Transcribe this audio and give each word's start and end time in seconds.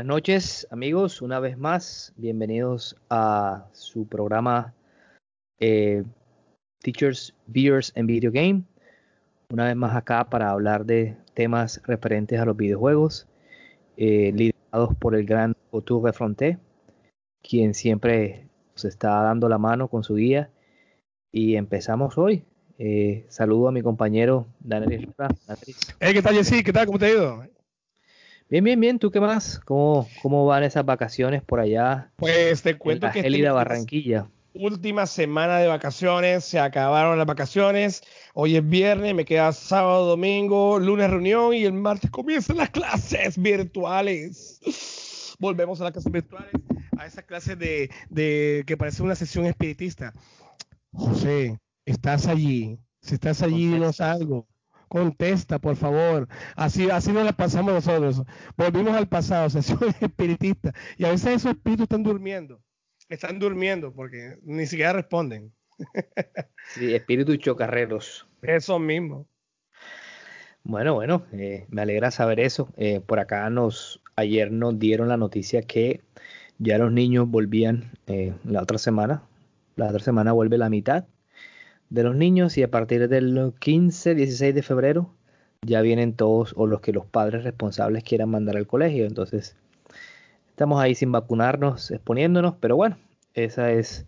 Buenas 0.00 0.16
noches 0.16 0.66
amigos, 0.70 1.20
una 1.20 1.40
vez 1.40 1.58
más, 1.58 2.14
bienvenidos 2.16 2.96
a 3.10 3.66
su 3.72 4.06
programa 4.08 4.72
eh, 5.58 6.04
Teachers, 6.78 7.34
Beers 7.46 7.92
and 7.94 8.06
Video 8.06 8.32
Game. 8.32 8.62
Una 9.50 9.66
vez 9.66 9.76
más 9.76 9.94
acá 9.94 10.24
para 10.30 10.52
hablar 10.52 10.86
de 10.86 11.18
temas 11.34 11.82
referentes 11.84 12.40
a 12.40 12.46
los 12.46 12.56
videojuegos, 12.56 13.28
eh, 13.98 14.32
liderados 14.34 14.96
por 14.98 15.14
el 15.14 15.26
gran 15.26 15.54
Otto 15.70 16.02
Fronté, 16.14 16.56
quien 17.42 17.74
siempre 17.74 18.48
nos 18.74 18.86
está 18.86 19.20
dando 19.20 19.50
la 19.50 19.58
mano 19.58 19.88
con 19.88 20.02
su 20.02 20.14
guía. 20.14 20.48
Y 21.30 21.56
empezamos 21.56 22.16
hoy. 22.16 22.42
Eh, 22.78 23.26
saludo 23.28 23.68
a 23.68 23.72
mi 23.72 23.82
compañero 23.82 24.46
Daniel. 24.60 25.12
Hey, 26.00 26.14
¿Qué 26.14 26.22
tal, 26.22 26.36
Jessy? 26.36 26.64
¿Qué 26.64 26.72
tal? 26.72 26.86
¿Cómo 26.86 26.98
te 26.98 27.04
ha 27.04 27.10
ido? 27.10 27.59
Bien, 28.50 28.64
bien, 28.64 28.80
bien. 28.80 28.98
¿Tú 28.98 29.12
qué 29.12 29.20
más? 29.20 29.60
¿Cómo, 29.64 30.08
cómo 30.22 30.44
van 30.44 30.64
esas 30.64 30.84
vacaciones 30.84 31.40
por 31.40 31.60
allá? 31.60 32.10
Pues 32.16 32.62
te 32.62 32.76
cuento 32.76 33.06
en 33.06 33.10
la 33.10 33.12
que 33.12 33.22
gélida 33.22 33.52
Barranquilla. 33.52 34.28
Última 34.54 35.06
semana 35.06 35.58
de 35.58 35.68
vacaciones, 35.68 36.44
se 36.44 36.58
acabaron 36.58 37.16
las 37.16 37.28
vacaciones. 37.28 38.02
Hoy 38.34 38.56
es 38.56 38.68
viernes, 38.68 39.14
me 39.14 39.24
queda 39.24 39.52
sábado, 39.52 40.04
domingo, 40.04 40.80
lunes 40.80 41.08
reunión 41.08 41.54
y 41.54 41.64
el 41.64 41.74
martes 41.74 42.10
comienzan 42.10 42.56
las 42.56 42.70
clases 42.70 43.40
virtuales. 43.40 44.58
Volvemos 45.38 45.80
a 45.80 45.84
las 45.84 45.92
clases 45.92 46.10
virtuales, 46.10 46.50
a 46.98 47.06
esas 47.06 47.24
clases 47.26 47.56
de, 47.56 47.88
de 48.08 48.64
que 48.66 48.76
parece 48.76 49.04
una 49.04 49.14
sesión 49.14 49.46
espiritista. 49.46 50.12
José, 50.92 51.56
estás 51.86 52.26
allí. 52.26 52.80
Si 53.00 53.14
estás 53.14 53.42
allí, 53.42 53.68
dinos 53.68 54.00
algo. 54.00 54.48
Contesta, 54.90 55.60
por 55.60 55.76
favor. 55.76 56.26
Así, 56.56 56.90
así 56.90 57.12
nos 57.12 57.24
la 57.24 57.30
pasamos 57.30 57.72
nosotros. 57.72 58.24
Volvimos 58.56 58.92
al 58.96 59.08
pasado, 59.08 59.48
sesión 59.50 59.78
espiritista. 60.00 60.74
Y 60.98 61.04
a 61.04 61.10
veces 61.10 61.36
esos 61.36 61.52
espíritus 61.52 61.84
están 61.84 62.02
durmiendo. 62.02 62.60
Están 63.08 63.38
durmiendo 63.38 63.92
porque 63.94 64.38
ni 64.42 64.66
siquiera 64.66 64.92
responden. 64.92 65.52
Sí, 66.74 66.94
espíritus 66.94 67.38
chocarreros. 67.38 68.28
Eso 68.42 68.78
mismo. 68.78 69.26
Bueno, 70.62 70.94
bueno, 70.94 71.24
eh, 71.32 71.66
me 71.68 71.82
alegra 71.82 72.10
saber 72.10 72.38
eso. 72.38 72.68
Eh, 72.76 73.00
por 73.00 73.18
acá 73.18 73.48
nos, 73.48 74.02
ayer 74.14 74.52
nos 74.52 74.78
dieron 74.78 75.08
la 75.08 75.16
noticia 75.16 75.62
que 75.62 76.00
ya 76.58 76.78
los 76.78 76.92
niños 76.92 77.28
volvían 77.28 77.92
eh, 78.06 78.34
la 78.44 78.62
otra 78.62 78.78
semana. 78.78 79.22
La 79.76 79.86
otra 79.86 80.00
semana 80.00 80.32
vuelve 80.32 80.58
la 80.58 80.68
mitad 80.68 81.06
de 81.90 82.04
los 82.04 82.14
niños 82.14 82.56
y 82.56 82.62
a 82.62 82.70
partir 82.70 83.08
del 83.08 83.52
15, 83.58 84.14
16 84.14 84.54
de 84.54 84.62
febrero 84.62 85.10
ya 85.62 85.82
vienen 85.82 86.14
todos 86.14 86.54
o 86.56 86.66
los 86.66 86.80
que 86.80 86.92
los 86.92 87.04
padres 87.04 87.44
responsables 87.44 88.04
quieran 88.04 88.30
mandar 88.30 88.56
al 88.56 88.66
colegio. 88.66 89.04
Entonces, 89.04 89.56
estamos 90.48 90.80
ahí 90.80 90.94
sin 90.94 91.12
vacunarnos, 91.12 91.90
exponiéndonos, 91.90 92.54
pero 92.60 92.76
bueno, 92.76 92.96
esa 93.34 93.72
es 93.72 94.06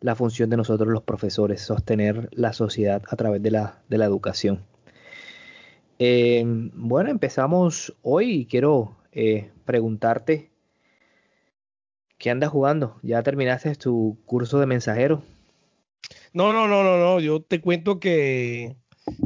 la 0.00 0.14
función 0.14 0.50
de 0.50 0.56
nosotros 0.56 0.88
los 0.88 1.02
profesores, 1.02 1.60
sostener 1.60 2.28
la 2.32 2.52
sociedad 2.52 3.02
a 3.08 3.16
través 3.16 3.42
de 3.42 3.50
la, 3.50 3.78
de 3.88 3.98
la 3.98 4.04
educación. 4.04 4.62
Eh, 5.98 6.42
bueno, 6.74 7.10
empezamos 7.10 7.94
hoy 8.02 8.30
y 8.32 8.46
quiero 8.46 8.96
eh, 9.12 9.50
preguntarte, 9.64 10.50
¿qué 12.18 12.30
andas 12.30 12.50
jugando? 12.50 12.98
¿Ya 13.02 13.22
terminaste 13.22 13.74
tu 13.76 14.18
curso 14.26 14.58
de 14.58 14.66
mensajero? 14.66 15.22
No, 16.34 16.52
no, 16.52 16.66
no, 16.68 16.82
no, 16.82 16.98
no. 16.98 17.20
Yo 17.20 17.42
te 17.42 17.60
cuento 17.60 18.00
que, 18.00 18.76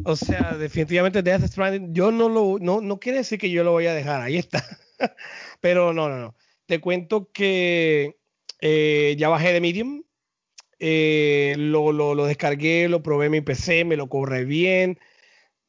o 0.04 0.14
sea, 0.14 0.56
definitivamente 0.58 1.22
Death 1.22 1.44
Stranding, 1.46 1.94
yo 1.94 2.12
no 2.12 2.28
lo, 2.28 2.58
no, 2.60 2.80
no 2.82 3.00
quiere 3.00 3.18
decir 3.18 3.38
que 3.38 3.50
yo 3.50 3.64
lo 3.64 3.72
voy 3.72 3.86
a 3.86 3.94
dejar, 3.94 4.20
ahí 4.20 4.36
está. 4.36 4.62
Pero 5.60 5.92
no, 5.94 6.08
no, 6.10 6.18
no. 6.18 6.36
Te 6.66 6.80
cuento 6.80 7.30
que 7.32 8.18
eh, 8.60 9.16
ya 9.18 9.30
bajé 9.30 9.54
de 9.54 9.60
Medium, 9.62 10.04
eh, 10.80 11.54
lo, 11.58 11.92
lo, 11.92 12.14
lo, 12.14 12.26
descargué, 12.26 12.88
lo 12.88 13.02
probé 13.02 13.26
en 13.26 13.32
mi 13.32 13.40
PC, 13.40 13.84
me 13.84 13.96
lo 13.96 14.08
corre 14.08 14.44
bien. 14.44 14.98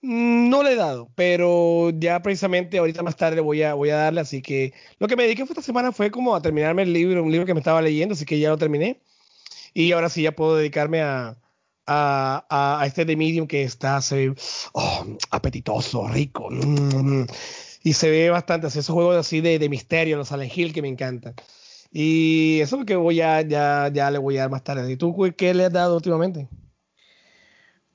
No 0.01 0.63
le 0.63 0.73
he 0.73 0.75
dado, 0.75 1.11
pero 1.15 1.91
ya 1.91 2.21
precisamente 2.21 2.77
ahorita 2.79 3.03
más 3.03 3.17
tarde 3.17 3.41
voy 3.41 3.63
a, 3.63 3.73
voy 3.75 3.89
a 3.91 3.97
darle, 3.97 4.21
así 4.21 4.41
que 4.41 4.73
lo 4.99 5.07
que 5.07 5.17
me 5.17 5.23
dediqué 5.23 5.43
esta 5.43 5.61
semana 5.61 5.91
fue 5.91 6.11
como 6.11 6.35
a 6.35 6.41
terminarme 6.41 6.83
el 6.83 6.93
libro, 6.93 7.23
un 7.23 7.31
libro 7.31 7.45
que 7.45 7.53
me 7.53 7.59
estaba 7.61 7.81
leyendo, 7.81 8.13
así 8.13 8.25
que 8.25 8.39
ya 8.39 8.49
lo 8.49 8.57
terminé. 8.57 9.01
Y 9.73 9.91
ahora 9.91 10.09
sí 10.09 10.23
ya 10.23 10.35
puedo 10.35 10.55
dedicarme 10.55 11.01
a, 11.01 11.37
a, 11.85 12.79
a 12.81 12.85
este 12.85 13.05
de 13.05 13.15
Medium 13.15 13.47
que 13.47 13.63
está 13.63 13.99
oh, 14.73 15.05
apetitoso, 15.31 16.07
rico. 16.07 16.49
Mm, 16.49 17.25
y 17.83 17.93
se 17.93 18.09
ve 18.09 18.29
bastante 18.29 18.67
así, 18.67 18.79
esos 18.79 18.93
juegos 18.93 19.17
así 19.17 19.41
de, 19.41 19.59
de 19.59 19.69
misterio, 19.69 20.17
los 20.17 20.27
Silent 20.27 20.55
Hill 20.55 20.73
que 20.73 20.81
me 20.81 20.87
encantan. 20.87 21.33
Y 21.91 22.59
eso 22.61 22.75
es 22.75 22.79
lo 22.81 22.85
que 22.85 22.95
voy 22.95 23.21
a, 23.21 23.41
ya, 23.41 23.89
ya 23.91 24.11
le 24.11 24.19
voy 24.19 24.37
a 24.37 24.41
dar 24.41 24.51
más 24.51 24.63
tarde. 24.63 24.91
¿Y 24.91 24.97
tú 24.97 25.15
qué 25.35 25.53
le 25.53 25.65
has 25.65 25.73
dado 25.73 25.95
últimamente? 25.95 26.47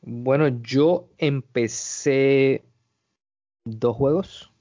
Bueno, 0.03 0.49
yo 0.63 1.09
empecé 1.19 2.65
dos 3.65 3.97
juegos, 3.97 4.53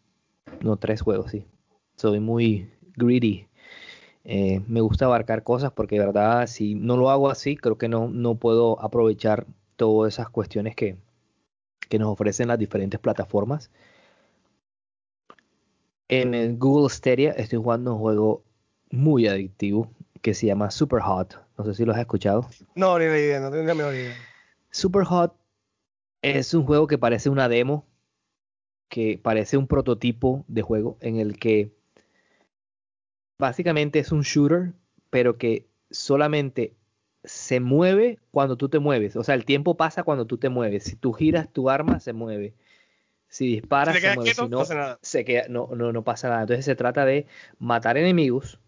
no 0.62 0.78
tres 0.78 1.02
juegos, 1.02 1.32
sí. 1.32 1.46
Soy 1.98 2.20
muy 2.20 2.72
greedy 2.96 3.48
eh, 4.26 4.62
me 4.68 4.82
gusta 4.82 5.06
abarcar 5.06 5.44
cosas 5.44 5.72
porque 5.72 6.00
de 6.00 6.06
verdad 6.06 6.48
si 6.48 6.76
no 6.76 6.96
lo 6.96 7.10
hago 7.10 7.30
así 7.30 7.58
creo 7.58 7.78
que 7.78 7.90
no, 7.90 8.08
no 8.08 8.36
puedo 8.36 8.82
aprovechar 8.82 9.46
todas 9.76 10.14
esas 10.14 10.30
cuestiones 10.30 10.76
que, 10.76 10.98
que 11.90 12.00
nos 12.00 12.10
ofrecen 12.10 12.48
las 12.48 12.60
diferentes 12.60 13.00
plataformas. 13.00 13.70
En 16.08 16.34
el 16.34 16.58
Google 16.58 16.90
Stadia 16.90 17.32
estoy 17.32 17.60
jugando 17.60 17.94
un 17.94 18.00
juego 18.00 18.44
muy 18.92 19.28
adictivo 19.28 19.92
que 20.22 20.34
se 20.34 20.48
llama 20.48 20.72
Super 20.72 21.02
Hot. 21.02 21.40
No 21.58 21.66
sé 21.66 21.74
si 21.74 21.86
lo 21.86 21.92
has 21.92 22.00
escuchado. 22.00 22.48
No, 22.76 22.98
ni 22.98 23.06
la 23.06 23.18
idea, 23.18 23.40
no 23.40 23.52
tengo 23.52 23.74
ni 23.74 23.80
la 23.80 23.94
idea. 23.94 24.16
Super 24.70 25.04
Hot 25.04 25.36
es 26.22 26.54
un 26.54 26.66
juego 26.66 26.88
que 26.88 26.98
parece 26.98 27.30
una 27.30 27.50
demo, 27.50 27.86
que 28.90 29.20
parece 29.22 29.58
un 29.58 29.68
prototipo 29.68 30.46
de 30.48 30.62
juego 30.62 30.98
en 31.02 31.18
el 31.18 31.38
que 31.38 31.74
básicamente 33.44 34.00
es 34.00 34.14
un 34.14 34.22
shooter, 34.22 34.72
pero 35.10 35.38
que 35.38 35.68
solamente 35.92 36.74
se 37.26 37.60
mueve 37.60 38.18
cuando 38.32 38.56
tú 38.56 38.70
te 38.70 38.80
mueves. 38.80 39.18
O 39.18 39.24
sea, 39.26 39.36
el 39.36 39.44
tiempo 39.44 39.76
pasa 39.76 40.04
cuando 40.04 40.26
tú 40.26 40.38
te 40.38 40.48
mueves. 40.48 40.86
Si 40.86 40.96
tú 40.96 41.12
giras 41.12 41.52
tu 41.52 41.70
arma, 41.70 42.00
se 42.00 42.14
mueve. 42.14 42.54
Si 43.28 43.48
disparas, 43.48 44.00
se 44.00 44.16
mueve. 44.16 44.32
Quieto, 44.32 44.46
si 44.46 44.50
no, 44.50 44.60
pasa 44.60 44.76
nada. 44.76 45.00
se 45.02 45.26
queda, 45.26 45.44
no, 45.50 45.68
no, 45.76 45.92
no 45.92 46.06
pasa 46.06 46.30
nada. 46.30 46.44
Entonces 46.44 46.64
se 46.64 46.78
trata 46.78 47.04
de 47.04 47.28
matar 47.60 47.98
enemigos 47.98 48.62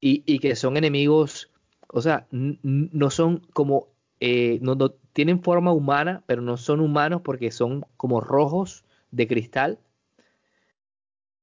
y, 0.00 0.22
y 0.26 0.38
que 0.40 0.54
son 0.54 0.76
enemigos, 0.76 1.50
o 1.88 2.02
sea, 2.02 2.26
no 2.30 3.08
son 3.08 3.38
como, 3.54 3.88
eh, 4.20 4.58
no, 4.60 4.74
no 4.74 4.90
tienen 5.14 5.42
forma 5.42 5.72
humana, 5.72 6.24
pero 6.26 6.42
no 6.42 6.58
son 6.58 6.80
humanos 6.80 7.22
porque 7.24 7.50
son 7.50 7.86
como 7.96 8.20
rojos 8.20 8.84
de 9.12 9.26
cristal 9.26 9.78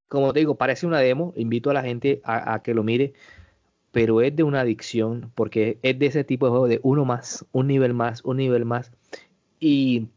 como 0.10 0.34
te 0.34 0.40
digo, 0.40 0.56
parece 0.56 0.86
una 0.88 1.00
demo, 1.00 1.34
invito 1.38 1.70
a 1.70 1.74
la 1.74 1.84
gente 1.84 2.20
a, 2.24 2.54
a, 2.56 2.62
que 2.62 2.74
lo 2.74 2.84
mire, 2.84 3.14
pero 3.92 4.22
es 4.22 4.36
de 4.36 4.44
una 4.44 4.62
adicción, 4.62 5.32
porque 5.36 5.80
es 5.84 5.98
de 5.98 6.08
ese 6.08 6.24
tipo 6.24 6.48
de 6.48 6.50
juego 6.52 6.68
de 6.68 6.80
uno 6.84 7.06
más, 7.06 7.46
un 7.52 7.68
nivel 7.68 7.94
más, 7.94 8.24
un 8.26 8.38
nivel 8.38 8.66
más, 8.66 8.92
y 9.60 10.08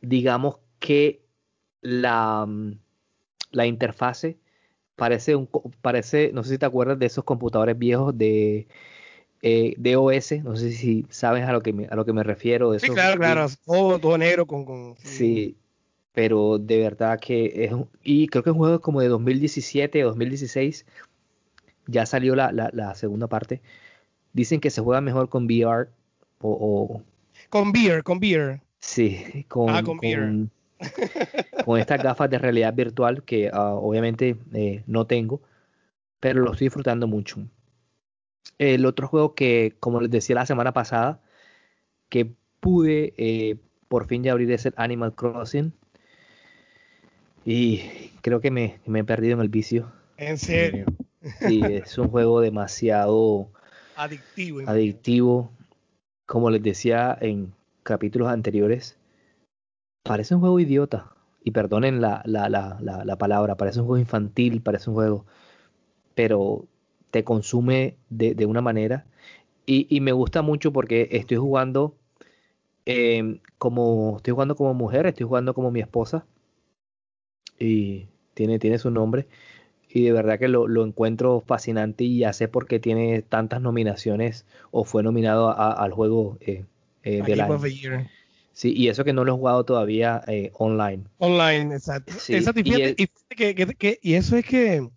digamos 0.00 0.58
que 0.80 1.22
la, 1.80 2.46
la 3.52 3.66
interfase 3.66 4.38
parece, 4.96 5.36
un, 5.36 5.48
parece, 5.80 6.32
no 6.32 6.42
sé 6.42 6.50
si 6.50 6.58
te 6.58 6.66
acuerdas 6.66 6.98
de 6.98 7.06
esos 7.06 7.24
computadores 7.24 7.78
viejos 7.78 8.16
de, 8.16 8.66
eh, 9.42 9.74
de 9.76 9.96
OS, 9.96 10.42
no 10.42 10.56
sé 10.56 10.72
si 10.72 11.06
sabes 11.08 11.44
a 11.44 11.52
lo 11.52 11.62
que 11.62 11.72
me, 11.72 11.86
a 11.86 11.94
lo 11.94 12.04
que 12.04 12.12
me 12.12 12.24
refiero. 12.24 12.72
De 12.72 12.80
sí, 12.80 12.86
esos, 12.86 12.96
claro, 12.96 13.18
claro, 13.18 13.46
todo, 13.64 13.98
todo 13.98 14.18
negro 14.18 14.46
con... 14.46 14.64
con 14.64 14.96
sí, 14.98 15.56
pero 16.18 16.58
de 16.58 16.80
verdad 16.80 17.20
que 17.20 17.64
es 17.64 17.72
y 18.02 18.26
creo 18.26 18.42
que 18.42 18.50
es 18.50 18.52
un 18.54 18.58
juego 18.58 18.80
como 18.80 19.00
de 19.00 19.06
2017 19.06 20.02
o 20.04 20.08
2016 20.08 20.84
ya 21.86 22.06
salió 22.06 22.34
la, 22.34 22.50
la, 22.50 22.70
la, 22.72 22.96
segunda 22.96 23.28
parte 23.28 23.62
dicen 24.32 24.58
que 24.58 24.70
se 24.70 24.80
juega 24.80 25.00
mejor 25.00 25.28
con 25.28 25.44
VR 25.44 25.88
o, 26.40 26.50
o 26.50 27.02
con 27.50 27.70
beer 27.70 28.02
con 28.02 28.18
beer 28.18 28.60
sí 28.80 29.46
con, 29.46 29.70
ah, 29.70 29.84
con, 29.84 29.98
con, 29.98 30.50
con 31.64 31.78
estas 31.78 32.02
gafas 32.02 32.28
de 32.28 32.38
realidad 32.38 32.74
virtual 32.74 33.22
que 33.22 33.48
ah, 33.52 33.74
obviamente 33.74 34.36
eh, 34.54 34.82
no 34.88 35.06
tengo, 35.06 35.40
pero 36.18 36.40
lo 36.40 36.50
estoy 36.50 36.66
disfrutando 36.66 37.06
mucho. 37.06 37.38
El 38.58 38.86
otro 38.86 39.06
juego 39.06 39.36
que, 39.36 39.76
como 39.78 40.00
les 40.00 40.10
decía 40.10 40.34
la 40.34 40.46
semana 40.46 40.72
pasada, 40.72 41.20
que 42.08 42.32
pude 42.60 43.14
eh, 43.18 43.56
por 43.86 44.06
fin 44.06 44.24
ya 44.24 44.32
abrir 44.32 44.50
es 44.50 44.66
el 44.66 44.74
Animal 44.76 45.14
Crossing. 45.14 45.72
Y 47.50 47.80
creo 48.20 48.42
que 48.42 48.50
me, 48.50 48.78
me 48.84 48.98
he 48.98 49.04
perdido 49.04 49.32
en 49.32 49.40
el 49.40 49.48
vicio. 49.48 49.90
¿En 50.18 50.36
serio? 50.36 50.84
Sí, 51.40 51.62
es 51.64 51.96
un 51.96 52.10
juego 52.10 52.42
demasiado 52.42 53.48
adictivo. 53.96 54.60
Adictivo. 54.66 55.50
Como 56.26 56.50
les 56.50 56.62
decía 56.62 57.16
en 57.18 57.54
capítulos 57.84 58.28
anteriores, 58.28 58.98
parece 60.02 60.34
un 60.34 60.42
juego 60.42 60.60
idiota. 60.60 61.10
Y 61.42 61.52
perdonen 61.52 62.02
la, 62.02 62.20
la, 62.26 62.50
la, 62.50 62.76
la, 62.82 63.16
palabra, 63.16 63.54
parece 63.54 63.80
un 63.80 63.86
juego 63.86 63.98
infantil, 63.98 64.60
parece 64.60 64.90
un 64.90 64.96
juego, 64.96 65.24
pero 66.14 66.66
te 67.10 67.24
consume 67.24 67.96
de, 68.10 68.34
de 68.34 68.44
una 68.44 68.60
manera. 68.60 69.06
Y, 69.64 69.86
y, 69.88 70.02
me 70.02 70.12
gusta 70.12 70.42
mucho 70.42 70.70
porque 70.70 71.08
estoy 71.12 71.38
jugando 71.38 71.96
eh, 72.84 73.40
como 73.56 74.18
estoy 74.18 74.32
jugando 74.32 74.54
como 74.54 74.74
mujer, 74.74 75.06
estoy 75.06 75.24
jugando 75.26 75.54
como 75.54 75.70
mi 75.70 75.80
esposa. 75.80 76.26
Y 77.58 78.06
tiene, 78.34 78.58
tiene 78.58 78.78
su 78.78 78.90
nombre 78.90 79.26
y 79.90 80.04
de 80.04 80.12
verdad 80.12 80.38
que 80.38 80.48
lo, 80.48 80.68
lo, 80.68 80.84
encuentro 80.84 81.42
fascinante 81.46 82.04
y 82.04 82.18
ya 82.18 82.32
sé 82.32 82.48
por 82.48 82.66
qué 82.66 82.78
tiene 82.78 83.22
tantas 83.22 83.60
nominaciones 83.60 84.44
o 84.70 84.84
fue 84.84 85.02
nominado 85.02 85.48
a, 85.48 85.72
al 85.72 85.92
juego 85.92 86.36
eh, 86.40 86.64
eh, 87.04 87.22
del 87.22 87.40
año. 87.40 87.58
Sí, 88.52 88.74
y 88.76 88.88
eso 88.88 89.04
que 89.04 89.12
no 89.12 89.24
lo 89.24 89.32
he 89.32 89.36
jugado 89.36 89.64
todavía 89.64 90.20
eh, 90.26 90.50
online. 90.54 91.04
Online, 91.18 91.76
exacto. 91.76 92.12
Sí, 92.18 92.34
y, 92.34 93.06
que, 93.36 93.54
que, 93.54 93.98
y, 94.02 94.14
eso 94.14 94.36
es 94.36 94.44
que 94.44 94.88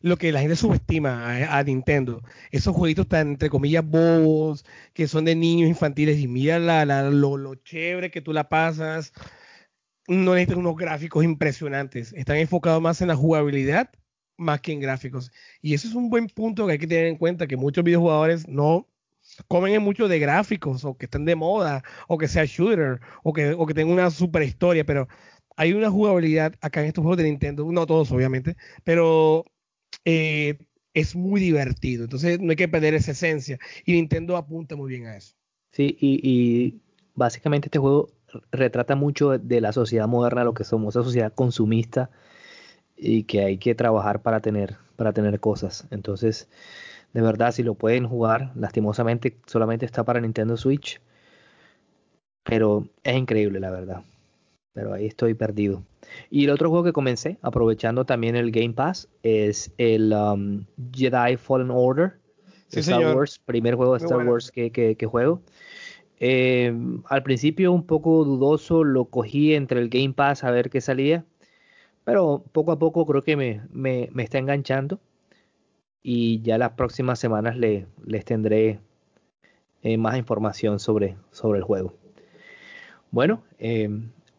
lo 0.00 0.16
que 0.16 0.32
la 0.32 0.40
gente 0.40 0.56
subestima 0.56 1.26
a, 1.26 1.58
a, 1.58 1.62
Nintendo, 1.62 2.22
esos 2.50 2.74
jueguitos 2.74 3.06
tan 3.06 3.28
entre 3.28 3.50
comillas 3.50 3.84
bobos, 3.86 4.64
que 4.94 5.06
son 5.06 5.26
de 5.26 5.36
niños 5.36 5.68
infantiles, 5.68 6.18
y 6.18 6.26
mira 6.26 6.58
la, 6.58 6.84
la, 6.84 7.04
lo, 7.04 7.36
lo 7.36 7.54
chévere 7.54 8.10
que 8.10 8.20
tú 8.20 8.32
la 8.32 8.48
pasas, 8.48 9.12
no 10.08 10.34
necesitan 10.34 10.58
unos 10.58 10.76
gráficos 10.76 11.24
impresionantes. 11.24 12.12
Están 12.14 12.36
enfocados 12.36 12.82
más 12.82 13.00
en 13.00 13.08
la 13.08 13.16
jugabilidad 13.16 13.90
más 14.40 14.60
que 14.60 14.72
en 14.72 14.80
gráficos. 14.80 15.30
Y 15.62 15.74
eso 15.74 15.86
es 15.86 15.94
un 15.94 16.10
buen 16.10 16.26
punto 16.28 16.66
que 16.66 16.72
hay 16.72 16.78
que 16.78 16.86
tener 16.86 17.06
en 17.06 17.16
cuenta, 17.16 17.46
que 17.46 17.56
muchos 17.56 17.84
videojugadores 17.84 18.48
no 18.48 18.88
comen 19.46 19.74
en 19.74 19.82
mucho 19.82 20.08
de 20.08 20.18
gráficos, 20.18 20.84
o 20.84 20.96
que 20.96 21.04
estén 21.04 21.26
de 21.26 21.36
moda, 21.36 21.84
o 22.08 22.18
que 22.18 22.26
sea 22.26 22.44
shooter, 22.46 23.00
o 23.22 23.32
que, 23.32 23.52
o 23.52 23.66
que 23.66 23.74
tengan 23.74 23.92
una 23.92 24.10
super 24.10 24.42
historia, 24.42 24.84
pero 24.84 25.08
hay 25.56 25.74
una 25.74 25.90
jugabilidad 25.90 26.54
acá 26.62 26.80
en 26.80 26.86
estos 26.86 27.02
juegos 27.02 27.18
de 27.18 27.24
Nintendo, 27.24 27.70
no 27.70 27.86
todos 27.86 28.10
obviamente, 28.12 28.56
pero 28.82 29.44
eh, 30.06 30.58
es 30.94 31.14
muy 31.14 31.40
divertido. 31.40 32.04
Entonces 32.04 32.40
no 32.40 32.50
hay 32.50 32.56
que 32.56 32.68
perder 32.68 32.94
esa 32.94 33.12
esencia. 33.12 33.58
Y 33.84 33.92
Nintendo 33.92 34.36
apunta 34.36 34.74
muy 34.74 34.88
bien 34.90 35.06
a 35.06 35.16
eso. 35.16 35.34
Sí, 35.72 35.96
y 36.00 36.80
básicamente 37.14 37.68
este 37.68 37.78
juego 37.78 38.10
retrata 38.52 38.96
mucho 38.96 39.38
de 39.38 39.60
la 39.60 39.72
sociedad 39.72 40.08
moderna, 40.08 40.44
lo 40.44 40.54
que 40.54 40.64
somos, 40.64 40.94
esa 40.94 41.04
sociedad 41.04 41.32
consumista 41.32 42.10
y 42.96 43.24
que 43.24 43.44
hay 43.44 43.58
que 43.58 43.74
trabajar 43.74 44.22
para 44.22 44.40
tener, 44.40 44.76
para 44.96 45.12
tener 45.12 45.40
cosas. 45.40 45.86
Entonces, 45.90 46.48
de 47.12 47.22
verdad, 47.22 47.52
si 47.52 47.62
lo 47.62 47.74
pueden 47.74 48.06
jugar, 48.06 48.52
lastimosamente 48.54 49.36
solamente 49.46 49.86
está 49.86 50.04
para 50.04 50.20
Nintendo 50.20 50.56
Switch, 50.56 51.00
pero 52.44 52.86
es 53.02 53.16
increíble, 53.16 53.60
la 53.60 53.70
verdad. 53.70 54.02
Pero 54.72 54.92
ahí 54.92 55.06
estoy 55.06 55.34
perdido. 55.34 55.82
Y 56.30 56.44
el 56.44 56.50
otro 56.50 56.70
juego 56.70 56.84
que 56.84 56.92
comencé, 56.92 57.38
aprovechando 57.42 58.04
también 58.04 58.36
el 58.36 58.52
Game 58.52 58.74
Pass, 58.74 59.08
es 59.22 59.72
el 59.78 60.12
um, 60.12 60.64
Jedi 60.92 61.36
Fallen 61.36 61.70
Order. 61.70 62.18
Star 62.68 63.16
Wars, 63.16 63.40
primer 63.44 63.74
juego 63.74 63.98
de 63.98 64.04
Star 64.04 64.24
Wars 64.24 64.52
que, 64.52 64.70
que 64.70 65.06
juego. 65.06 65.42
Eh, 66.22 66.74
al 67.06 67.22
principio 67.22 67.72
un 67.72 67.86
poco 67.86 68.24
dudoso, 68.24 68.84
lo 68.84 69.06
cogí 69.06 69.54
entre 69.54 69.80
el 69.80 69.88
Game 69.88 70.12
Pass 70.12 70.44
a 70.44 70.50
ver 70.50 70.68
qué 70.68 70.82
salía, 70.82 71.24
pero 72.04 72.44
poco 72.52 72.72
a 72.72 72.78
poco 72.78 73.06
creo 73.06 73.24
que 73.24 73.36
me, 73.36 73.62
me, 73.72 74.10
está 74.22 74.38
enganchando 74.38 75.00
y 76.02 76.42
ya 76.42 76.58
las 76.58 76.72
próximas 76.72 77.18
semanas 77.18 77.56
le, 77.56 77.86
les 78.04 78.24
tendré 78.26 78.80
eh, 79.82 79.96
más 79.96 80.18
información 80.18 80.78
sobre, 80.78 81.16
sobre 81.30 81.58
el 81.58 81.64
juego. 81.64 81.94
Bueno, 83.10 83.42
eh, 83.58 83.88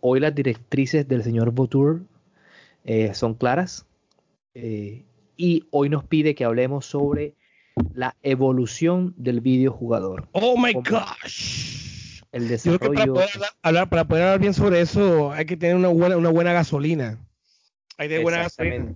hoy 0.02 0.20
las 0.20 0.36
directrices 0.36 1.08
del 1.08 1.24
señor 1.24 1.52
Botour 1.52 2.04
son 3.14 3.36
claras 3.36 3.86
y 4.54 5.68
hoy 5.72 5.90
nos 5.90 6.04
pide 6.04 6.36
que 6.36 6.46
hablemos 6.46 6.86
sobre 6.86 7.36
la 7.94 8.16
evolución 8.22 9.14
del 9.18 9.42
videojugador. 9.42 10.28
Oh 10.34 10.58
my 10.58 10.74
gosh 10.74 11.82
el 12.32 12.48
desarrollo. 12.48 12.94
para 12.94 13.06
poder 13.06 13.30
hablar, 13.62 13.90
para 13.90 14.08
poder 14.08 14.24
hablar 14.24 14.40
bien 14.40 14.54
sobre 14.54 14.82
eso 14.82 15.32
hay 15.32 15.46
que 15.46 15.58
tener 15.58 15.76
una 15.76 15.90
buena, 15.90 16.18
una 16.18 16.30
buena 16.30 16.54
gasolina. 16.54 17.20
Hay 17.98 18.08
de 18.08 18.20
buena 18.20 18.40
gasolina. 18.40 18.96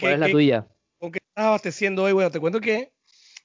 ¿Cuál 0.00 0.12
es 0.12 0.18
la 0.18 0.30
tuya? 0.30 0.68
¿Con 0.98 1.12
qué 1.12 1.18
estás 1.22 1.44
abasteciendo 1.44 2.04
hoy? 2.04 2.12
Bueno, 2.12 2.30
te 2.30 2.40
cuento 2.40 2.60
que 2.60 2.92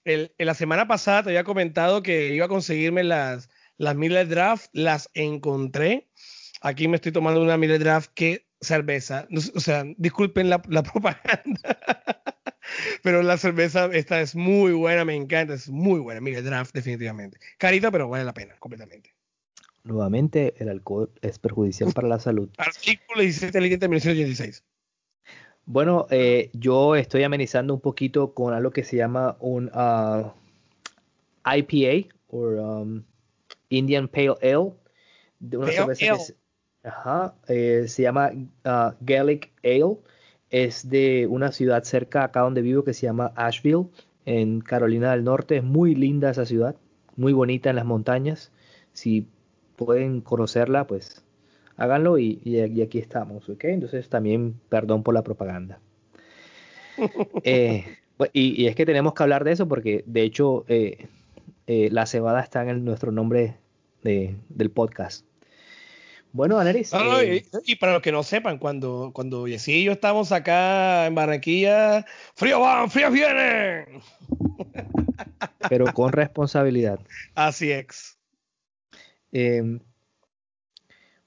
el, 0.06 0.34
en 0.38 0.46
la 0.46 0.54
semana 0.54 0.88
pasada 0.88 1.24
te 1.24 1.30
había 1.30 1.44
comentado 1.44 2.02
que 2.02 2.34
iba 2.34 2.46
a 2.46 2.50
conseguirme 2.50 3.04
las, 3.04 3.50
las 3.78 3.96
Miller 3.96 4.28
Draft, 4.28 4.68
las 4.74 5.10
encontré. 5.14 6.10
Aquí 6.62 6.88
me 6.88 6.96
estoy 6.96 7.12
tomando 7.12 7.42
una 7.42 7.58
Miller 7.58 7.80
Draft 7.80 8.12
que 8.14 8.48
cerveza. 8.60 9.28
O 9.56 9.60
sea, 9.60 9.84
disculpen 9.98 10.50
la, 10.50 10.62
la 10.68 10.84
propaganda. 10.84 11.78
pero 13.04 13.22
la 13.24 13.38
cerveza 13.38 13.90
esta 13.94 14.22
es 14.22 14.36
muy 14.36 14.74
buena, 14.74 15.06
me 15.06 15.16
encanta, 15.16 15.54
es 15.54 15.70
muy 15.70 16.00
buena. 16.00 16.22
Mire, 16.22 16.42
draft 16.42 16.74
definitivamente. 16.74 17.38
Carita, 17.58 17.92
pero 17.92 18.10
vale 18.10 18.24
la 18.24 18.34
pena 18.34 18.56
completamente. 18.60 19.14
Nuevamente, 19.84 20.54
el 20.60 20.70
alcohol 20.70 21.12
es 21.22 21.40
perjudicial 21.40 21.94
para 21.94 22.08
la 22.08 22.20
salud. 22.20 22.50
Artículo 22.58 23.22
17 23.22 23.60
de 23.60 23.88
1986. 23.88 24.64
Bueno, 25.66 26.08
eh, 26.10 26.50
yo 26.54 26.96
estoy 26.96 27.24
amenizando 27.24 27.76
un 27.76 27.80
poquito 27.80 28.34
con 28.34 28.54
algo 28.54 28.72
que 28.72 28.84
se 28.84 28.98
llama 28.98 29.38
un 29.40 29.68
uh, 29.68 30.32
IPA 31.46 32.14
o 32.28 32.38
um, 32.40 33.04
Indian 33.70 34.08
Pale 34.08 34.36
Ale 34.42 34.74
de 35.40 35.58
una 35.58 35.72
cerveza 35.72 36.14
que 36.14 36.20
se, 36.20 36.36
ajá, 36.84 37.36
eh, 37.48 37.86
se 37.88 38.02
llama 38.02 38.32
uh, 38.66 38.96
Gaelic 39.02 39.52
Ale 39.64 39.98
es 40.50 40.90
de 40.90 41.28
una 41.28 41.52
ciudad 41.52 41.84
cerca 41.84 42.24
acá 42.24 42.42
donde 42.42 42.62
vivo 42.62 42.84
que 42.84 42.94
se 42.94 43.06
llama 43.06 43.32
Asheville, 43.36 43.88
en 44.26 44.62
Carolina 44.62 45.12
del 45.12 45.24
Norte. 45.24 45.58
Es 45.58 45.64
muy 45.64 45.96
linda 45.96 46.30
esa 46.30 46.46
ciudad, 46.46 46.76
muy 47.16 47.34
bonita 47.34 47.70
en 47.70 47.76
las 47.76 47.86
montañas. 47.86 48.52
Si 48.94 49.28
pueden 49.76 50.22
conocerla, 50.22 50.86
pues 50.88 51.24
háganlo 51.78 52.18
y, 52.18 52.60
aquí 52.82 53.00
estamos, 53.00 53.48
¿ok? 53.50 53.64
Entonces 53.66 54.10
también 54.10 54.60
perdón 54.70 55.04
por 55.04 55.14
la 55.14 55.24
propaganda. 55.24 55.80
Eh, 57.46 57.86
y, 58.34 58.66
es 58.66 58.76
que 58.76 58.86
tenemos 58.86 59.14
que 59.14 59.24
hablar 59.24 59.46
de 59.46 59.54
eso 59.54 59.70
porque 59.70 60.04
de 60.06 60.24
hecho 60.24 60.66
eh, 60.68 61.08
eh, 61.66 61.88
la 61.94 62.06
cebada 62.06 62.42
está 62.42 62.70
en 62.70 62.84
nuestro 62.84 63.14
nombre 63.14 63.56
del 64.04 64.72
podcast. 64.72 65.26
Bueno, 66.32 66.60
Aneris. 66.60 66.94
Eh, 66.94 67.44
y, 67.66 67.76
para 67.78 67.94
los 67.94 68.02
que 68.02 68.12
no 68.12 68.22
sepan, 68.22 68.60
cuando, 68.60 69.12
cuando 69.14 69.46
Jessy 69.46 69.74
y 69.74 69.84
yo 69.86 69.94
estamos 69.94 70.32
acá 70.32 71.08
en 71.08 71.16
Barranquilla, 71.16 72.06
frío 72.36 72.60
van, 72.60 72.90
frío 72.92 73.10
vienen. 73.10 74.02
Pero 75.70 75.92
con 75.94 76.12
responsabilidad. 76.12 77.00
Así 77.34 77.72
es. 77.72 78.18
Em, 79.32 79.80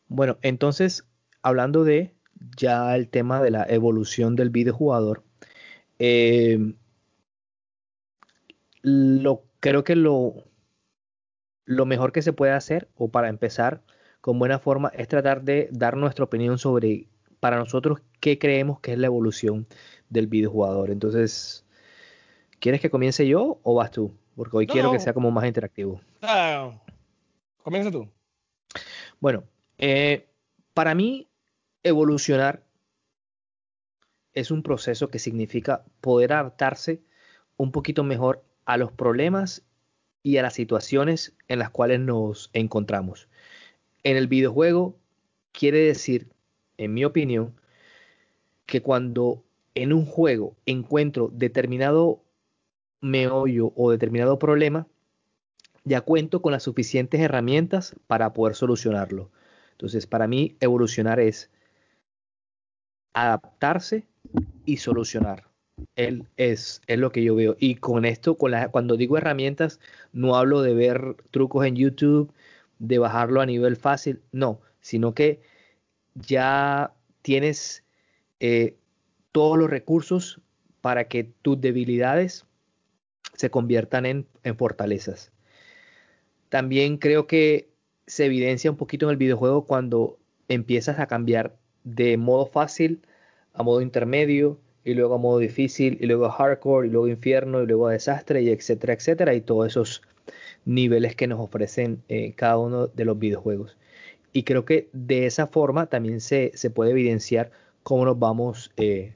bueno, 0.07 0.39
entonces, 0.43 1.05
hablando 1.43 1.83
de 1.83 2.15
ya 2.57 2.95
el 2.95 3.09
tema 3.09 3.43
de 3.43 3.51
la 3.51 3.65
evolución 3.69 4.37
del 4.37 4.51
videojugador, 4.51 5.25
eh, 5.99 6.75
lo, 8.83 9.45
creo 9.59 9.83
que 9.83 9.97
lo, 9.97 10.45
lo 11.65 11.87
mejor 11.87 12.13
que 12.13 12.23
se 12.23 12.33
puede 12.33 12.53
hacer, 12.53 12.89
o 12.95 13.11
para 13.11 13.29
empezar, 13.29 13.83
con 14.23 14.39
buena 14.39 14.61
forma 14.61 14.91
es 14.95 15.09
tratar 15.09 15.43
de 15.43 15.69
dar 15.73 15.97
nuestra 15.97 16.25
opinión 16.25 16.57
sobre, 16.57 17.09
para 17.41 17.59
nosotros, 17.59 18.01
qué 18.21 18.39
creemos 18.39 18.79
que 18.81 18.93
es 18.93 18.99
la 18.99 19.09
evolución 19.09 19.67
del 20.09 20.29
videojugador. 20.29 20.91
Entonces, 20.91 21.67
¿quieres 22.61 22.81
que 22.81 22.89
comience 22.89 23.27
yo 23.27 23.59
o 23.65 23.75
vas 23.75 23.91
tú? 23.91 24.15
Porque 24.37 24.57
hoy 24.57 24.67
quiero 24.69 24.93
que 24.93 25.01
sea 25.01 25.13
como 25.13 25.33
más 25.33 25.45
interactivo. 25.45 26.01
Ah, 26.23 26.71
comienza 27.65 27.91
tú. 27.91 28.09
Bueno, 29.21 29.43
eh, 29.77 30.29
para 30.73 30.95
mí, 30.95 31.29
evolucionar 31.83 32.63
es 34.35 34.53
un 34.53 34.63
proceso 34.63 35.09
que 35.09 35.19
significa 35.19 35.85
poder 36.01 36.33
adaptarse 36.33 37.03
un 37.57 37.73
poquito 37.73 38.05
mejor 38.05 38.45
a 38.67 38.77
los 38.77 38.93
problemas 38.93 39.65
y 40.23 40.37
a 40.37 40.43
las 40.43 40.55
situaciones 40.55 41.35
en 41.49 41.59
las 41.59 41.71
cuales 41.71 41.99
nos 41.99 42.51
encontramos. 42.53 43.29
En 44.05 44.17
el 44.17 44.27
videojuego 44.27 44.97
quiere 45.53 45.79
decir, 45.79 46.29
en 46.79 46.95
mi 46.95 47.05
opinión, 47.05 47.55
que 48.67 48.83
cuando 48.83 49.45
en 49.75 49.93
un 49.93 50.07
juego 50.07 50.57
encuentro 50.67 51.31
determinado 51.33 52.23
meollo 53.01 53.73
o 53.77 53.91
determinado 53.91 54.39
problema, 54.39 54.87
ya 55.85 56.01
cuento 56.01 56.43
con 56.43 56.53
las 56.53 56.63
suficientes 56.63 57.21
herramientas 57.21 57.97
para 58.07 58.33
poder 58.33 58.55
solucionarlo. 58.55 59.31
Entonces, 59.73 60.07
para 60.07 60.29
mí, 60.29 60.57
evolucionar 60.61 61.19
es 61.19 61.51
adaptarse 63.15 64.07
y 64.65 64.77
solucionar. 64.77 65.49
Él 65.97 66.29
es, 66.37 66.81
es 66.87 66.99
lo 66.99 67.11
que 67.11 67.25
yo 67.25 67.35
veo. 67.35 67.57
Y 67.59 67.77
con 67.77 68.05
esto, 68.05 68.37
con 68.37 68.53
la, 68.53 68.69
cuando 68.69 68.97
digo 68.97 69.19
herramientas, 69.19 69.81
no 70.13 70.37
hablo 70.37 70.63
de 70.63 70.75
ver 70.75 71.17
trucos 71.31 71.67
en 71.67 71.77
YouTube, 71.77 72.33
de 72.83 72.99
bajarlo 72.99 73.41
a 73.41 73.47
nivel 73.47 73.77
fácil, 73.77 74.23
no, 74.33 74.61
sino 74.81 75.15
que 75.15 75.41
ya 76.15 76.93
tienes 77.23 77.85
eh, 78.41 78.77
todos 79.31 79.57
los 79.57 79.71
recursos 79.71 80.41
para 80.81 81.07
que 81.07 81.23
tus 81.43 81.61
debilidades 81.61 82.45
se 83.35 83.51
conviertan 83.51 84.05
en, 84.05 84.27
en 84.43 84.57
fortalezas. 84.57 85.31
También 86.49 86.99
creo 86.99 87.29
que 87.29 87.71
se 88.09 88.25
evidencia 88.27 88.69
un 88.69 88.77
poquito 88.77 89.07
en 89.07 89.13
el 89.13 89.17
videojuego 89.17 89.65
cuando 89.65 90.19
empiezas 90.49 90.99
a 90.99 91.07
cambiar 91.07 91.57
de 91.85 92.17
modo 92.17 92.47
fácil 92.47 93.07
a 93.53 93.63
modo 93.63 93.81
intermedio 93.81 94.59
y 94.83 94.95
luego 94.95 95.15
a 95.15 95.19
modo 95.19 95.39
difícil 95.39 95.99
y 96.01 96.07
luego 96.07 96.27
a 96.27 96.33
hardcore 96.33 96.89
y 96.89 96.91
luego 96.91 97.07
infierno 97.07 97.63
y 97.63 97.67
luego 97.67 97.87
a 97.87 97.93
desastre 97.93 98.43
y 98.43 98.51
etcétera, 98.51 98.95
etcétera 98.95 99.35
y 99.35 99.41
todos 99.41 99.69
esos 99.69 100.03
niveles 100.65 101.17
que 101.17 101.27
nos 101.27 101.41
ofrecen 101.41 102.03
eh, 102.09 102.35
cada 102.35 102.59
uno 102.59 102.87
de 102.87 103.05
los 103.05 103.19
videojuegos. 103.19 103.77
Y 104.33 104.45
creo 104.45 104.65
que 104.65 104.89
de 104.93 105.27
esa 105.27 105.47
forma 105.47 105.87
también 105.87 106.21
se, 106.21 106.53
se 106.55 106.71
puede 106.71 106.93
evidenciar 106.93 107.51
cómo 107.83 108.05
nos 108.05 108.19
vamos 108.19 108.73
eh, 108.77 109.15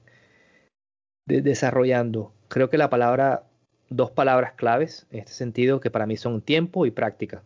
desarrollando. 1.27 2.33
Creo 2.49 2.69
que 2.69 2.79
la 2.79 2.91
palabra, 2.91 3.45
dos 3.89 4.11
palabras 4.11 4.53
claves 4.53 5.07
en 5.11 5.21
este 5.21 5.33
sentido 5.33 5.81
que 5.81 5.91
para 5.91 6.07
mí 6.07 6.17
son 6.17 6.43
tiempo 6.43 6.87
y 6.87 6.91
práctica. 6.91 7.43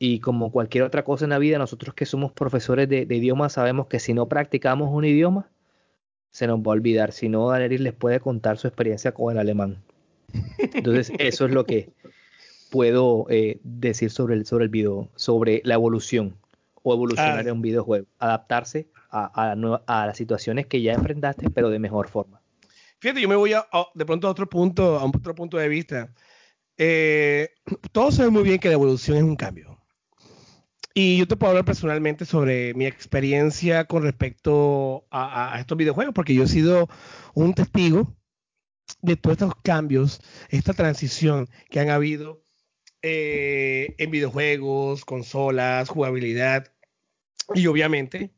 Y 0.00 0.20
como 0.20 0.52
cualquier 0.52 0.84
otra 0.84 1.04
cosa 1.04 1.24
en 1.24 1.30
la 1.30 1.38
vida, 1.38 1.58
nosotros 1.58 1.94
que 1.94 2.06
somos 2.06 2.32
profesores 2.32 2.88
de, 2.88 3.04
de 3.04 3.16
idiomas 3.16 3.54
sabemos 3.54 3.88
que 3.88 3.98
si 3.98 4.14
no 4.14 4.28
practicamos 4.28 4.90
un 4.92 5.04
idioma, 5.04 5.50
se 6.30 6.46
nos 6.46 6.60
va 6.60 6.66
a 6.66 6.70
olvidar. 6.70 7.12
Si 7.12 7.28
no, 7.28 7.48
Daenerys 7.48 7.80
les 7.80 7.94
puede 7.94 8.20
contar 8.20 8.58
su 8.58 8.68
experiencia 8.68 9.12
con 9.12 9.32
el 9.32 9.38
alemán. 9.38 9.82
Entonces, 10.58 11.12
eso 11.18 11.46
es 11.46 11.52
lo 11.52 11.64
que 11.64 11.90
puedo 12.70 13.26
eh, 13.28 13.60
decir 13.62 14.10
sobre 14.10 14.34
el, 14.34 14.46
sobre 14.46 14.64
el 14.64 14.70
video, 14.70 15.08
sobre 15.16 15.60
la 15.64 15.74
evolución 15.74 16.36
o 16.82 16.94
evolucionar 16.94 17.38
ah. 17.38 17.40
en 17.40 17.50
un 17.50 17.62
videojuego, 17.62 18.06
adaptarse 18.18 18.88
a, 19.10 19.52
a, 19.86 20.06
las 20.06 20.16
situaciones 20.16 20.66
que 20.66 20.82
ya 20.82 20.92
enfrentaste, 20.92 21.50
pero 21.50 21.70
de 21.70 21.78
mejor 21.78 22.08
forma. 22.08 22.40
Fíjate, 23.00 23.20
yo 23.20 23.28
me 23.28 23.36
voy 23.36 23.52
a, 23.52 23.66
de 23.94 24.06
pronto 24.06 24.26
a 24.26 24.30
otro 24.30 24.48
punto, 24.48 24.98
a 24.98 25.04
otro 25.04 25.34
punto 25.34 25.56
de 25.56 25.68
vista. 25.68 26.12
Eh, 26.76 27.50
todos 27.92 28.16
saben 28.16 28.32
muy 28.32 28.42
bien 28.42 28.58
que 28.58 28.68
la 28.68 28.74
evolución 28.74 29.16
es 29.16 29.22
un 29.22 29.36
cambio. 29.36 29.78
Y 30.94 31.16
yo 31.18 31.28
te 31.28 31.36
puedo 31.36 31.50
hablar 31.50 31.64
personalmente 31.64 32.24
sobre 32.24 32.74
mi 32.74 32.84
experiencia 32.86 33.84
con 33.84 34.02
respecto 34.02 35.06
a, 35.10 35.56
estos 35.60 35.78
videojuegos, 35.78 36.12
porque 36.12 36.34
yo 36.34 36.42
he 36.42 36.48
sido 36.48 36.88
un 37.34 37.54
testigo 37.54 38.16
de 39.00 39.16
todos 39.16 39.34
estos 39.34 39.54
cambios, 39.62 40.20
esta 40.48 40.72
transición 40.72 41.48
que 41.70 41.78
han 41.78 41.90
habido 41.90 42.42
eh, 43.02 43.94
en 43.98 44.10
videojuegos, 44.10 45.04
consolas, 45.04 45.88
jugabilidad 45.88 46.72
y 47.54 47.66
obviamente 47.66 48.30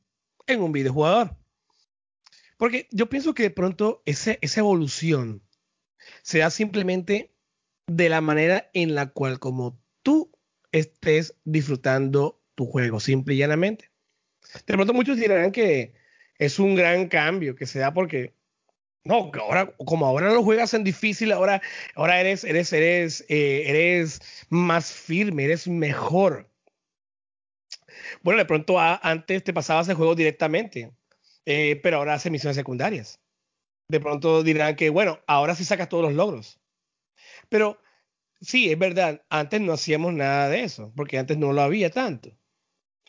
en 0.47 0.61
un 0.61 0.73
videojugador. 0.73 1.37
Porque 2.57 2.87
yo 2.91 3.09
pienso 3.09 3.35
que 3.35 3.45
de 3.45 3.51
pronto 3.51 4.03
esa 4.05 4.37
evolución 4.43 5.43
se 6.23 6.39
da 6.39 6.51
simplemente 6.51 7.33
de 7.87 8.09
la 8.09 8.21
manera 8.21 8.71
en 8.75 8.95
la 8.95 9.11
cual 9.11 9.39
como 9.39 9.81
tú 10.03 10.31
estés 10.73 11.35
disfrutando 11.45 12.41
tu 12.55 12.67
juego, 12.67 13.01
simple 13.01 13.35
y 13.35 13.39
llanamente. 13.39 13.91
De 14.67 14.75
pronto 14.75 14.93
muchos 14.93 15.17
dirán 15.17 15.53
que 15.53 15.95
es 16.39 16.59
un 16.59 16.75
gran 16.75 17.09
cambio 17.09 17.55
que 17.55 17.67
se 17.67 17.79
da 17.79 17.93
porque 17.93 18.35
no, 19.05 19.31
ahora, 19.41 19.75
como 19.87 20.07
ahora 20.07 20.33
lo 20.33 20.43
juegas 20.43 20.75
en 20.75 20.85
difícil, 20.85 21.33
ahora, 21.33 21.63
ahora 21.95 22.21
eres, 22.21 22.45
eres, 22.45 22.73
eres, 22.73 23.25
eh, 23.29 23.65
eres 23.67 24.21
más 24.51 24.93
firme, 24.93 25.45
eres 25.45 25.67
mejor. 25.69 26.51
Bueno, 28.23 28.39
de 28.39 28.45
pronto 28.45 28.79
antes 28.79 29.45
te 29.45 29.53
pasabas 29.53 29.89
el 29.89 29.97
juego 29.97 30.15
directamente, 30.15 30.93
eh, 31.47 31.81
pero 31.83 31.99
ahora 31.99 32.15
haces 32.15 32.31
misiones 32.31 32.57
secundarias. 32.57 33.21
De 33.89 34.01
pronto 34.01 34.43
dirán 34.43 34.77
que, 34.77 34.91
bueno, 34.91 35.21
ahora 35.27 35.55
sí 35.55 35.65
sacas 35.65 35.89
todos 35.89 36.05
los 36.05 36.15
logros. 36.15 36.61
Pero 37.49 37.79
sí, 38.41 38.71
es 38.71 38.79
verdad, 38.79 39.23
antes 39.31 39.61
no 39.61 39.73
hacíamos 39.73 40.13
nada 40.15 40.49
de 40.49 40.63
eso, 40.65 40.93
porque 40.97 41.19
antes 41.19 41.39
no 41.39 41.53
lo 41.53 41.63
había 41.63 41.91
tanto. 41.91 42.37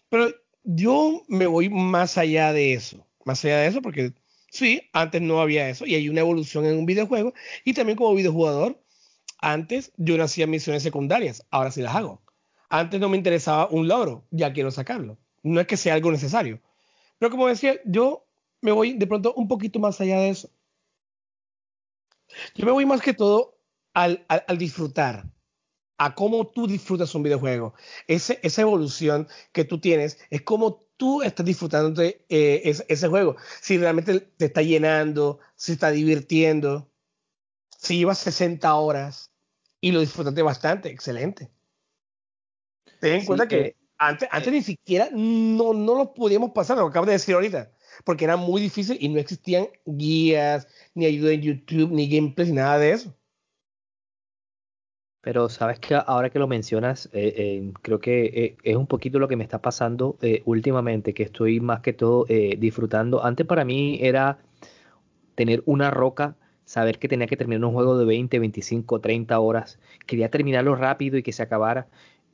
Pero 0.10 0.30
yo 0.64 1.24
me 1.28 1.48
voy 1.48 1.70
más 1.70 2.18
allá 2.18 2.54
de 2.54 2.74
eso, 2.74 3.08
más 3.26 3.44
allá 3.46 3.60
de 3.60 3.68
eso, 3.68 3.82
porque 3.82 4.14
sí, 4.52 4.90
antes 4.94 5.22
no 5.22 5.42
había 5.42 5.70
eso 5.70 5.86
y 5.86 5.96
hay 5.96 6.10
una 6.10 6.20
evolución 6.22 6.66
en 6.66 6.78
un 6.78 6.86
videojuego. 6.86 7.34
Y 7.66 7.74
también 7.74 7.98
como 7.98 8.14
videojugador, 8.14 8.80
antes 9.40 9.92
yo 9.98 10.18
no 10.18 10.24
hacía 10.26 10.46
misiones 10.46 10.84
secundarias, 10.84 11.48
ahora 11.50 11.72
sí 11.72 11.82
las 11.82 11.96
hago. 11.96 12.22
Antes 12.70 13.00
no 13.00 13.10
me 13.10 13.18
interesaba 13.18 13.68
un 13.70 13.88
logro, 13.88 14.28
ya 14.30 14.54
quiero 14.54 14.70
sacarlo. 14.70 15.18
No 15.42 15.60
es 15.60 15.68
que 15.68 15.78
sea 15.78 15.96
algo 15.96 16.12
necesario. 16.12 16.62
Pero 17.18 17.32
como 17.32 17.48
decía, 17.48 17.80
yo 17.86 18.28
me 18.62 18.72
voy 18.72 18.94
de 18.94 19.08
pronto 19.08 19.34
un 19.34 19.48
poquito 19.48 19.80
más 19.80 20.00
allá 20.00 20.20
de 20.20 20.30
eso. 20.30 20.50
Yo 22.56 22.66
me 22.66 22.72
voy 22.72 22.86
más 22.86 23.02
que 23.02 23.14
todo 23.14 23.58
al, 23.94 24.26
al 24.28 24.58
disfrutar 24.58 25.26
a 25.98 26.16
cómo 26.16 26.48
tú 26.48 26.68
disfrutas 26.68 27.14
un 27.14 27.24
videojuego. 27.24 27.74
esa 28.08 28.62
evolución 28.62 29.28
que 29.52 29.66
tú 29.66 29.80
tienes 29.80 30.18
es 30.30 30.42
cómo 30.42 30.80
tú 31.02 31.24
estás 31.24 31.44
disfrutando 31.44 32.00
de 32.00 32.24
eh, 32.30 32.62
ese, 32.88 33.08
juego. 33.08 33.36
Si 33.60 33.76
realmente 33.76 34.20
te 34.20 34.46
está 34.46 34.62
llenando, 34.62 35.40
si 35.56 35.72
está 35.72 35.90
divirtiendo, 35.90 36.92
si 37.76 37.98
llevas 37.98 38.20
60 38.20 38.72
horas 38.76 39.32
y 39.80 39.94
lo 39.94 40.00
disfrutaste 40.00 40.44
bastante, 40.44 40.90
excelente. 40.90 41.50
Ten 43.00 43.16
en 43.16 43.26
cuenta 43.26 43.48
que 43.48 43.60
eh, 43.60 43.76
antes, 43.98 44.30
antes 44.32 44.50
eh. 44.50 44.52
ni 44.52 44.62
siquiera 44.62 45.10
no, 45.12 45.74
no 45.74 45.96
lo 45.96 46.14
podíamos 46.14 46.52
pasar, 46.52 46.78
lo 46.78 46.86
acabas 46.86 47.08
de 47.08 47.14
decir 47.14 47.34
ahorita, 47.34 47.72
porque 48.04 48.26
era 48.26 48.38
muy 48.38 48.62
difícil 48.62 48.96
y 49.02 49.10
no 49.10 49.20
existían 49.20 49.70
guías, 49.88 50.68
ni 50.94 51.08
ayuda 51.08 51.32
en 51.32 51.42
YouTube, 51.42 51.90
ni 51.90 52.08
gameplays, 52.08 52.52
ni 52.52 52.58
nada 52.58 52.78
de 52.78 52.92
eso. 52.92 53.18
Pero 55.22 55.50
sabes 55.50 55.80
que 55.80 55.96
ahora 55.96 56.32
que 56.32 56.40
lo 56.40 56.48
mencionas, 56.48 57.08
eh, 57.14 57.34
eh, 57.38 57.74
creo 57.84 58.00
que 58.00 58.26
eh, 58.26 58.58
es 58.64 58.76
un 58.76 58.88
poquito 58.88 59.20
lo 59.20 59.28
que 59.28 59.36
me 59.36 59.44
está 59.44 59.62
pasando 59.62 60.18
últimamente, 60.46 61.14
que 61.14 61.24
estoy 61.24 61.60
más 61.60 61.82
que 61.82 61.94
todo 61.94 62.26
disfrutando. 62.58 63.24
Antes 63.24 63.46
para 63.46 63.64
mí 63.64 64.00
era 64.02 64.40
tener 65.36 65.62
una 65.66 65.92
roca, 65.92 66.36
saber 66.66 67.00
que 67.00 67.08
tenía 67.08 67.28
que 67.28 67.38
terminar 67.38 67.66
un 67.66 67.74
juego 67.74 67.98
de 67.98 68.06
20, 68.06 68.40
25, 68.40 69.00
30 69.02 69.40
horas. 69.40 69.80
Quería 70.08 70.30
terminarlo 70.30 70.76
rápido 70.76 71.18
y 71.18 71.24
que 71.24 71.34
se 71.34 71.44
acabara. 71.44 71.88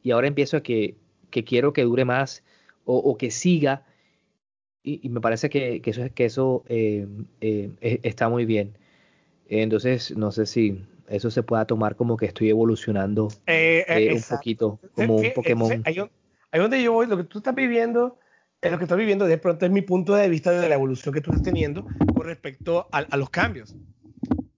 Y 0.04 0.12
ahora 0.12 0.28
empiezo 0.28 0.58
a 0.58 0.62
que, 0.64 0.96
que 1.30 1.44
quiero 1.44 1.74
que 1.74 1.84
dure 1.84 2.06
más 2.06 2.44
o, 2.86 3.18
que 3.18 3.32
siga. 3.32 3.86
Y, 4.84 5.10
me 5.10 5.20
parece 5.22 5.50
que, 5.50 5.82
que 5.82 5.90
eso, 5.92 6.04
que 6.16 6.26
eso 6.26 6.64
está 6.70 8.30
muy 8.30 8.46
bien. 8.46 8.78
Entonces, 9.50 10.16
no 10.16 10.32
sé 10.32 10.46
si 10.46 10.84
eso 11.08 11.32
se 11.32 11.44
pueda 11.44 11.66
tomar 11.66 11.96
como 11.96 12.18
que 12.18 12.26
estoy 12.26 12.50
evolucionando 12.50 13.30
eh, 13.46 13.86
eh, 13.88 14.10
eh, 14.10 14.14
un 14.14 14.22
poquito, 14.22 14.80
como 14.94 15.16
un 15.16 15.34
Pokémon. 15.34 15.84
Ahí, 15.86 15.98
donde 16.60 16.82
yo 16.82 16.94
voy, 16.94 17.08
lo 17.08 17.18
que 17.18 17.24
tú 17.24 17.40
estás 17.40 17.56
viviendo, 17.56 18.20
lo 18.62 18.78
que 18.78 18.84
estás 18.84 18.98
viviendo 18.98 19.26
de 19.26 19.38
pronto 19.38 19.66
es 19.66 19.72
mi 19.72 19.82
punto 19.82 20.16
de 20.16 20.30
vista 20.30 20.52
de 20.52 20.68
la 20.68 20.76
evolución 20.76 21.14
que 21.14 21.22
tú 21.22 21.32
estás 21.32 21.44
teniendo 21.44 21.86
con 22.14 22.26
respecto 22.26 22.88
a, 22.92 23.00
a 23.00 23.18
los 23.18 23.30
cambios. 23.30 23.76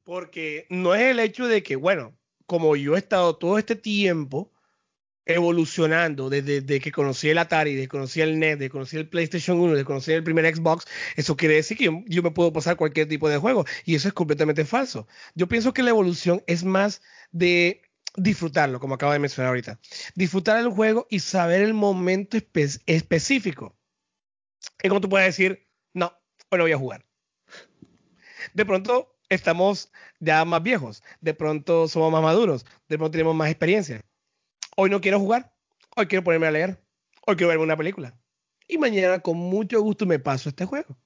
Porque 0.04 0.66
no 0.70 0.96
es 0.96 1.02
el 1.02 1.20
hecho 1.20 1.48
de 1.48 1.62
que, 1.62 1.76
bueno, 1.76 2.14
como 2.46 2.76
yo 2.76 2.96
he 2.96 3.00
estado 3.00 3.36
todo 3.36 3.60
este 3.60 3.76
tiempo 3.76 4.52
evolucionando 5.26 6.30
desde, 6.30 6.80
que 6.80 6.92
conocí 6.92 7.30
el 7.30 7.38
Atari, 7.38 7.76
desde 7.76 7.86
que 7.86 7.90
conocí 7.90 8.22
el 8.22 8.40
NES, 8.40 8.58
desde 8.58 8.66
que 8.66 8.72
conocí 8.72 8.98
el 8.98 9.08
PlayStation 9.08 9.60
1, 9.60 9.74
desde 9.74 9.82
que 9.82 9.86
conocí 9.86 10.12
el 10.12 10.24
primer 10.24 10.56
Xbox, 10.56 10.86
eso 11.16 11.38
quiere 11.38 11.56
decir 11.56 11.78
que 11.78 11.86
yo, 12.08 12.24
me 12.24 12.32
puedo 12.32 12.52
pasar 12.52 12.78
cualquier 12.78 13.08
tipo 13.08 13.30
de 13.30 13.38
juego 13.38 13.66
y 13.86 13.96
eso 13.96 14.08
es 14.08 14.14
completamente 14.14 14.66
falso. 14.66 15.08
Yo 15.36 15.48
pienso 15.48 15.74
que 15.74 15.84
la 15.84 15.92
evolución 15.92 16.44
es 16.48 16.64
más 16.64 17.02
de 17.32 17.84
disfrutarlo, 18.16 18.80
como 18.80 18.96
acabo 18.96 19.14
de 19.14 19.20
mencionar 19.20 19.50
ahorita. 19.50 19.80
Disfrutar 20.16 20.58
el 20.58 20.70
juego 20.70 21.06
y 21.10 21.20
saber 21.20 21.62
el 21.62 21.74
momento 21.74 22.38
específico. 22.86 23.78
Es 24.80 24.90
como 24.90 25.02
tú 25.02 25.10
puedes 25.10 25.28
decir, 25.28 25.68
no, 25.94 26.12
hoy 26.50 26.58
no 26.58 26.64
voy 26.64 26.72
a 26.72 26.78
jugar. 26.78 27.06
De 28.54 28.66
pronto 28.66 29.16
estamos 29.30 29.92
ya 30.20 30.44
más 30.44 30.64
viejos, 30.64 31.04
de 31.22 31.36
pronto 31.36 31.88
somos 31.88 32.12
más 32.12 32.24
maduros, 32.24 32.66
de 32.88 32.98
pronto 32.98 33.12
tenemos 33.12 33.36
más 33.36 33.50
experiencia 33.50 34.02
Hoy 34.76 34.90
no 34.90 35.02
quiero 35.02 35.20
jugar. 35.20 35.54
Hoy 35.96 36.08
quiero 36.08 36.24
ponerme 36.24 36.48
a 36.48 36.52
leer. 36.52 36.84
Hoy 37.26 37.36
quiero 37.36 37.50
verme 37.50 37.64
una 37.64 37.78
película. 37.78 38.18
y 38.68 38.78
mañana 38.78 39.20
con 39.20 39.38
mucho 39.38 39.82
gusto 39.82 40.06
me 40.06 40.20
paso 40.20 40.50
este 40.50 40.66
juego. 40.66 40.98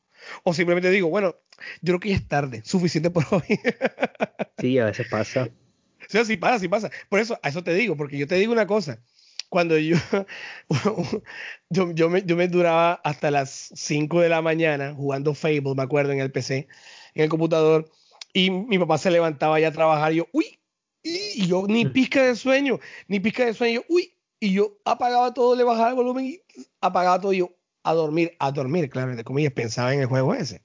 O 0.44 0.54
simplemente 0.54 0.90
digo, 0.90 1.10
bueno, 1.10 1.36
yo 1.82 1.94
creo 1.94 2.00
que 2.00 2.10
ya 2.10 2.16
es 2.16 2.28
tarde, 2.28 2.62
suficiente 2.66 3.10
por 3.10 3.26
hoy. 3.32 3.60
sí, 4.60 4.78
a 4.80 4.86
veces 4.86 5.08
pasa. 5.10 5.50
Sí, 6.08 6.26
sí 6.26 6.38
pasa, 6.38 6.60
sí 6.60 6.68
pasa. 6.68 6.92
Por 7.10 7.20
eso, 7.20 7.40
a 7.42 7.50
eso 7.50 7.64
te 7.64 7.74
digo, 7.74 7.96
porque 7.98 8.18
yo 8.18 8.28
te 8.28 8.36
digo 8.36 8.52
una 8.54 8.68
cosa. 8.68 9.02
Cuando 9.50 9.78
yo, 9.78 9.98
yo, 11.70 11.92
yo, 11.94 12.10
me, 12.10 12.24
yo 12.24 12.36
me 12.36 12.48
duraba 12.48 12.94
hasta 13.04 13.32
las 13.32 13.72
5 13.76 14.22
de 14.22 14.30
la 14.30 14.42
mañana 14.42 14.94
jugando 14.96 15.34
Fable, 15.36 15.76
me 15.76 15.84
acuerdo, 15.84 16.12
en 16.12 16.20
el 16.20 16.32
PC, 16.32 16.68
en 17.16 17.24
el 17.24 17.30
computador, 17.30 17.90
y 18.34 18.50
mi 18.52 18.80
papá 18.80 18.98
se 18.98 19.12
levantaba 19.12 19.60
ya 19.60 19.70
a 19.70 19.72
trabajar, 19.72 20.14
y 20.14 20.18
yo, 20.18 20.28
uy, 20.32 20.60
y 21.04 21.48
yo 21.48 21.66
ni 21.68 21.86
mm. 21.86 21.94
pizca 21.94 22.24
de 22.24 22.36
sueño, 22.36 22.80
ni 23.08 23.20
pizca 23.20 23.46
de 23.46 23.54
sueño, 23.54 23.84
uy, 23.90 24.14
y 24.40 24.54
yo 24.54 24.78
apagaba 24.86 25.34
todo, 25.34 25.56
le 25.56 25.64
bajaba 25.64 25.90
el 25.90 25.96
volumen 25.96 26.26
y 26.26 26.42
apagaba 26.82 27.20
todo, 27.20 27.34
y 27.34 27.38
yo 27.40 27.56
a 27.84 27.94
dormir, 27.94 28.36
a 28.40 28.52
dormir, 28.52 28.90
claro, 28.90 29.16
de 29.16 29.24
comillas, 29.24 29.54
pensaba 29.54 29.94
en 29.94 30.02
el 30.02 30.08
juego 30.08 30.34
ese. 30.34 30.64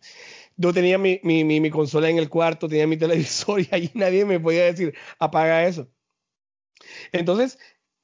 Yo 0.56 0.72
tenía 0.72 0.98
mi, 0.98 1.20
mi, 1.22 1.44
mi, 1.44 1.70
consola 1.70 2.08
en 2.08 2.18
el 2.18 2.28
cuarto, 2.28 2.68
tenía 2.68 2.86
mi 2.86 2.96
televisor 2.98 3.60
y 3.60 3.68
ahí 3.70 3.90
nadie 3.94 4.24
me 4.24 4.40
podía 4.40 4.64
decir, 4.64 4.94
apaga 5.18 5.66
eso. 5.66 5.88
Entonces, 7.12 7.58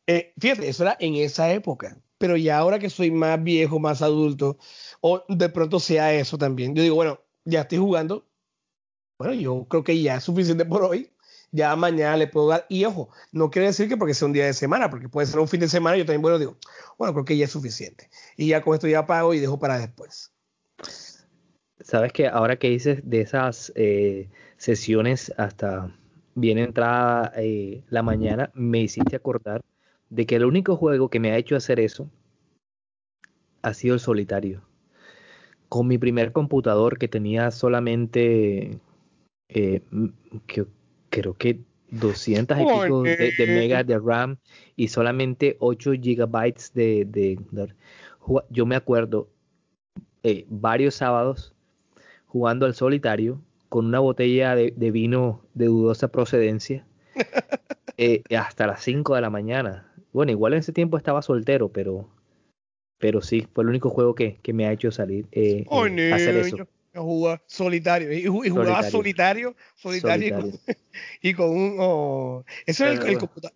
eh, 0.06 0.34
fíjate, 0.38 0.68
eso 0.68 0.82
era 0.82 0.96
en 1.00 1.14
esa 1.16 1.52
época, 1.52 2.00
pero 2.18 2.36
ya 2.36 2.58
ahora 2.58 2.78
que 2.78 2.90
soy 2.90 3.10
más 3.10 3.42
viejo, 3.42 3.78
más 3.78 4.02
adulto, 4.02 4.58
o 5.00 5.24
de 5.28 5.48
pronto 5.48 5.80
sea 5.80 6.12
eso 6.12 6.38
también, 6.38 6.74
yo 6.74 6.82
digo, 6.82 6.96
bueno, 6.96 7.20
ya 7.44 7.62
estoy 7.62 7.78
jugando, 7.78 8.28
bueno, 9.18 9.34
yo 9.34 9.66
creo 9.68 9.84
que 9.84 10.00
ya 10.00 10.16
es 10.16 10.24
suficiente 10.24 10.64
por 10.64 10.82
hoy, 10.82 11.10
ya 11.54 11.76
mañana 11.76 12.16
le 12.16 12.26
puedo 12.26 12.48
dar, 12.48 12.66
y 12.68 12.84
ojo, 12.84 13.10
no 13.30 13.48
quiere 13.48 13.68
decir 13.68 13.88
que 13.88 13.96
porque 13.96 14.12
sea 14.12 14.26
un 14.26 14.32
día 14.32 14.44
de 14.44 14.52
semana, 14.52 14.90
porque 14.90 15.08
puede 15.08 15.28
ser 15.28 15.38
un 15.38 15.46
fin 15.46 15.60
de 15.60 15.68
semana, 15.68 15.96
yo 15.96 16.04
también, 16.04 16.20
bueno, 16.20 16.40
digo, 16.40 16.56
bueno, 16.98 17.14
creo 17.14 17.24
que 17.24 17.36
ya 17.36 17.44
es 17.44 17.52
suficiente, 17.52 18.10
y 18.36 18.48
ya 18.48 18.60
con 18.60 18.74
esto 18.74 18.88
ya 18.88 19.06
pago 19.06 19.32
y 19.34 19.38
dejo 19.38 19.56
para 19.56 19.78
después. 19.78 20.32
Sabes 21.80 22.12
que 22.12 22.26
ahora 22.26 22.56
que 22.56 22.70
dices 22.70 23.08
de 23.08 23.20
esas 23.20 23.72
eh, 23.76 24.28
sesiones 24.56 25.32
hasta 25.36 25.96
bien 26.34 26.58
entrada 26.58 27.32
eh, 27.36 27.84
la 27.88 28.02
mañana, 28.02 28.50
me 28.54 28.80
hiciste 28.80 29.14
acordar 29.14 29.62
de 30.10 30.26
que 30.26 30.34
el 30.34 30.44
único 30.46 30.76
juego 30.76 31.08
que 31.08 31.20
me 31.20 31.30
ha 31.30 31.36
hecho 31.36 31.54
hacer 31.54 31.78
eso 31.78 32.10
ha 33.62 33.74
sido 33.74 33.94
el 33.94 34.00
solitario. 34.00 34.62
Con 35.68 35.86
mi 35.86 35.98
primer 35.98 36.32
computador 36.32 36.98
que 36.98 37.06
tenía 37.06 37.52
solamente, 37.52 38.80
eh, 39.48 39.82
que, 40.48 40.66
creo 41.14 41.34
que 41.34 41.60
200 41.90 42.58
y 42.58 42.60
pico 42.60 43.02
de, 43.02 43.34
megas 43.46 43.86
de 43.86 43.98
RAM 43.98 44.38
y 44.76 44.88
solamente 44.88 45.56
8 45.60 45.92
gigabytes 46.00 46.72
de, 46.74 47.38
yo 48.50 48.66
me 48.66 48.76
acuerdo 48.76 49.28
eh, 50.22 50.46
varios 50.48 50.96
sábados 50.96 51.54
jugando 52.26 52.66
al 52.66 52.74
solitario 52.74 53.40
con 53.68 53.86
una 53.86 54.00
botella 54.00 54.56
de, 54.56 54.90
vino 54.90 55.42
de 55.54 55.66
dudosa 55.66 56.08
procedencia 56.08 56.84
eh, 57.96 58.22
hasta 58.36 58.66
las 58.66 58.82
5 58.82 59.14
de 59.14 59.20
la 59.20 59.30
mañana. 59.30 59.92
Bueno, 60.12 60.32
igual 60.32 60.54
en 60.54 60.60
ese 60.60 60.72
tiempo 60.72 60.96
estaba 60.96 61.22
soltero, 61.22 61.68
pero, 61.68 62.08
pero 62.98 63.20
sí, 63.20 63.46
fue 63.52 63.62
el 63.62 63.70
único 63.70 63.90
juego 63.90 64.14
que, 64.14 64.38
me 64.52 64.66
ha 64.66 64.72
hecho 64.72 64.90
salir 64.90 65.26
eh, 65.32 65.64
eh 65.70 66.12
hacer 66.12 66.36
eso. 66.36 66.56
Yo 66.94 67.40
solitario 67.46 68.12
y, 68.12 68.24
jugaba 68.26 68.82
solitario, 68.84 69.56
solitario, 69.74 70.52
Y, 71.22 71.34
con, 71.34 71.50
un. 71.50 71.76
Oh, 71.80 72.44
eso 72.66 72.86
es 72.86 73.00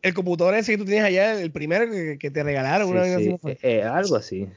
el, 0.03 0.15
computador, 0.15 0.55
ese 0.55 0.73
que 0.73 0.79
tú 0.79 0.85
tienes 0.85 1.05
allá, 1.05 1.41
el 1.41 1.53
primero 1.53 1.87
que, 2.19 2.31
te 2.31 2.43
regalaron. 2.43 2.89
una 2.89 3.05
sí, 3.19 3.37
eh, 3.45 3.59
eh, 3.63 3.83
algo 3.83 4.17
así. 4.17 4.49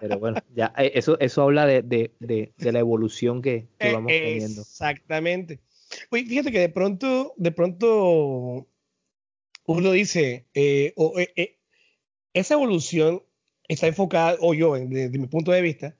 Pero 0.00 0.18
bueno, 0.18 0.40
ya 0.54 0.72
eso, 0.76 1.18
eso 1.18 1.42
habla 1.42 1.66
de, 1.66 1.82
de, 1.82 2.12
de, 2.20 2.72
la 2.72 2.78
evolución 2.78 3.42
que, 3.42 3.66
vamos 3.80 4.12
teniendo. 4.12 4.62
Exactamente. 4.62 5.60
Oye, 6.10 6.24
fíjate 6.24 6.52
que 6.52 6.60
de 6.60 6.68
pronto, 6.68 7.34
de 7.36 7.52
pronto 7.52 8.68
uno 9.66 9.92
dice, 9.92 10.46
eh, 10.54 10.94
eh, 10.96 11.32
eh, 11.36 11.58
esa 12.32 12.54
evolución 12.54 13.22
está 13.68 13.86
enfocada, 13.86 14.36
o 14.40 14.54
yo, 14.54 14.74
desde 14.74 15.18
mi 15.18 15.26
punto 15.26 15.52
de 15.52 15.62
vista, 15.62 15.96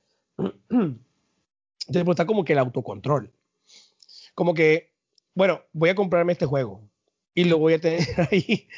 está 1.88 2.26
como 2.26 2.44
que 2.44 2.52
el 2.52 2.58
autocontrol. 2.58 3.32
Como 4.34 4.54
que, 4.54 4.92
bueno, 5.34 5.62
voy 5.72 5.90
a 5.90 5.94
comprarme 5.94 6.32
este 6.32 6.46
juego 6.46 6.88
y 7.34 7.44
lo 7.44 7.58
voy 7.58 7.74
a 7.74 7.80
tener 7.80 8.06
ahí. 8.30 8.68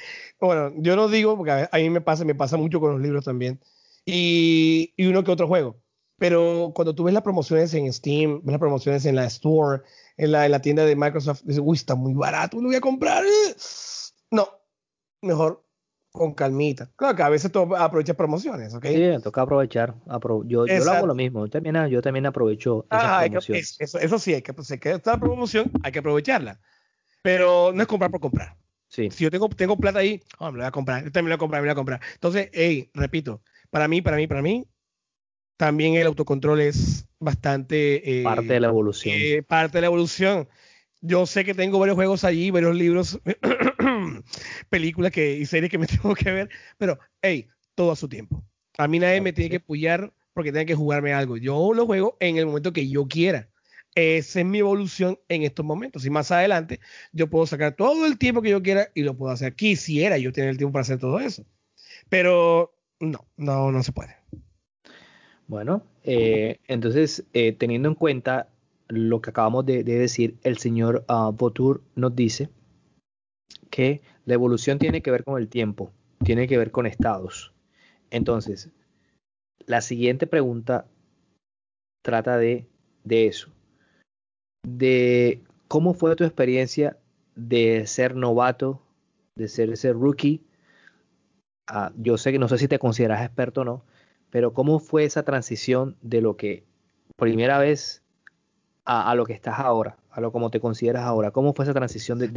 Bueno, 0.40 0.72
yo 0.76 0.96
no 0.96 1.08
digo, 1.08 1.36
porque 1.36 1.68
a, 1.70 1.76
mí 1.76 1.90
me 1.90 2.00
pasa, 2.00 2.24
me 2.24 2.34
pasa 2.34 2.56
mucho 2.56 2.80
con 2.80 2.92
los 2.92 3.00
libros 3.00 3.24
también. 3.24 3.60
Y, 4.04 4.92
y, 4.96 5.06
uno 5.06 5.24
que 5.24 5.30
otro 5.30 5.48
juego. 5.48 5.76
Pero 6.18 6.72
cuando 6.74 6.94
tú 6.94 7.04
ves 7.04 7.14
las 7.14 7.22
promociones 7.22 7.74
en 7.74 7.92
Steam, 7.92 8.40
ves 8.42 8.52
las 8.52 8.60
promociones 8.60 9.04
en 9.04 9.16
la 9.16 9.26
Store, 9.26 9.82
en 10.16 10.32
la, 10.32 10.46
en 10.46 10.52
la 10.52 10.60
tienda 10.60 10.84
de 10.84 10.96
Microsoft, 10.96 11.42
dices, 11.42 11.62
uy, 11.64 11.76
está 11.76 11.94
muy 11.94 12.14
barato, 12.14 12.58
lo 12.58 12.68
voy 12.68 12.76
a 12.76 12.80
comprar. 12.80 13.24
No, 14.30 14.48
mejor 15.20 15.65
con 16.16 16.34
calmita. 16.34 16.90
Claro 16.96 17.16
que 17.16 17.22
a 17.22 17.28
veces 17.28 17.52
tú 17.52 17.74
aprovechas 17.76 18.16
promociones, 18.16 18.74
¿ok? 18.74 18.86
Sí, 18.86 19.22
toca 19.22 19.42
aprovechar. 19.42 19.94
yo, 20.46 20.66
yo, 20.66 20.66
lo 20.66 20.90
hago 20.90 21.06
lo 21.06 21.14
mismo. 21.14 21.44
Yo 21.46 21.50
también, 21.50 21.88
yo 21.88 22.02
también 22.02 22.26
aprovecho 22.26 22.86
esas 22.90 23.24
promociones. 23.24 23.76
eso, 23.78 24.18
sí, 24.18 24.34
hay 24.34 24.42
que, 24.42 24.54
pues, 24.54 24.72
que 24.80 24.92
esta 24.92 25.18
promoción 25.18 25.70
hay 25.82 25.92
que 25.92 26.00
aprovecharla. 26.00 26.60
Pero 27.22 27.72
no 27.74 27.82
es 27.82 27.88
comprar 27.88 28.10
por 28.10 28.20
comprar. 28.20 28.56
Sí. 28.88 29.10
Si 29.10 29.24
yo 29.24 29.30
tengo, 29.30 29.48
tengo 29.48 29.76
plata 29.76 29.98
ahí, 29.98 30.22
oh, 30.38 30.46
me 30.46 30.58
lo 30.58 30.64
voy 30.64 30.68
a 30.68 30.70
comprar. 30.70 31.04
Yo 31.04 31.10
también 31.10 31.30
lo 31.30 31.34
voy 31.34 31.38
a 31.38 31.38
comprar, 31.38 31.62
me 31.62 31.66
lo 31.66 31.70
voy 31.70 31.72
a 31.72 31.82
comprar. 31.82 32.00
Entonces, 32.14 32.50
hey, 32.52 32.90
repito, 32.94 33.42
para 33.70 33.88
mí, 33.88 34.00
para 34.00 34.16
mí, 34.16 34.26
para 34.26 34.42
mí, 34.42 34.66
también 35.56 35.94
el 35.94 36.06
autocontrol 36.06 36.60
es 36.60 37.06
bastante... 37.18 38.20
Eh, 38.20 38.22
parte 38.22 38.44
de 38.44 38.60
la 38.60 38.68
evolución. 38.68 39.14
Eh, 39.18 39.42
parte 39.42 39.78
de 39.78 39.80
la 39.82 39.86
evolución. 39.88 40.48
Yo 41.00 41.26
sé 41.26 41.44
que 41.44 41.54
tengo 41.54 41.78
varios 41.78 41.96
juegos 41.96 42.24
allí, 42.24 42.50
varios 42.50 42.74
libros 42.74 43.20
películas 44.70 45.12
que, 45.12 45.36
y 45.36 45.46
series 45.46 45.70
que 45.70 45.78
me 45.78 45.86
tengo 45.86 46.14
que 46.14 46.30
ver, 46.30 46.48
pero 46.78 46.98
hey, 47.22 47.48
todo 47.74 47.92
a 47.92 47.96
su 47.96 48.08
tiempo. 48.08 48.42
A 48.78 48.88
mí 48.88 48.98
nadie 48.98 49.20
me 49.20 49.32
tiene 49.32 49.50
que 49.50 49.56
apoyar 49.56 50.12
porque 50.34 50.52
tenga 50.52 50.66
que 50.66 50.74
jugarme 50.74 51.14
algo. 51.14 51.36
Yo 51.36 51.72
lo 51.72 51.86
juego 51.86 52.16
en 52.20 52.36
el 52.36 52.46
momento 52.46 52.72
que 52.72 52.88
yo 52.88 53.06
quiera. 53.08 53.48
Esa 53.94 54.40
es 54.40 54.46
mi 54.46 54.58
evolución 54.58 55.18
en 55.28 55.42
estos 55.42 55.64
momentos. 55.64 56.04
Y 56.04 56.10
más 56.10 56.30
adelante 56.30 56.80
yo 57.12 57.30
puedo 57.30 57.46
sacar 57.46 57.74
todo 57.74 58.04
el 58.06 58.18
tiempo 58.18 58.42
que 58.42 58.50
yo 58.50 58.62
quiera 58.62 58.90
y 58.94 59.02
lo 59.02 59.16
puedo 59.16 59.32
hacer. 59.32 59.54
Quisiera 59.54 60.18
yo 60.18 60.32
tener 60.32 60.50
el 60.50 60.58
tiempo 60.58 60.74
para 60.74 60.82
hacer 60.82 60.98
todo 60.98 61.18
eso. 61.20 61.46
Pero 62.10 62.74
no, 63.00 63.26
no, 63.38 63.72
no 63.72 63.82
se 63.82 63.92
puede. 63.92 64.16
Bueno, 65.48 65.82
eh, 66.04 66.60
entonces, 66.66 67.24
eh, 67.32 67.52
teniendo 67.52 67.88
en 67.88 67.94
cuenta 67.94 68.48
lo 68.88 69.20
que 69.20 69.30
acabamos 69.30 69.64
de, 69.64 69.82
decir, 69.84 70.36
el 70.42 70.58
señor 70.58 71.04
uh, 71.08 71.34
nos 71.94 72.16
dice 72.16 72.50
que 73.76 74.00
la 74.24 74.32
evolución 74.32 74.78
tiene 74.78 75.02
que 75.02 75.10
ver 75.10 75.22
con 75.22 75.38
el 75.38 75.48
tiempo, 75.48 75.92
tiene 76.24 76.48
que 76.48 76.56
ver 76.56 76.70
con 76.70 76.86
estados. 76.86 77.52
Entonces, 78.08 78.70
la 79.66 79.82
siguiente 79.82 80.26
pregunta 80.26 80.86
trata 82.02 82.38
de, 82.38 82.66
eso, 83.04 83.50
de 84.62 85.42
cómo 85.68 85.92
fue 85.92 86.16
tu 86.16 86.24
experiencia 86.24 86.96
de 87.34 87.86
ser 87.86 88.16
novato, 88.16 88.80
de 89.34 89.46
ser 89.46 89.68
ese 89.68 89.92
rookie. 89.92 90.40
Ah, 91.66 91.92
yo 91.98 92.16
sé 92.16 92.32
que 92.32 92.38
no 92.38 92.48
sé 92.48 92.56
si 92.56 92.68
te 92.68 92.78
consideras 92.78 93.26
experto 93.26 93.60
o 93.60 93.64
no, 93.64 93.84
pero 94.30 94.54
cómo 94.54 94.78
fue 94.78 95.04
esa 95.04 95.22
transición 95.22 95.98
de 96.00 96.22
lo 96.22 96.38
que 96.38 96.64
primera 97.16 97.58
vez 97.58 98.02
a, 98.86 99.14
lo 99.14 99.26
que 99.26 99.34
estás 99.34 99.58
ahora, 99.58 99.98
a 100.16 100.20
lo 100.22 100.32
como 100.32 100.50
te 100.50 100.60
consideras 100.60 101.02
ahora. 101.02 101.30
¿Cómo 101.30 101.52
fue 101.52 101.66
esa 101.66 101.74
transición 101.74 102.18
de, 102.18 102.30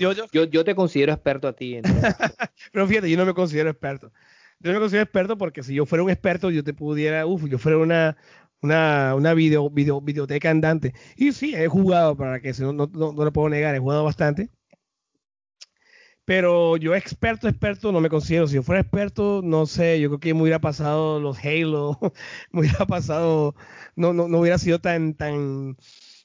Yo, 0.00 0.44
yo, 0.44 0.64
te 0.64 0.74
considero 0.74 1.12
experto 1.12 1.46
a 1.46 1.52
ti. 1.52 1.80
Pero 2.72 2.88
fíjate, 2.88 3.08
yo 3.08 3.16
no 3.16 3.24
me 3.24 3.34
considero 3.34 3.70
experto. 3.70 4.10
Yo 4.58 4.72
no 4.72 4.74
me 4.74 4.80
considero 4.80 5.04
experto 5.04 5.38
porque 5.38 5.62
si 5.62 5.72
yo 5.72 5.86
fuera 5.86 6.02
un 6.02 6.10
experto, 6.10 6.50
yo 6.50 6.64
te 6.64 6.74
pudiera, 6.74 7.26
uff, 7.26 7.44
yo 7.44 7.56
fuera 7.58 7.78
una, 7.78 8.16
una, 8.62 9.14
una 9.14 9.32
video, 9.32 9.70
video, 9.70 10.00
videoteca 10.00 10.50
andante. 10.50 10.92
Y 11.16 11.30
sí, 11.30 11.54
he 11.54 11.68
jugado, 11.68 12.16
para 12.16 12.40
que 12.40 12.52
no, 12.58 12.72
no, 12.72 12.90
no, 12.92 13.12
no 13.12 13.24
lo 13.24 13.32
puedo 13.32 13.48
negar, 13.48 13.76
he 13.76 13.78
jugado 13.78 14.02
bastante. 14.02 14.50
Pero 16.24 16.76
yo 16.78 16.96
experto, 16.96 17.46
experto 17.46 17.92
no 17.92 18.00
me 18.00 18.08
considero. 18.08 18.48
Si 18.48 18.56
yo 18.56 18.64
fuera 18.64 18.80
experto, 18.80 19.40
no 19.44 19.66
sé, 19.66 20.00
yo 20.00 20.08
creo 20.08 20.20
que 20.20 20.34
me 20.34 20.42
hubiera 20.42 20.58
pasado 20.60 21.20
los 21.20 21.38
Halo, 21.44 21.96
me 22.50 22.62
hubiera 22.62 22.86
pasado, 22.86 23.54
no, 23.94 24.12
no, 24.12 24.26
no 24.26 24.40
hubiera 24.40 24.58
sido 24.58 24.80
tan, 24.80 25.14
tan 25.14 25.76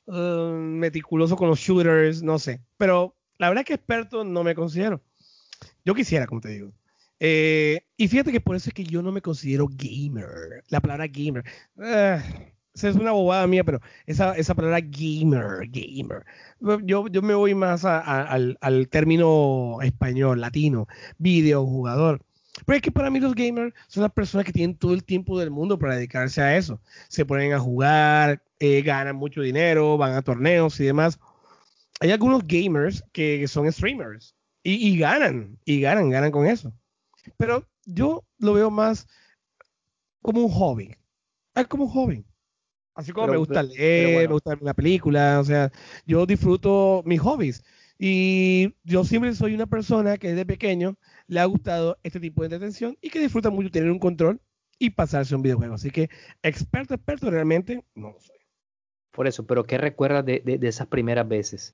uh, 0.08 0.52
meticuloso 0.52 1.36
con 1.36 1.50
los 1.50 1.60
shooters, 1.60 2.24
no 2.24 2.40
sé. 2.40 2.62
Pero 2.78 3.16
la 3.38 3.50
verdad 3.50 3.62
es 3.62 3.68
que 3.68 3.74
experto 3.76 4.24
no 4.24 4.44
me 4.44 4.56
considero. 4.56 5.02
Yo 5.84 5.94
quisiera, 5.94 6.28
como 6.28 6.42
te 6.42 6.50
digo. 6.50 6.74
Eh, 7.20 7.82
y 7.98 8.08
fíjate 8.08 8.32
que 8.32 8.42
por 8.42 8.56
eso 8.56 8.70
es 8.70 8.74
que 8.74 8.84
yo 8.84 9.02
no 9.02 9.12
me 9.12 9.22
considero 9.22 9.68
gamer. 9.70 10.64
La 10.70 10.82
palabra 10.82 11.08
gamer. 11.08 11.44
Esa 12.76 12.90
es 12.90 12.96
una 12.96 13.12
bobada 13.12 13.48
mía, 13.48 13.64
pero 13.64 13.80
esa, 14.06 14.36
esa 14.36 14.54
palabra 14.54 14.82
gamer, 14.82 15.70
gamer. 15.70 16.26
Yo, 16.84 17.08
yo 17.08 17.22
me 17.22 17.34
voy 17.34 17.56
más 17.56 17.86
al, 17.86 18.58
al, 18.60 18.90
término 18.90 19.78
español, 19.82 20.42
latino, 20.42 20.88
videojugador. 21.18 22.22
Pero 22.66 22.78
es 22.78 22.82
que 22.82 22.92
para 22.92 23.10
mí 23.10 23.20
los 23.20 23.36
gamers 23.36 23.74
son 23.88 24.04
las 24.04 24.12
personas 24.12 24.46
que 24.46 24.54
tienen 24.54 24.78
todo 24.78 24.94
el 24.94 25.04
tiempo 25.04 25.38
del 25.38 25.52
mundo 25.52 25.78
para 25.78 25.96
dedicarse 25.96 26.42
a 26.42 26.56
eso. 26.56 26.80
Se 27.10 27.26
ponen 27.26 27.54
a 27.54 27.60
jugar, 27.60 28.42
eh, 28.60 28.82
ganan 28.82 29.16
mucho 29.16 29.42
dinero, 29.42 29.98
van 29.98 30.14
a 30.14 30.22
torneos 30.22 30.80
y 30.80 30.86
demás. 30.86 31.20
Hay 32.00 32.12
algunos 32.12 32.46
gamers 32.48 33.04
que, 33.12 33.46
son 33.48 33.72
streamers 33.72 34.36
y, 34.64 34.98
ganan, 34.98 35.60
y 35.66 35.82
ganan, 35.82 36.10
ganan 36.10 36.32
con 36.32 36.48
eso. 36.48 36.74
Pero 37.38 37.68
yo 37.86 38.24
lo 38.40 38.54
veo 38.54 38.72
más 38.72 39.08
como 40.22 40.42
un 40.42 40.52
hobby. 40.52 40.96
Es 41.54 41.68
como 41.68 41.86
un 41.86 41.92
hobby. 41.92 42.26
Así 42.96 43.12
como 43.12 43.28
me 43.28 43.38
gusta 43.38 43.62
leer, 43.62 44.28
me 44.28 44.34
gusta 44.34 44.52
ver 44.52 44.64
una 44.64 44.74
película, 44.74 45.40
o 45.42 45.44
sea, 45.44 45.70
yo 46.06 46.26
disfruto 46.26 47.04
mis 47.06 47.20
hobbies. 47.20 47.64
Y 48.00 48.74
yo 48.84 49.04
siempre 49.04 49.34
soy 49.36 49.54
una 49.54 49.66
persona 49.66 50.18
que 50.18 50.30
desde 50.30 50.46
pequeño 50.46 50.98
le 51.28 51.40
ha 51.40 51.46
gustado 51.46 51.98
este 52.04 52.20
tipo 52.20 52.42
de 52.42 52.48
entretención 52.48 52.98
y 53.02 53.10
que 53.10 53.20
disfruta 53.20 53.50
mucho 53.50 53.72
tener 53.72 53.92
un 53.92 54.00
control 54.00 54.40
y 54.78 54.92
pasarse 54.92 55.36
un 55.36 55.42
videojuego. 55.42 55.76
Así 55.76 55.92
que 55.92 56.10
experto, 56.44 56.94
experto 56.94 57.30
realmente 57.30 57.84
no 57.96 58.12
lo 58.12 58.20
soy. 58.20 58.38
Por 59.12 59.28
eso, 59.28 59.46
pero 59.46 59.64
¿qué 59.64 59.78
recuerdas 59.78 60.26
de, 60.26 60.42
de, 60.42 60.68
esas 60.68 60.88
primeras 60.88 61.28
veces? 61.28 61.74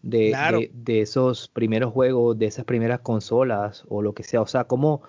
De, 0.00 0.68
de, 0.72 1.00
esos 1.02 1.48
primeros 1.48 1.92
juegos, 1.92 2.38
de 2.38 2.46
esas 2.46 2.64
primeras 2.64 3.00
consolas 3.00 3.84
o 3.88 4.00
lo 4.00 4.14
que 4.14 4.22
sea. 4.22 4.40
O 4.40 4.46
sea, 4.46 4.64
¿cómo, 4.64 5.02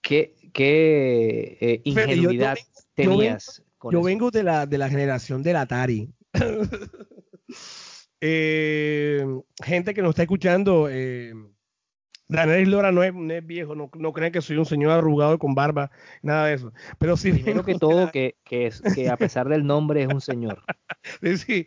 qué, 0.00 0.36
qué 0.52 1.58
eh, 1.60 1.80
ingenuidad 1.84 2.56
tenías? 2.94 3.64
Yo, 3.90 4.02
vengo, 4.02 4.30
de, 4.30 4.44
la, 4.44 4.66
de 4.66 4.78
la 4.78 4.88
generación 4.88 5.42
del 5.42 5.56
Atari. 5.56 6.12
Eh, 8.22 9.24
gente 9.64 9.94
que 9.94 10.02
nos 10.02 10.10
está 10.10 10.24
escuchando, 10.24 10.90
eh, 10.90 11.32
Daniel 12.30 12.70
Lora 12.70 12.92
no 12.92 13.02
es, 13.02 13.12
viejo, 13.46 13.74
no, 13.74 13.90
no 13.98 14.12
creen 14.12 14.32
que 14.32 14.40
soy 14.40 14.56
un 14.56 14.66
señor 14.66 14.92
arrugado 14.92 15.38
con 15.38 15.54
barba, 15.54 15.90
nada 16.22 16.46
de 16.46 16.54
eso. 16.54 16.72
Pero 16.98 17.16
sí. 17.16 17.32
Primero 17.32 17.64
que 17.64 17.74
todo, 17.78 18.10
que, 18.10 18.36
que, 18.44 18.66
es, 18.66 18.80
que 18.94 19.08
a 19.08 19.16
pesar 19.16 19.48
del 19.48 19.66
nombre 19.66 20.02
es 20.02 20.08
un 20.08 20.20
señor. 20.20 20.62
sí, 21.36 21.66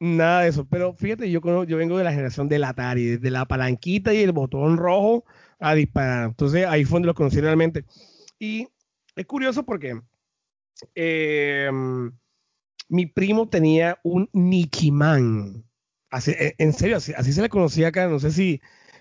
nada 0.00 0.42
de 0.42 0.48
eso. 0.48 0.66
Pero 0.68 0.92
fíjate, 0.94 1.30
yo, 1.30 1.64
yo 1.64 1.76
vengo 1.76 1.96
de 1.96 2.04
la 2.04 2.10
generación 2.10 2.48
del 2.48 2.64
Atari, 2.64 3.04
desde 3.04 3.30
la 3.30 3.46
palanquita 3.46 4.12
y 4.12 4.22
el 4.22 4.32
botón 4.32 4.76
rojo 4.76 5.24
a 5.60 5.74
disparar. 5.74 6.28
Entonces 6.30 6.66
ahí 6.66 6.84
fue 6.84 6.96
donde 6.96 7.06
lo 7.06 7.14
conocí 7.14 7.40
realmente. 7.40 7.84
Y 8.38 8.68
es 9.14 9.26
curioso 9.26 9.64
porque 9.64 10.00
eh, 10.94 11.70
mi 12.88 13.06
primo 13.06 13.48
tenía 13.48 13.98
un 14.02 14.28
Nikiman. 14.32 15.64
Así, 16.10 16.34
en 16.38 16.72
serio, 16.72 16.96
así, 16.96 17.12
así 17.16 17.32
se 17.32 17.42
le 17.42 17.48
conocía 17.48 17.88
acá. 17.88 18.08
No 18.08 18.18
sé 18.18 18.30
si 18.30 18.60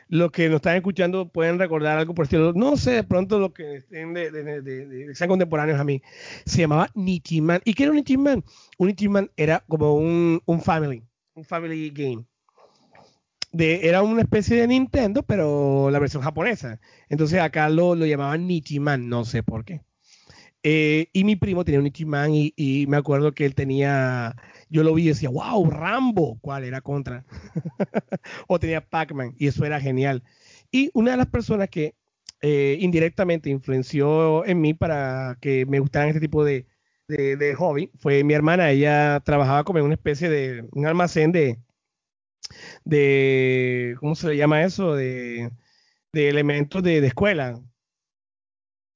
los 0.10 0.32
que 0.32 0.48
nos 0.48 0.58
están 0.58 0.78
escuchando 0.78 1.30
pueden 1.30 1.60
recordar 1.60 1.98
algo 1.98 2.14
por 2.14 2.26
estilo. 2.26 2.54
No 2.54 2.78
sé, 2.78 2.92
de 2.92 3.04
pronto 3.04 3.40
los 3.40 3.52
que 3.52 3.78
estén 3.78 4.14
de, 4.14 5.12
sean 5.14 5.30
contemporáneos 5.30 5.80
a 5.80 5.84
mí. 5.84 6.02
Se 6.46 6.60
llamaba 6.60 6.90
Nichiman. 6.94 7.62
¿Y 7.66 7.74
qué 7.74 7.84
era 7.84 7.92
un 7.92 7.98
Nichiman? 7.98 8.44
Un 8.78 8.88
Nichiman 8.88 9.32
era 9.36 9.64
como 9.68 9.96
un, 9.96 10.42
un 10.46 10.62
family, 10.62 11.04
un 11.34 11.44
family 11.44 11.90
game. 11.90 12.26
De, 13.52 13.88
era 13.88 14.02
una 14.02 14.22
especie 14.22 14.58
de 14.58 14.68
Nintendo, 14.68 15.24
pero 15.24 15.90
la 15.90 16.00
versión 16.00 16.22
japonesa. 16.22 16.80
Entonces 17.10 17.40
acá 17.40 17.70
lo, 17.70 17.96
lo 17.96 18.06
llamaban 18.06 18.48
Nichiman, 18.48 19.10
no 19.10 19.26
sé 19.26 19.44
por 19.44 19.66
qué. 19.66 19.82
Eh, 20.64 21.08
y 21.14 21.24
mi 21.24 21.36
primo 21.36 21.64
tenía 21.64 21.80
un 21.80 21.86
Nichiman 21.86 22.34
y, 22.34 22.54
y 22.56 22.88
me 22.88 22.98
acuerdo 22.98 23.34
que 23.34 23.46
él 23.46 23.56
tenía 23.56 24.36
yo 24.70 24.84
lo 24.84 24.94
vi 24.94 25.04
y 25.04 25.08
decía, 25.10 25.30
wow, 25.30 25.70
Rambo, 25.70 26.38
¿cuál 26.42 26.64
era 26.64 26.82
contra? 26.82 27.26
o 28.48 28.60
tenía 28.60 28.82
Pac-Man 28.82 29.36
y 29.38 29.48
eso 29.48 29.66
era 29.66 29.80
genial. 29.80 30.24
Y 30.72 30.90
una 30.94 31.12
de 31.12 31.18
las 31.18 31.28
personas 31.28 31.70
que 31.70 31.96
eh, 32.42 32.78
indirectamente 32.80 33.50
influenció 33.50 34.46
en 34.46 34.62
mí 34.62 34.74
para 34.74 35.38
que 35.42 35.66
me 35.66 35.80
gustaran 35.80 36.10
este 36.10 36.20
tipo 36.20 36.44
de, 36.44 36.68
de, 37.08 37.56
hobby 37.56 37.92
fue 37.98 38.24
mi 38.24 38.34
hermana. 38.34 38.70
Ella 38.70 39.22
trabajaba 39.26 39.64
como 39.64 39.80
en 39.80 39.86
una 39.86 39.96
especie 39.96 40.30
de 40.30 40.68
un 40.72 40.86
almacén 40.86 41.32
de, 41.32 41.58
de 42.84 43.96
¿cómo 44.00 44.16
se 44.16 44.28
le 44.28 44.38
llama 44.38 44.64
eso? 44.64 44.96
De, 44.96 45.52
de 46.14 46.30
elementos 46.30 46.84
de, 46.84 47.06
escuela. 47.06 47.60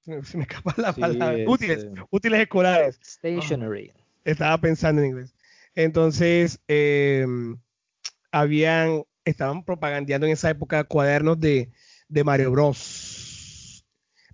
Se 0.03 0.37
me, 0.37 0.43
escapa 0.43 0.73
la 0.77 0.93
palabra. 0.93 1.43
útiles, 1.47 1.87
útiles 2.09 2.41
escolares. 2.41 2.99
Stationery. 3.03 3.91
estaba 4.23 4.57
pensando 4.59 5.01
en 5.01 5.09
inglés. 5.09 5.33
Entonces, 5.75 6.59
eh, 6.67 7.25
habían, 8.31 9.03
estaban 9.25 9.63
propagandeando 9.63 10.27
en 10.27 10.33
esa 10.33 10.49
época 10.49 10.83
cuadernos 10.83 11.39
de, 11.39 11.71
de 12.07 12.23
Mario 12.23 12.51
Bros. 12.51 13.85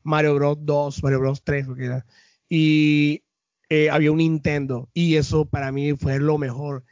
Mario 0.04 0.36
Bros 0.36 0.58
2, 0.62 1.04
Mario 1.04 1.20
Bros 1.20 1.44
3, 1.44 1.68
porque 1.68 1.86
era. 1.86 2.06
Y 2.50 3.24
eh, 3.70 3.90
había 3.90 4.12
un 4.12 4.18
Nintendo. 4.20 4.90
Y 4.94 5.16
eso 5.16 5.46
para 5.46 5.72
mí 5.72 5.94
fue 5.96 6.20
lo 6.20 6.38
mejor. 6.38 6.86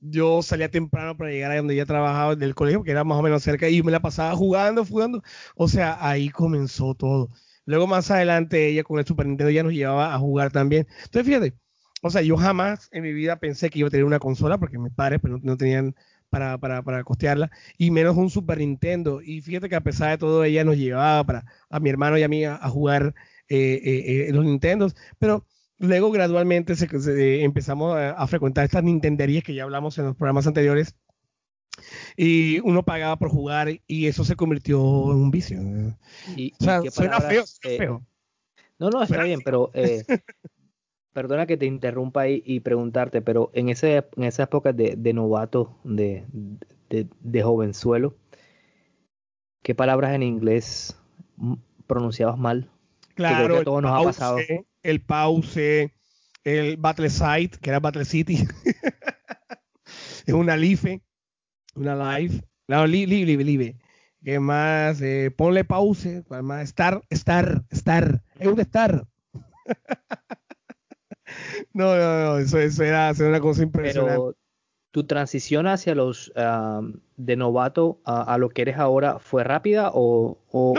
Yo 0.00 0.42
salía 0.42 0.70
temprano 0.70 1.16
para 1.16 1.30
llegar 1.30 1.52
a 1.52 1.56
donde 1.58 1.76
ya 1.76 1.86
trabajaba 1.86 2.36
del 2.36 2.54
colegio, 2.54 2.82
que 2.84 2.92
era 2.92 3.04
más 3.04 3.18
o 3.18 3.22
menos 3.22 3.42
cerca, 3.42 3.68
y 3.68 3.82
me 3.82 3.92
la 3.92 4.00
pasaba 4.00 4.34
jugando, 4.36 4.84
jugando. 4.84 5.22
O 5.56 5.68
sea, 5.68 5.98
ahí 6.06 6.30
comenzó 6.30 6.94
todo. 6.94 7.30
Luego 7.64 7.86
más 7.86 8.10
adelante 8.10 8.68
ella 8.68 8.84
con 8.84 8.98
el 8.98 9.06
Super 9.06 9.26
Nintendo 9.26 9.50
ya 9.50 9.62
nos 9.62 9.72
llevaba 9.72 10.14
a 10.14 10.18
jugar 10.18 10.52
también. 10.52 10.86
Entonces, 11.04 11.26
fíjate, 11.26 11.54
o 12.06 12.10
sea, 12.10 12.22
yo 12.22 12.36
jamás 12.36 12.88
en 12.92 13.02
mi 13.02 13.12
vida 13.12 13.36
pensé 13.36 13.70
que 13.70 13.80
iba 13.80 13.88
a 13.88 13.90
tener 13.90 14.04
una 14.04 14.18
consola 14.18 14.58
porque 14.58 14.78
mis 14.78 14.92
padres 14.92 15.20
pues, 15.20 15.42
no, 15.42 15.56
tenían 15.56 15.94
para, 16.30 16.58
para, 16.58 16.82
para, 16.82 17.04
costearla, 17.04 17.50
y 17.78 17.90
menos 17.90 18.16
un 18.16 18.30
Super 18.30 18.58
Nintendo. 18.58 19.20
Y 19.22 19.40
fíjate 19.42 19.68
que 19.68 19.76
a 19.76 19.82
pesar 19.82 20.10
de 20.10 20.18
todo, 20.18 20.44
ella 20.44 20.64
nos 20.64 20.76
llevaba 20.76 21.24
para, 21.24 21.44
a 21.70 21.80
mi 21.80 21.90
hermano 21.90 22.18
y 22.18 22.22
a 22.22 22.28
mí 22.28 22.44
a, 22.44 22.56
jugar 22.68 23.14
eh, 23.48 23.80
eh, 23.84 24.28
eh, 24.28 24.32
los 24.32 24.44
Nintendos, 24.44 24.96
pero 25.18 25.46
luego 25.78 26.10
gradualmente 26.10 26.74
se, 26.74 27.44
empezamos 27.44 27.96
a, 27.96 28.26
frecuentar 28.26 28.64
estas 28.64 28.82
Nintenderías 28.82 29.44
que 29.44 29.54
ya 29.54 29.64
hablamos 29.64 29.98
en 29.98 30.06
los 30.06 30.16
programas 30.16 30.46
anteriores. 30.46 30.94
Y 32.16 32.60
uno 32.60 32.82
pagaba 32.84 33.16
por 33.16 33.28
jugar 33.28 33.68
y 33.86 34.06
eso 34.06 34.24
se 34.24 34.34
convirtió 34.34 34.78
en 35.12 35.18
un 35.18 35.30
vicio. 35.30 35.58
¿Y, 36.34 36.54
o 36.58 36.64
sea, 36.64 36.82
suena 36.90 37.20
feo, 37.20 37.44
feo. 37.60 38.06
No, 38.78 38.90
no, 38.90 39.02
está 39.02 39.22
bien, 39.22 39.40
pero 39.44 39.70
perdona 41.16 41.46
que 41.46 41.56
te 41.56 41.64
interrumpa 41.64 42.20
ahí 42.20 42.42
y 42.44 42.60
preguntarte, 42.60 43.22
pero 43.22 43.50
en, 43.54 43.70
ese, 43.70 44.04
en 44.18 44.24
esa 44.24 44.42
época 44.42 44.74
de, 44.74 45.12
novato, 45.14 45.74
de, 45.82 46.26
de, 46.90 47.42
jovenzuelo, 47.42 48.14
¿qué 49.62 49.74
palabras 49.74 50.14
en 50.14 50.22
inglés 50.22 50.94
pronunciabas 51.86 52.36
mal? 52.36 52.70
Claro, 53.14 53.64
todo 53.64 53.80
nos 53.80 53.98
ha 53.98 54.04
pasado. 54.04 54.36
el 54.82 55.00
pause, 55.00 55.90
el 56.44 56.76
battle 56.76 57.08
site, 57.08 57.56
que 57.62 57.70
era 57.70 57.80
battle 57.80 58.04
city, 58.04 58.46
es 60.26 60.34
una 60.34 60.54
life, 60.54 61.00
una 61.76 62.18
live, 62.18 62.42
no, 62.68 62.86
live, 62.86 63.24
live, 63.24 63.42
live. 63.42 63.76
¿Qué 64.22 64.38
más? 64.38 65.00
Eh, 65.00 65.32
ponle 65.34 65.64
pause, 65.64 66.24
más? 66.42 66.64
Star, 66.64 67.00
star, 67.08 67.64
star, 67.70 68.22
es 68.38 68.48
un 68.48 68.60
star. 68.60 69.06
no, 71.72 71.96
no, 71.96 72.24
no, 72.24 72.38
eso, 72.38 72.82
era, 72.82 73.12
una 73.18 73.40
cosa 73.40 73.62
impresionante. 73.62 74.14
Pero 74.14 74.36
tu 74.96 75.04
transición 75.04 75.66
hacia 75.66 75.94
los 75.94 76.32
de 77.16 77.36
novato 77.36 78.00
a, 78.06 78.38
lo 78.38 78.48
que 78.48 78.62
eres 78.62 78.78
ahora 78.78 79.18
fue 79.18 79.44
rápida 79.44 79.90
o, 79.92 80.38
o, 80.50 80.74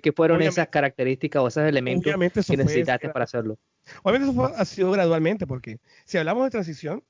qué, 0.00 0.12
fueron 0.12 0.40
esas 0.40 0.68
características 0.68 1.42
o 1.42 1.48
esos 1.48 1.64
elementos 1.64 2.10
que 2.46 2.56
necesitaste 2.56 3.10
para 3.10 3.24
hacerlo? 3.24 3.58
Obviamente 4.02 4.32
eso 4.32 4.46
ha 4.46 4.64
sido 4.64 4.90
gradualmente 4.92 5.46
porque 5.46 5.78
si 6.06 6.16
hablamos 6.16 6.44
de 6.44 6.50
transición, 6.52 7.04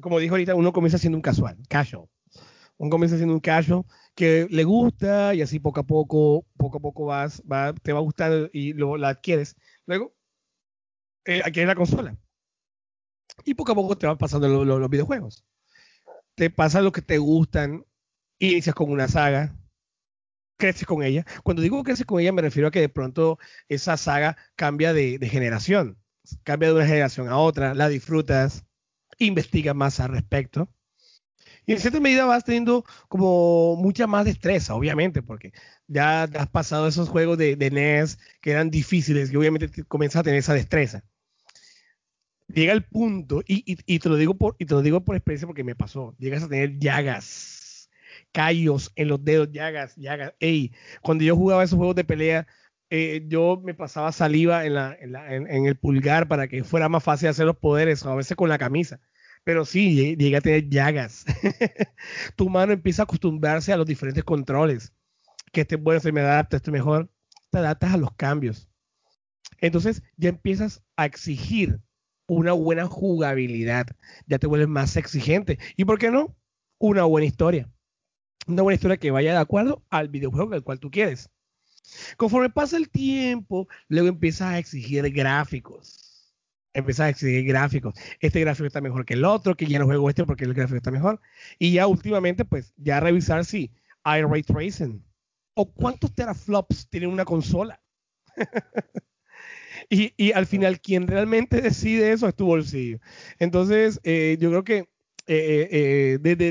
como 0.00 0.20
dijo 0.20 0.34
ahorita, 0.34 0.54
uno 0.54 0.72
comienza 0.72 0.98
siendo 0.98 1.18
un 1.18 1.22
casual, 1.22 1.56
casual. 1.68 2.06
Uno 2.76 2.88
comienza 2.88 3.16
siendo 3.16 3.34
un 3.34 3.40
casual 3.40 3.82
que 4.14 4.46
le 4.50 4.62
gusta 4.62 5.34
y 5.34 5.42
así 5.42 5.58
poco 5.58 5.80
a 5.80 5.84
poco, 5.84 6.46
poco 6.56 6.78
a 6.78 6.80
poco 6.80 7.06
vas, 7.06 7.42
va, 7.50 7.72
te 7.74 7.92
va 7.92 7.98
gustando 7.98 8.48
y 8.52 8.72
lo, 8.74 8.96
la 8.96 9.08
adquieres. 9.08 9.56
Luego 9.86 10.14
eh, 11.24 11.42
aquí 11.44 11.60
hay 11.60 11.66
la 11.66 11.74
consola. 11.74 12.16
Y 13.44 13.54
poco 13.54 13.72
a 13.72 13.74
poco 13.74 13.96
te 13.96 14.06
van 14.06 14.18
pasando 14.18 14.64
los 14.64 14.90
videojuegos. 14.90 15.44
Te 16.34 16.50
pasa 16.50 16.80
lo 16.80 16.92
que 16.92 17.02
te 17.02 17.18
gustan, 17.18 17.84
inicias 18.38 18.74
con 18.74 18.90
una 18.90 19.08
saga, 19.08 19.56
creces 20.56 20.86
con 20.86 21.02
ella. 21.02 21.24
Cuando 21.42 21.62
digo 21.62 21.82
creces 21.82 22.06
con 22.06 22.20
ella 22.20 22.32
me 22.32 22.42
refiero 22.42 22.68
a 22.68 22.70
que 22.70 22.80
de 22.80 22.88
pronto 22.88 23.38
esa 23.68 23.96
saga 23.96 24.36
cambia 24.56 24.92
de, 24.92 25.18
generación, 25.28 25.98
cambia 26.44 26.68
de 26.68 26.76
una 26.76 26.86
generación 26.86 27.28
a 27.28 27.38
otra, 27.38 27.74
la 27.74 27.88
disfrutas, 27.88 28.64
investigas 29.18 29.74
más 29.74 30.00
al 30.00 30.10
respecto. 30.10 30.68
Y 31.66 31.72
en 31.72 31.78
cierta 31.80 32.00
medida 32.00 32.24
vas 32.24 32.44
teniendo 32.44 32.84
como 33.08 33.76
mucha 33.76 34.06
más 34.06 34.24
destreza, 34.24 34.74
obviamente, 34.74 35.22
porque 35.22 35.52
ya 35.86 36.24
has 36.24 36.48
pasado 36.48 36.88
esos 36.88 37.08
juegos 37.08 37.38
de, 37.38 37.56
de 37.56 37.70
NES 37.70 38.18
que 38.40 38.50
eran 38.50 38.70
difíciles 38.70 39.32
y 39.32 39.36
obviamente 39.36 39.84
comienzas 39.84 40.20
a 40.20 40.22
tener 40.24 40.40
esa 40.40 40.54
destreza 40.54 41.04
llega 42.54 42.72
el 42.72 42.84
punto, 42.84 43.42
y, 43.46 43.98
te 43.98 44.08
lo 44.08 44.16
digo 44.16 44.34
por, 44.34 44.56
y 44.58 44.66
te 44.66 44.74
lo 44.74 44.82
digo 44.82 45.04
por 45.04 45.16
experiencia 45.16 45.46
porque 45.46 45.64
me 45.64 45.74
pasó, 45.74 46.14
llegas 46.18 46.42
a 46.42 46.48
tener 46.48 46.78
llagas, 46.78 47.90
callos 48.32 48.92
en 48.96 49.08
los 49.08 49.24
dedos, 49.24 49.50
llagas, 49.52 49.96
llagas. 49.96 50.34
Ey, 50.40 50.72
cuando 51.02 51.24
yo 51.24 51.36
jugaba 51.36 51.64
esos 51.64 51.76
juegos 51.76 51.96
de 51.96 52.04
pelea, 52.04 52.46
eh, 52.90 53.24
yo 53.26 53.60
me 53.64 53.74
pasaba 53.74 54.12
saliva 54.12 54.66
en, 54.66 54.74
la, 54.74 54.96
en, 55.00 55.12
la, 55.12 55.34
en, 55.34 55.66
el 55.66 55.76
pulgar 55.76 56.28
para 56.28 56.46
que 56.48 56.62
fuera 56.62 56.88
más 56.88 57.02
fácil 57.02 57.28
hacer 57.28 57.46
los 57.46 57.56
poderes, 57.56 58.04
a 58.04 58.14
veces 58.14 58.36
con 58.36 58.48
la 58.48 58.58
camisa. 58.58 59.00
Pero 59.44 59.64
sí, 59.64 60.16
llega 60.16 60.38
a 60.38 60.42
tener 60.42 60.68
llagas. 60.68 61.24
tu 62.36 62.48
mano 62.48 62.72
empieza 62.72 63.02
a 63.02 63.04
acostumbrarse 63.04 63.72
a 63.72 63.76
los 63.76 63.86
diferentes 63.86 64.24
controles. 64.24 64.92
Que 65.52 65.62
este 65.62 65.76
bueno, 65.76 66.00
se 66.00 66.12
me 66.12 66.20
adapta, 66.20 66.56
este 66.56 66.70
mejor. 66.70 67.10
Te 67.50 67.58
adaptas 67.58 67.94
a 67.94 67.96
los 67.96 68.12
cambios. 68.14 68.68
Entonces 69.58 70.02
ya 70.16 70.28
empiezas 70.28 70.82
a 70.96 71.06
exigir 71.06 71.80
una 72.26 72.52
buena 72.52 72.86
jugabilidad. 72.86 73.86
Ya 74.26 74.38
te 74.38 74.46
vuelves 74.46 74.68
más 74.68 74.96
exigente. 74.96 75.58
¿Y 75.76 75.84
por 75.84 75.98
qué 75.98 76.10
no? 76.10 76.36
Una 76.78 77.04
buena 77.04 77.26
historia. 77.26 77.70
Una 78.46 78.62
buena 78.62 78.74
historia 78.74 78.96
que 78.96 79.10
vaya 79.10 79.32
de 79.32 79.38
acuerdo 79.38 79.84
al 79.90 80.08
videojuego 80.08 80.54
al 80.54 80.64
cual 80.64 80.80
tú 80.80 80.90
quieres. 80.90 81.30
Conforme 82.16 82.50
pasa 82.50 82.76
el 82.76 82.90
tiempo, 82.90 83.68
luego 83.88 84.08
empiezas 84.08 84.48
a 84.48 84.58
exigir 84.58 85.10
gráficos 85.12 86.02
empezar 86.74 87.06
a 87.06 87.10
exigir 87.10 87.44
gráficos. 87.44 87.94
Este 88.20 88.40
gráfico 88.40 88.66
está 88.66 88.80
mejor 88.80 89.04
que 89.04 89.14
el 89.14 89.24
otro, 89.24 89.56
que 89.56 89.66
ya 89.66 89.78
no 89.78 89.86
juego 89.86 90.08
este 90.08 90.24
porque 90.24 90.44
el 90.44 90.54
gráfico 90.54 90.76
está 90.76 90.90
mejor. 90.90 91.20
Y 91.58 91.72
ya 91.72 91.86
últimamente, 91.86 92.44
pues, 92.44 92.72
ya 92.76 93.00
revisar 93.00 93.44
si 93.44 93.72
hay 94.04 94.22
ray 94.22 94.42
tracing 94.42 95.04
o 95.54 95.70
cuántos 95.72 96.14
teraflops 96.14 96.88
tiene 96.88 97.06
una 97.06 97.24
consola. 97.24 97.80
y, 99.92 100.14
y, 100.16 100.32
al 100.32 100.46
final, 100.46 100.80
quien 100.80 101.06
realmente 101.06 101.60
decide 101.60 102.12
eso 102.12 102.26
es 102.26 102.34
tu 102.34 102.46
bolsillo. 102.46 102.98
Entonces, 103.38 104.00
eh, 104.04 104.38
yo 104.40 104.48
creo 104.48 104.64
que 104.64 104.88
desde, 106.20 106.46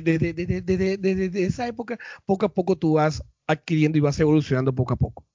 esa 1.44 1.68
época, 1.68 1.98
poco 2.26 2.46
a 2.46 2.54
poco 2.54 2.76
tú 2.76 2.94
vas 2.94 3.24
adquiriendo 3.48 3.98
y 3.98 4.02
vas 4.02 4.20
evolucionando 4.20 4.74
poco 4.74 4.94
a 4.94 4.98
poco. 4.98 5.26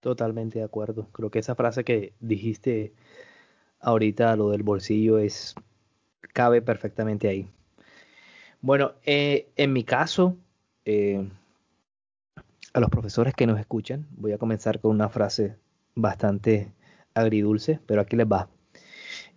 Totalmente 0.00 0.58
de 0.58 0.64
acuerdo. 0.64 1.08
Creo 1.12 1.30
que 1.30 1.38
esa 1.38 1.54
frase 1.54 1.84
que 1.84 2.14
dijiste 2.18 2.92
ahorita 3.78 4.34
lo 4.34 4.50
del 4.50 4.64
bolsillo 4.64 5.18
es 5.18 5.54
cabe 6.32 6.62
perfectamente 6.62 7.28
ahí. 7.28 7.48
Bueno, 8.60 8.94
eh, 9.04 9.50
en 9.56 9.72
mi 9.72 9.84
caso, 9.84 10.36
eh, 10.84 11.26
a 12.72 12.80
los 12.80 12.90
profesores 12.90 13.34
que 13.34 13.46
nos 13.46 13.60
escuchan, 13.60 14.08
voy 14.10 14.32
a 14.32 14.38
comenzar 14.38 14.80
con 14.80 14.90
una 14.90 15.08
frase 15.08 15.56
bastante 15.94 16.72
agridulce, 17.14 17.80
pero 17.86 18.00
aquí 18.00 18.16
les 18.16 18.26
va. 18.26 18.48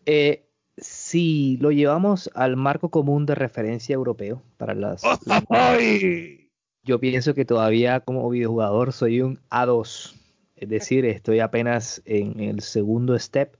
Eh, 0.05 0.45
si 0.77 1.57
lo 1.57 1.71
llevamos 1.71 2.29
al 2.33 2.55
marco 2.57 2.89
común 2.89 3.25
de 3.25 3.35
referencia 3.35 3.93
europeo 3.93 4.41
para 4.57 4.73
las, 4.73 5.03
yo 6.83 6.99
pienso 6.99 7.33
que 7.33 7.45
todavía 7.45 7.99
como 7.99 8.29
videojugador 8.29 8.91
soy 8.91 9.21
un 9.21 9.39
A2, 9.49 10.15
es 10.55 10.69
decir, 10.69 11.05
estoy 11.05 11.39
apenas 11.39 12.01
en 12.05 12.39
el 12.39 12.61
segundo 12.61 13.17
step 13.17 13.55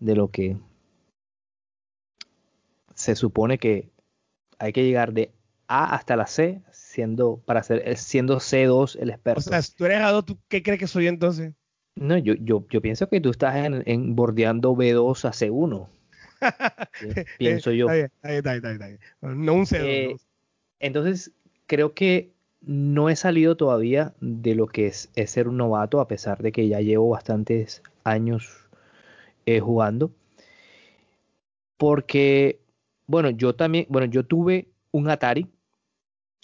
de 0.00 0.16
lo 0.16 0.30
que 0.30 0.56
se 2.94 3.14
supone 3.16 3.58
que 3.58 3.90
hay 4.58 4.72
que 4.72 4.84
llegar 4.84 5.12
de 5.12 5.32
A 5.66 5.94
hasta 5.94 6.16
la 6.16 6.26
C, 6.26 6.62
siendo 6.70 7.42
para 7.44 7.62
ser 7.62 7.96
siendo 7.96 8.38
C2 8.38 8.96
el 9.00 9.10
experto. 9.10 9.40
O 9.40 9.42
sea, 9.42 9.62
si 9.62 9.74
tú 9.74 9.84
eres 9.84 9.98
A2, 9.98 10.24
¿tú 10.24 10.38
qué 10.48 10.62
crees 10.62 10.78
que 10.78 10.86
soy 10.86 11.08
entonces? 11.08 11.52
No, 11.96 12.18
yo, 12.18 12.34
yo, 12.34 12.66
yo 12.70 12.80
pienso 12.80 13.08
que 13.08 13.20
tú 13.20 13.30
estás 13.30 13.54
en, 13.56 14.16
bordeando 14.16 14.74
B2 14.74 15.24
a 15.24 15.32
C1. 15.32 15.88
pienso 17.38 17.70
yo. 17.70 17.88
Ahí, 17.88 18.04
ahí, 18.22 18.40
ahí, 18.44 18.98
no 19.20 19.54
un 19.54 19.64
C2. 19.64 19.80
Eh, 19.80 20.16
entonces, 20.80 21.32
creo 21.66 21.94
que 21.94 22.32
no 22.60 23.08
he 23.08 23.16
salido 23.16 23.56
todavía 23.56 24.14
de 24.20 24.54
lo 24.54 24.66
que 24.66 24.86
es, 24.86 25.10
es, 25.14 25.30
ser 25.30 25.48
un 25.48 25.56
novato, 25.56 26.00
a 26.00 26.08
pesar 26.08 26.42
de 26.42 26.50
que 26.50 26.66
ya 26.66 26.80
llevo 26.80 27.10
bastantes 27.10 27.82
años 28.02 28.68
eh, 29.46 29.60
jugando. 29.60 30.10
Porque, 31.76 32.60
bueno, 33.06 33.30
yo 33.30 33.54
también, 33.54 33.86
bueno, 33.88 34.06
yo 34.06 34.24
tuve 34.24 34.68
un 34.90 35.10
Atari 35.10 35.48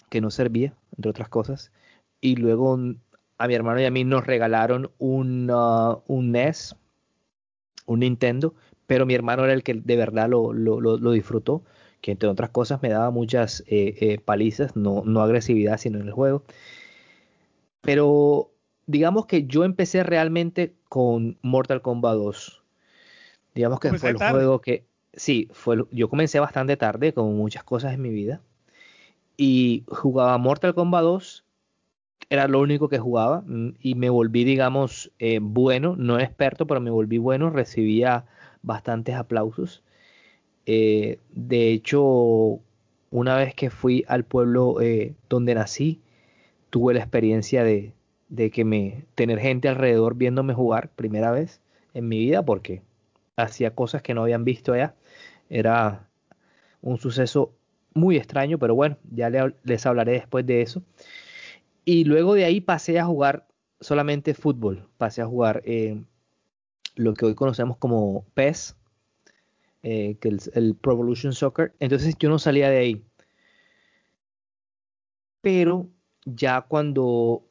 que 0.09 0.21
no 0.21 0.29
servía, 0.29 0.73
entre 0.95 1.09
otras 1.09 1.29
cosas, 1.29 1.71
y 2.19 2.35
luego 2.35 2.77
a 3.41 3.47
mi 3.47 3.55
hermano 3.55 3.81
y 3.81 3.85
a 3.85 3.91
mí 3.91 4.03
nos 4.03 4.27
regalaron 4.27 4.91
un, 4.99 5.49
uh, 5.49 6.03
un 6.05 6.31
NES, 6.31 6.75
un 7.87 8.01
Nintendo, 8.01 8.53
pero 8.85 9.07
mi 9.07 9.15
hermano 9.15 9.43
era 9.45 9.53
el 9.53 9.63
que 9.63 9.73
de 9.73 9.95
verdad 9.95 10.29
lo, 10.29 10.53
lo, 10.53 11.11
disfrutó, 11.11 11.63
que 12.01 12.11
entre 12.11 12.29
otras 12.29 12.51
cosas 12.51 12.83
me 12.83 12.89
daba 12.89 13.09
muchas 13.09 13.63
eh, 13.65 13.95
eh, 13.99 14.19
palizas, 14.23 14.75
no, 14.75 15.01
no 15.05 15.23
agresividad, 15.23 15.79
sino 15.79 15.99
en 15.99 16.07
el 16.07 16.13
juego. 16.13 16.43
Pero 17.81 18.51
digamos 18.85 19.25
que 19.25 19.47
yo 19.47 19.63
empecé 19.63 20.03
realmente 20.03 20.75
con 20.87 21.39
Mortal 21.41 21.81
Kombat 21.81 22.17
2. 22.17 22.63
Digamos 23.55 23.79
que 23.79 23.91
fue 23.93 24.11
el 24.11 24.17
juego 24.17 24.61
que, 24.61 24.85
sí, 25.13 25.49
fue, 25.51 25.83
yo 25.89 26.09
comencé 26.09 26.39
bastante 26.39 26.77
tarde, 26.77 27.11
con 27.11 27.35
muchas 27.35 27.63
cosas 27.63 27.95
en 27.95 28.03
mi 28.03 28.11
vida, 28.11 28.39
y 29.35 29.83
jugaba 29.87 30.37
Mortal 30.37 30.75
Kombat 30.75 31.01
2, 31.01 31.45
era 32.29 32.47
lo 32.47 32.59
único 32.61 32.89
que 32.89 32.99
jugaba, 32.99 33.41
mm, 33.45 33.75
y 33.81 33.95
me 33.95 34.09
volví, 34.09 34.43
digamos, 34.43 35.11
eh, 35.19 35.39
bueno, 35.41 35.95
no 35.97 36.19
experto, 36.19 36.67
pero 36.67 36.81
me 36.81 36.91
volví 36.91 37.17
bueno, 37.17 37.49
recibía 37.49 38.25
bastantes 38.63 39.15
aplausos. 39.15 39.83
Eh, 40.65 41.19
de 41.31 41.71
hecho, 41.71 42.59
una 43.11 43.35
vez 43.37 43.55
que 43.55 43.69
fui 43.69 44.05
al 44.07 44.23
pueblo 44.25 44.81
eh, 44.81 45.15
donde 45.29 45.55
nací, 45.55 46.01
tuve 46.69 46.93
la 46.93 47.01
experiencia 47.01 47.63
de, 47.63 47.93
de 48.29 48.51
que 48.51 48.65
me 48.65 49.05
tener 49.15 49.39
gente 49.39 49.67
alrededor 49.69 50.15
viéndome 50.15 50.53
jugar 50.53 50.89
primera 50.89 51.31
vez 51.31 51.61
en 51.93 52.07
mi 52.07 52.19
vida 52.19 52.43
porque 52.45 52.81
hacía 53.35 53.75
cosas 53.75 54.01
que 54.01 54.13
no 54.13 54.23
habían 54.23 54.45
visto 54.45 54.73
allá. 54.73 54.95
Era 55.49 56.07
un 56.81 56.97
suceso 56.97 57.53
muy 57.93 58.17
extraño, 58.17 58.57
pero 58.57 58.75
bueno, 58.75 58.97
ya 59.11 59.29
les 59.63 59.85
hablaré 59.85 60.13
después 60.13 60.45
de 60.45 60.61
eso. 60.61 60.81
Y 61.83 62.03
luego 62.03 62.33
de 62.35 62.45
ahí 62.45 62.61
pasé 62.61 62.99
a 62.99 63.05
jugar 63.05 63.47
solamente 63.79 64.33
fútbol, 64.33 64.87
pasé 64.97 65.21
a 65.21 65.27
jugar 65.27 65.63
eh, 65.65 66.03
lo 66.95 67.13
que 67.13 67.25
hoy 67.25 67.35
conocemos 67.35 67.77
como 67.77 68.25
PES, 68.33 68.75
eh, 69.83 70.17
que 70.21 70.37
el 70.53 70.75
Pro 70.75 70.93
Evolution 70.93 71.33
Soccer. 71.33 71.73
Entonces 71.79 72.15
yo 72.19 72.29
no 72.29 72.37
salía 72.37 72.69
de 72.69 72.77
ahí. 72.77 73.03
Pero 75.41 75.89
ya 76.25 76.61
cuando 76.61 77.43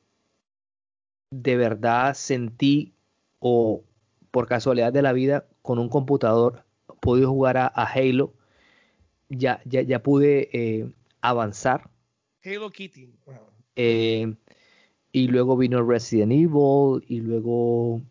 de 1.31 1.57
verdad 1.57 2.15
sentí 2.15 2.95
o 3.41 3.83
por 4.31 4.47
casualidad 4.47 4.93
de 4.93 5.03
la 5.03 5.13
vida 5.13 5.47
con 5.63 5.79
un 5.79 5.89
computador 5.89 6.65
podido 7.01 7.31
jugar 7.31 7.57
a, 7.57 7.67
Halo, 7.69 8.35
ya, 9.29 9.61
ya, 9.65 9.83
ya 9.83 10.03
pude 10.03 10.51
eh, 10.53 10.93
avanzar. 11.21 11.91
Halo 12.45 12.71
Kitty. 12.71 13.09
Eh, 13.77 14.35
y 15.13 15.29
luego 15.29 15.57
vino 15.57 15.83
Resident 15.83 16.33
Evil, 16.33 17.05
y 17.09 17.21
luego 17.21 18.03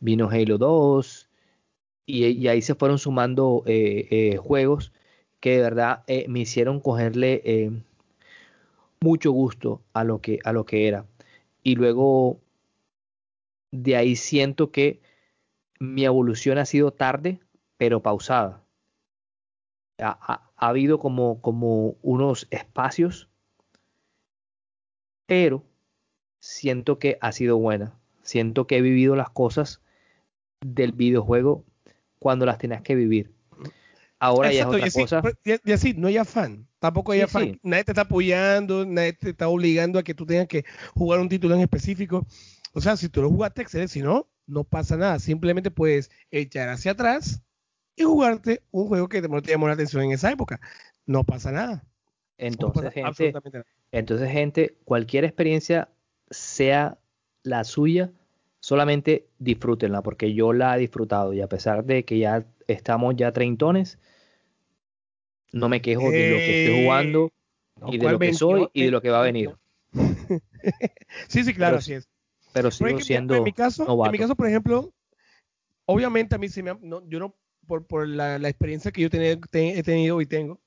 vino 0.00 0.28
Halo 0.30 0.58
2, 0.58 1.28
y, 2.06 2.48
ahí 2.48 2.62
se 2.62 2.74
fueron 2.74 2.98
sumando 2.98 3.62
eh, 3.66 4.36
juegos 4.42 4.92
que 5.40 5.56
de 5.56 5.62
verdad 5.62 6.04
me 6.28 6.40
hicieron 6.40 6.80
cogerle 6.80 7.82
mucho 9.00 9.32
gusto 9.32 9.82
a 9.92 10.04
lo 10.04 10.20
que, 10.20 10.38
a 10.44 10.52
lo 10.52 10.66
que 10.66 10.86
era. 10.88 11.06
Y 11.62 11.76
luego 11.76 12.40
de 13.70 13.96
ahí 13.96 14.16
siento 14.16 14.70
que 14.70 15.00
mi 15.78 16.04
evolución 16.04 16.58
ha 16.58 16.66
sido 16.66 16.92
tarde, 16.92 17.40
pero 17.76 18.02
pausada. 18.02 18.62
Ha, 19.98 20.50
habido 20.56 20.98
como, 20.98 21.40
como 21.40 21.96
unos 22.02 22.46
espacios, 22.50 23.29
pero 25.30 25.64
siento 26.40 26.98
que 26.98 27.16
ha 27.20 27.30
sido 27.30 27.56
buena. 27.56 27.94
Siento 28.24 28.66
que 28.66 28.78
he 28.78 28.80
vivido 28.82 29.14
las 29.14 29.30
cosas 29.30 29.80
del 30.60 30.90
videojuego 30.90 31.64
cuando 32.18 32.46
las 32.46 32.58
tenías 32.58 32.82
que 32.82 32.96
vivir. 32.96 33.30
Ahora 34.18 34.52
ya 34.52 34.62
es 34.62 34.66
otra 34.66 34.90
cosa. 34.90 35.22
y 35.44 35.70
así, 35.70 35.94
no 35.94 36.08
hay 36.08 36.16
afán. 36.16 36.66
Tampoco 36.80 37.12
hay 37.12 37.20
afán. 37.20 37.60
Nadie 37.62 37.84
te 37.84 37.92
está 37.92 38.02
apoyando, 38.02 38.84
nadie 38.84 39.12
te 39.12 39.30
está 39.30 39.46
obligando 39.46 40.00
a 40.00 40.02
que 40.02 40.14
tú 40.14 40.26
tengas 40.26 40.48
que 40.48 40.64
jugar 40.96 41.20
un 41.20 41.28
título 41.28 41.54
en 41.54 41.60
específico. 41.60 42.26
O 42.72 42.80
sea, 42.80 42.96
si 42.96 43.08
tú 43.08 43.22
lo 43.22 43.30
jugaste, 43.30 43.62
excelente. 43.62 43.92
Si 43.92 44.02
no, 44.02 44.26
no 44.48 44.64
pasa 44.64 44.96
nada. 44.96 45.20
Simplemente 45.20 45.70
puedes 45.70 46.10
echar 46.32 46.70
hacia 46.70 46.90
atrás 46.90 47.40
y 47.94 48.02
jugarte 48.02 48.64
un 48.72 48.88
juego 48.88 49.08
que 49.08 49.22
te 49.22 49.28
llamó 49.52 49.68
la 49.68 49.74
atención 49.74 50.02
en 50.02 50.10
esa 50.10 50.32
época. 50.32 50.60
No 51.06 51.22
pasa 51.22 51.52
nada. 51.52 51.84
Entonces, 52.40 52.90
gente, 52.94 53.34
entonces, 53.92 54.30
gente, 54.30 54.76
cualquier 54.84 55.24
experiencia 55.24 55.90
sea 56.30 56.98
la 57.42 57.64
suya, 57.64 58.10
solamente 58.60 59.26
disfrútenla, 59.38 60.02
porque 60.02 60.32
yo 60.32 60.54
la 60.54 60.74
he 60.74 60.80
disfrutado 60.80 61.34
y 61.34 61.42
a 61.42 61.48
pesar 61.48 61.84
de 61.84 62.06
que 62.06 62.18
ya 62.18 62.46
estamos 62.66 63.14
ya 63.16 63.32
treintones, 63.32 63.98
no 65.52 65.68
me 65.68 65.82
quejo 65.82 66.10
de 66.10 66.30
lo 66.30 66.36
que 66.36 66.62
estoy 66.64 66.84
jugando 66.84 67.30
y 67.88 67.98
de 67.98 68.10
lo 68.10 68.18
que 68.18 68.32
soy 68.32 68.68
y 68.72 68.84
de 68.84 68.90
lo 68.90 69.02
que 69.02 69.10
va 69.10 69.20
a 69.20 69.24
venir. 69.24 69.54
sí, 71.28 71.44
sí, 71.44 71.52
claro, 71.52 71.76
así 71.76 71.92
es. 71.92 72.08
Pero 72.54 72.70
sigo 72.70 72.98
siendo 73.00 73.34
en 73.34 73.42
mi 73.42 73.52
caso, 73.52 74.02
en 74.06 74.12
mi 74.12 74.18
caso, 74.18 74.34
por 74.34 74.46
ejemplo, 74.46 74.94
obviamente 75.84 76.36
a 76.36 76.38
mí 76.38 76.48
se 76.48 76.62
me 76.62 76.74
no, 76.80 77.06
yo 77.06 77.18
no 77.18 77.36
por, 77.66 77.86
por 77.86 78.08
la, 78.08 78.38
la, 78.38 78.48
experiencia 78.48 78.90
que 78.90 79.02
yo 79.02 79.08
he 79.12 79.82
tenido 79.82 80.20
y 80.22 80.26
tengo, 80.26 80.58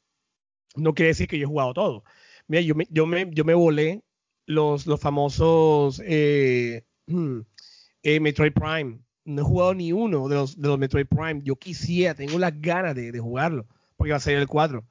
no 0.75 0.93
quiere 0.93 1.09
decir 1.09 1.27
que 1.27 1.37
yo 1.37 1.45
he 1.45 1.49
jugado 1.49 1.73
todo. 1.73 2.03
Mira, 2.47 2.61
yo 2.61 2.75
me, 2.75 2.87
yo 2.89 3.05
me, 3.05 3.29
yo 3.31 3.45
me 3.45 3.53
volé 3.53 4.03
los, 4.45 4.85
los 4.87 4.99
famosos 4.99 6.01
eh, 6.05 6.83
eh, 8.03 8.19
Metroid 8.19 8.53
Prime. 8.53 8.99
No 9.25 9.41
he 9.41 9.45
jugado 9.45 9.73
ni 9.73 9.93
uno 9.93 10.27
de 10.27 10.35
los, 10.35 10.59
de 10.59 10.67
los 10.67 10.79
Metroid 10.79 11.07
Prime. 11.07 11.41
Yo 11.43 11.55
quisiera, 11.55 12.13
tengo 12.15 12.37
las 12.37 12.59
ganas 12.59 12.95
de, 12.95 13.11
de 13.11 13.19
jugarlo, 13.19 13.67
porque 13.95 14.11
va 14.11 14.17
a 14.17 14.19
salir 14.19 14.39
el 14.39 14.47
4. 14.47 14.85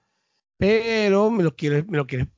Pero 0.56 1.30
me 1.30 1.42
lo 1.42 1.54
quiero, 1.54 1.84
me 1.88 1.98
lo 1.98 2.06
quiero. 2.06 2.28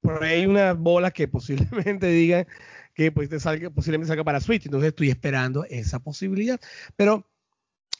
Por 0.00 0.24
ahí 0.24 0.40
hay 0.40 0.46
unas 0.46 0.76
bolas 0.78 1.12
que 1.12 1.28
posiblemente 1.28 2.06
digan 2.10 2.46
que 2.94 3.12
pues, 3.12 3.28
te 3.28 3.38
salga, 3.38 3.70
posiblemente 3.70 4.08
salga 4.08 4.24
para 4.24 4.40
Switch. 4.40 4.64
Entonces 4.66 4.88
estoy 4.88 5.10
esperando 5.10 5.64
esa 5.66 6.00
posibilidad. 6.00 6.58
Pero, 6.96 7.26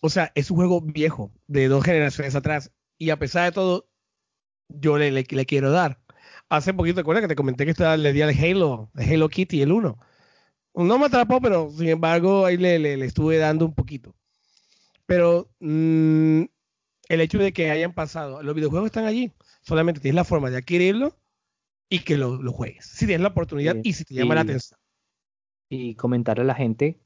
o 0.01 0.09
sea, 0.09 0.33
es 0.35 0.51
un 0.51 0.57
juego 0.57 0.81
viejo, 0.81 1.33
de 1.47 1.69
dos 1.69 1.85
generaciones 1.85 2.35
atrás. 2.35 2.73
Y 2.99 3.11
a 3.11 3.19
pesar 3.19 3.45
de 3.45 3.53
todo, 3.53 3.89
yo 4.69 4.99
le, 4.99 5.11
le, 5.11 5.27
le 5.29 5.47
quiero 5.47 5.71
dar. 5.71 6.01
Hace 6.49 6.73
poquito, 6.73 6.97
¿te 6.97 7.01
acuerdas 7.03 7.23
que 7.23 7.29
te 7.29 7.37
comenté 7.37 7.65
que 7.65 7.73
estaba, 7.73 7.97
le 7.97 8.13
di 8.13 8.23
al 8.23 8.31
Halo, 8.31 8.91
el 8.97 9.13
Halo 9.13 9.29
Kitty, 9.29 9.63
el 9.63 9.73
1? 9.73 9.99
No 10.75 10.99
me 10.99 11.07
atrapó, 11.07 11.41
pero 11.41 11.71
sin 11.71 11.89
embargo 11.89 12.47
ahí 12.47 12.57
le, 12.57 12.79
le, 12.79 13.05
estuve 13.05 13.39
dando 13.39 13.67
un 13.67 13.75
poquito. 13.75 14.15
Pero 15.07 15.51
mmm, 15.61 16.43
el 17.09 17.21
hecho 17.21 17.39
de 17.39 17.53
que 17.53 17.71
hayan 17.71 17.93
pasado, 17.93 18.43
los 18.43 18.55
videojuegos 18.55 18.87
están 18.87 19.05
allí, 19.05 19.33
solamente 19.63 20.01
tienes 20.01 20.15
la 20.15 20.25
forma 20.25 20.51
de 20.51 20.59
adquirirlo 20.59 21.19
y 21.89 22.01
que 22.01 22.17
lo, 22.17 22.41
lo 22.41 22.53
juegues. 22.53 22.87
Si 22.87 23.07
tienes 23.07 23.23
la 23.23 23.29
oportunidad 23.29 23.77
y 23.83 23.93
si 23.93 24.05
te 24.05 24.15
llama 24.15 24.35
la 24.35 24.43
atención. 24.43 24.79
Y 25.71 25.97
comentarle 25.97 26.43
a 26.43 26.47
la 26.47 26.55
gente 26.55 26.99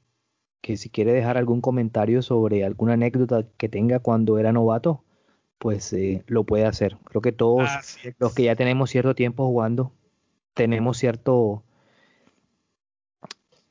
que 0.61 0.77
si 0.77 0.89
quiere 0.89 1.11
dejar 1.11 1.37
algún 1.37 1.59
comentario 1.59 2.21
sobre 2.21 2.63
alguna 2.63 2.93
anécdota 2.93 3.45
que 3.57 3.67
tenga 3.67 3.99
cuando 3.99 4.39
era 4.39 4.53
novato, 4.53 5.03
pues 5.63 5.93
eh, 5.93 6.25
lo 6.27 6.43
puede 6.43 6.65
hacer. 6.65 6.97
Creo 7.05 7.21
que 7.21 7.31
todos 7.31 7.69
los 8.19 8.33
que 8.33 8.43
ya 8.43 8.55
tenemos 8.57 8.89
cierto 8.89 9.15
tiempo 9.15 9.45
jugando, 9.47 9.93
tenemos 10.53 10.97
cierto, 10.97 11.63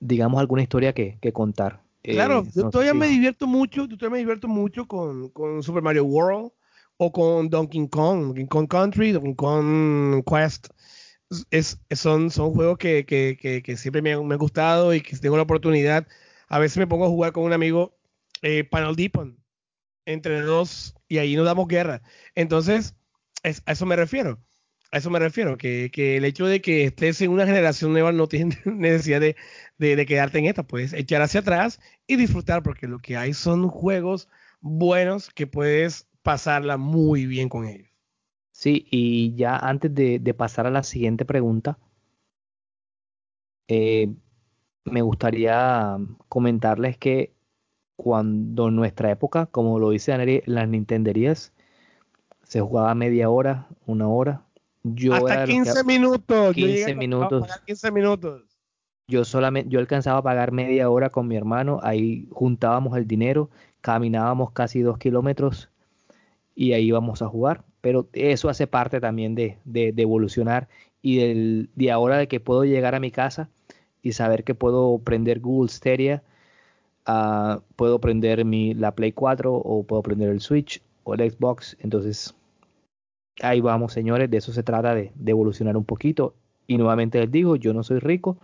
digamos, 0.00 0.40
alguna 0.40 0.62
historia 0.62 0.94
que, 0.94 1.18
que 1.20 1.34
contar. 1.34 1.82
Claro, 2.02 2.44
eh, 2.46 2.50
yo 2.54 2.70
todavía 2.70 2.94
me 2.94 3.08
divierto 3.08 3.46
mucho, 3.46 3.84
yo 3.84 3.98
todavía 3.98 4.14
me 4.14 4.18
divierto 4.20 4.48
mucho 4.48 4.88
con, 4.88 5.28
con, 5.28 5.62
Super 5.62 5.82
Mario 5.82 6.06
World 6.06 6.52
o 6.96 7.12
con 7.12 7.50
Donkey 7.50 7.86
Kong, 7.88 8.28
Donkey 8.28 8.46
Kong 8.46 8.68
Country, 8.68 9.12
Donkey 9.12 9.34
Kong 9.34 10.24
Quest. 10.24 10.68
Es, 11.50 11.78
son, 11.90 12.30
son 12.30 12.54
juegos 12.54 12.78
que, 12.78 13.04
que, 13.04 13.36
que 13.62 13.76
siempre 13.76 14.00
me, 14.00 14.16
me, 14.16 14.34
han 14.34 14.38
gustado 14.38 14.94
y 14.94 15.02
que 15.02 15.14
tengo 15.18 15.36
la 15.36 15.42
oportunidad. 15.42 16.06
A 16.48 16.58
veces 16.58 16.78
me 16.78 16.86
pongo 16.86 17.04
a 17.04 17.10
jugar 17.10 17.32
con 17.32 17.44
un 17.44 17.52
amigo 17.52 17.94
eh, 18.40 18.64
Panel 18.64 18.96
Deepon 18.96 19.41
entre 20.06 20.42
dos 20.42 20.94
y 21.08 21.18
ahí 21.18 21.36
nos 21.36 21.46
damos 21.46 21.68
guerra. 21.68 22.02
Entonces, 22.34 22.94
es, 23.42 23.62
a 23.66 23.72
eso 23.72 23.86
me 23.86 23.96
refiero. 23.96 24.40
A 24.92 24.98
eso 24.98 25.10
me 25.10 25.18
refiero, 25.18 25.56
que, 25.56 25.90
que, 25.90 26.18
el 26.18 26.24
hecho 26.26 26.46
de 26.46 26.60
que 26.60 26.84
estés 26.84 27.22
en 27.22 27.30
una 27.30 27.46
generación 27.46 27.92
nueva 27.92 28.12
no 28.12 28.28
tiene 28.28 28.58
necesidad 28.66 29.20
de, 29.20 29.36
de, 29.78 30.06
quedarte 30.06 30.38
en 30.38 30.46
esta, 30.46 30.64
puedes 30.64 30.92
echar 30.92 31.22
hacia 31.22 31.40
atrás 31.40 31.80
y 32.06 32.16
disfrutar, 32.16 32.62
porque 32.62 32.86
lo 32.88 32.98
que 32.98 33.16
hay 33.16 33.32
son 33.32 33.68
juegos 33.68 34.28
buenos 34.60 35.30
que 35.30 35.46
puedes 35.46 36.08
pasarla 36.22 36.76
muy 36.76 37.26
bien 37.26 37.48
con 37.48 37.66
ellos. 37.66 37.88
Sí, 38.52 38.86
y 38.90 39.34
ya 39.34 39.56
antes 39.56 39.94
de, 39.94 40.18
de 40.18 40.34
pasar 40.34 40.66
a 40.66 40.70
la 40.70 40.82
siguiente 40.82 41.24
pregunta, 41.24 41.78
eh, 43.68 44.14
me 44.84 45.02
gustaría 45.02 45.96
comentarles 46.28 46.98
que 46.98 47.32
cuando 48.02 48.68
en 48.68 48.76
nuestra 48.76 49.10
época, 49.10 49.46
como 49.46 49.78
lo 49.78 49.90
dice 49.90 50.42
las 50.46 50.68
Nintenderías, 50.68 51.52
se 52.42 52.60
jugaba 52.60 52.94
media 52.96 53.30
hora, 53.30 53.68
una 53.86 54.08
hora, 54.08 54.42
yo 54.82 55.14
Hasta 55.14 55.44
15 55.44 55.84
minutos. 55.84 56.54
15 56.54 56.94
minutos. 56.96 57.46
15 57.66 57.92
minutos. 57.92 58.42
Yo 59.06 59.24
solamente, 59.24 59.70
yo 59.70 59.78
alcanzaba 59.78 60.18
a 60.18 60.22
pagar 60.22 60.50
media 60.50 60.90
hora 60.90 61.10
con 61.10 61.28
mi 61.28 61.36
hermano, 61.36 61.78
ahí 61.82 62.26
juntábamos 62.32 62.96
el 62.96 63.06
dinero, 63.06 63.50
caminábamos 63.80 64.50
casi 64.50 64.80
dos 64.80 64.98
kilómetros 64.98 65.68
y 66.54 66.72
ahí 66.72 66.86
íbamos 66.86 67.22
a 67.22 67.28
jugar. 67.28 67.62
Pero 67.80 68.08
eso 68.12 68.48
hace 68.48 68.66
parte 68.66 69.00
también 69.00 69.34
de, 69.34 69.58
de, 69.64 69.92
evolucionar 69.96 70.68
y 71.02 71.18
del, 71.18 71.70
de 71.74 71.90
ahora 71.90 72.16
de 72.16 72.28
que 72.28 72.40
puedo 72.40 72.64
llegar 72.64 72.94
a 72.94 73.00
mi 73.00 73.10
casa 73.10 73.48
y 74.02 74.12
saber 74.12 74.44
que 74.44 74.54
puedo 74.54 74.98
prender 74.98 75.40
Google 75.40 75.68
Stadia, 75.68 76.22
uh, 77.06 77.60
puedo 77.76 78.00
prender 78.00 78.44
mi, 78.44 78.74
la 78.74 78.94
Play 78.94 79.12
4 79.12 79.52
o 79.52 79.84
puedo 79.84 80.02
prender 80.02 80.30
el 80.30 80.40
Switch 80.40 80.82
o 81.04 81.14
el 81.14 81.30
Xbox. 81.30 81.76
Entonces 81.80 82.34
ahí 83.40 83.60
vamos, 83.60 83.92
señores, 83.92 84.30
de 84.30 84.36
eso 84.36 84.52
se 84.52 84.62
trata 84.62 84.94
de, 84.94 85.12
evolucionar 85.26 85.76
un 85.76 85.84
poquito. 85.84 86.34
Y 86.66 86.78
nuevamente 86.78 87.18
les 87.20 87.30
digo, 87.30 87.56
yo 87.56 87.72
no 87.74 87.82
soy 87.82 87.98
rico, 87.98 88.38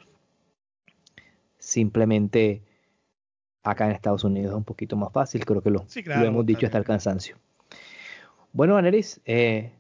simplemente 1.58 2.62
acá 3.62 3.86
en 3.86 3.92
Estados 3.92 4.24
Unidos 4.24 4.50
es 4.50 4.56
un 4.56 4.64
poquito 4.64 4.96
más 4.96 5.12
fácil, 5.12 5.44
creo 5.44 5.62
que 5.62 5.70
lo, 5.70 5.86
lo 6.04 6.24
hemos 6.24 6.44
dicho 6.44 6.66
hasta 6.66 6.78
el 6.78 6.84
cansancio. 6.84 7.36
Bueno, 8.52 8.76
Aneris, 8.76 9.20
eh, 9.24 9.72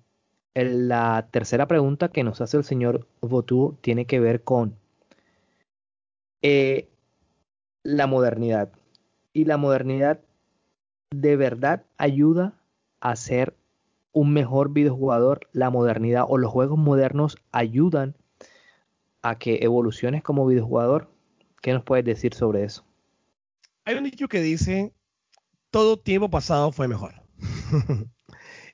la 0.54 1.28
tercera 1.30 1.66
pregunta 1.66 2.08
que 2.08 2.22
nos 2.22 2.40
hace 2.40 2.56
el 2.56 2.64
señor 2.64 3.06
Votu 3.20 3.76
tiene 3.80 4.04
que 4.06 4.20
ver 4.20 4.42
con 4.42 4.76
eh, 6.42 6.88
la 7.82 8.06
modernidad. 8.06 8.72
Y 9.32 9.44
la 9.44 9.56
modernidad 9.56 10.20
de 11.10 11.36
verdad 11.36 11.84
ayuda 11.96 12.54
a 13.00 13.16
ser 13.16 13.56
un 14.12 14.32
mejor 14.32 14.72
videojugador, 14.72 15.48
la 15.52 15.70
modernidad 15.70 16.24
o 16.28 16.38
los 16.38 16.50
juegos 16.50 16.78
modernos 16.78 17.36
ayudan 17.52 18.16
a 19.22 19.38
que 19.38 19.60
evoluciones 19.62 20.22
como 20.22 20.46
videojugador. 20.46 21.10
¿Qué 21.60 21.72
nos 21.72 21.84
puedes 21.84 22.04
decir 22.04 22.34
sobre 22.34 22.64
eso? 22.64 22.84
Hay 23.84 23.96
un 23.96 24.04
dicho 24.04 24.28
que 24.28 24.40
dice, 24.40 24.92
todo 25.70 25.98
tiempo 25.98 26.30
pasado 26.30 26.72
fue 26.72 26.88
mejor. 26.88 27.14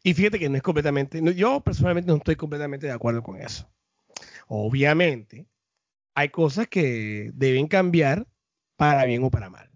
y 0.02 0.14
fíjate 0.14 0.38
que 0.38 0.48
no 0.48 0.56
es 0.56 0.62
completamente, 0.62 1.22
yo 1.34 1.60
personalmente 1.60 2.10
no 2.10 2.16
estoy 2.16 2.36
completamente 2.36 2.86
de 2.86 2.92
acuerdo 2.92 3.22
con 3.22 3.40
eso. 3.40 3.68
Obviamente, 4.48 5.46
hay 6.14 6.28
cosas 6.28 6.68
que 6.68 7.30
deben 7.34 7.66
cambiar 7.66 8.26
para 8.76 9.04
bien 9.04 9.24
o 9.24 9.30
para 9.30 9.50
mal 9.50 9.70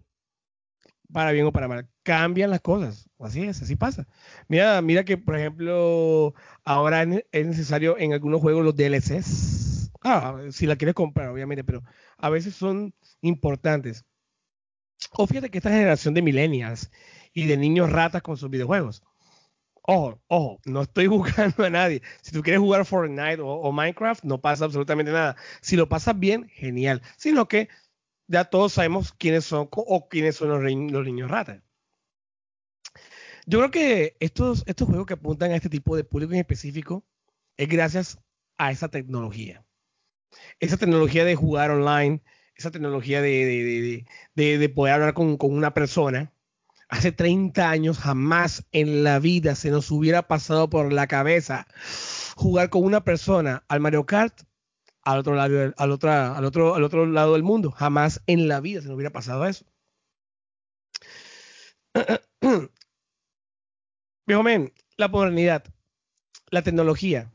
para 1.11 1.31
bien 1.31 1.45
o 1.45 1.51
para 1.51 1.67
mal. 1.67 1.87
Cambian 2.03 2.49
las 2.49 2.61
cosas. 2.61 3.09
Así 3.19 3.43
es, 3.43 3.61
así 3.61 3.75
pasa. 3.75 4.07
Mira, 4.47 4.81
mira 4.81 5.03
que, 5.03 5.17
por 5.17 5.35
ejemplo, 5.37 6.33
ahora 6.63 7.03
es 7.31 7.47
necesario 7.47 7.97
en 7.97 8.13
algunos 8.13 8.41
juegos 8.41 8.63
los 8.63 8.75
DLCs. 8.75 9.91
Ah, 10.01 10.37
si 10.51 10.65
la 10.65 10.75
quieres 10.77 10.95
comprar, 10.95 11.29
obviamente, 11.29 11.63
pero 11.63 11.83
a 12.17 12.29
veces 12.29 12.55
son 12.55 12.93
importantes. 13.21 14.05
O 15.17 15.27
fíjate 15.27 15.49
que 15.49 15.57
esta 15.59 15.69
generación 15.69 16.13
de 16.13 16.21
millennials 16.21 16.91
y 17.33 17.45
de 17.47 17.57
niños 17.57 17.91
ratas 17.91 18.21
con 18.21 18.37
sus 18.37 18.49
videojuegos. 18.49 19.03
Ojo, 19.83 20.21
ojo, 20.27 20.59
no 20.65 20.83
estoy 20.83 21.07
buscando 21.17 21.65
a 21.65 21.69
nadie. 21.69 22.01
Si 22.21 22.31
tú 22.31 22.41
quieres 22.43 22.61
jugar 22.61 22.85
Fortnite 22.85 23.41
o, 23.41 23.47
o 23.47 23.71
Minecraft, 23.71 24.23
no 24.23 24.41
pasa 24.41 24.65
absolutamente 24.65 25.11
nada. 25.11 25.35
Si 25.61 25.75
lo 25.75 25.89
pasas 25.89 26.17
bien, 26.19 26.47
genial. 26.49 27.01
Sino 27.17 27.47
que 27.47 27.69
ya 28.29 28.45
todos 28.45 28.73
sabemos 28.73 29.11
quiénes 29.11 29.43
son 29.43 29.67
o 29.71 30.07
quiénes 30.07 30.35
son 30.35 30.49
los, 30.49 31.05
niños 31.05 31.31
ratas. 31.31 31.61
Yo 33.47 33.57
creo 33.57 33.71
que 33.71 34.15
estos, 34.19 34.63
estos 34.67 34.87
juegos 34.87 35.07
que 35.07 35.15
apuntan 35.15 35.51
a 35.51 35.55
este 35.55 35.69
tipo 35.69 35.95
de 35.95 36.03
público 36.03 36.33
en 36.33 36.39
específico 36.39 37.03
es 37.57 37.67
gracias 37.67 38.19
a 38.59 38.71
esa 38.71 38.89
tecnología. 38.89 39.65
Esa 40.59 40.77
tecnología 40.77 41.25
de 41.25 41.35
jugar 41.35 41.71
online, 41.71 42.21
esa 42.53 42.69
tecnología 42.69 43.19
de, 43.21 44.05
de, 44.35 44.57
de, 44.59 44.69
poder 44.69 44.93
hablar 44.93 45.15
con, 45.15 45.37
con, 45.37 45.51
una 45.51 45.73
persona. 45.73 46.31
Hace 46.87 47.11
30 47.11 47.67
años 47.67 47.97
jamás 47.97 48.63
en 48.71 49.03
la 49.03 49.17
vida 49.17 49.55
se 49.55 49.71
nos 49.71 49.89
hubiera 49.89 50.27
pasado 50.27 50.69
por 50.69 50.93
la 50.93 51.07
cabeza 51.07 51.65
jugar 52.35 52.69
con 52.69 52.83
una 52.83 53.03
persona 53.03 53.63
al 53.67 53.79
Mario 53.79 54.05
Kart 54.05 54.43
al 55.03 55.19
otro 55.19 55.35
lado, 55.35 55.73
al 55.77 55.91
otro, 55.91 56.11
al 56.11 56.45
otro, 56.45 56.75
al 56.75 56.83
otro 56.83 57.05
lado 57.05 57.33
del 57.33 57.43
mundo. 57.43 57.71
Jamás 57.71 58.21
en 58.27 58.47
la 58.47 58.59
vida 58.59 58.81
se 58.81 58.87
nos 58.87 58.95
hubiera 58.95 59.11
pasado 59.11 59.45
eso. 59.45 59.65
Viejo 64.27 64.43
men, 64.43 64.73
la 64.97 65.07
modernidad, 65.07 65.63
la 66.51 66.61
tecnología 66.61 67.31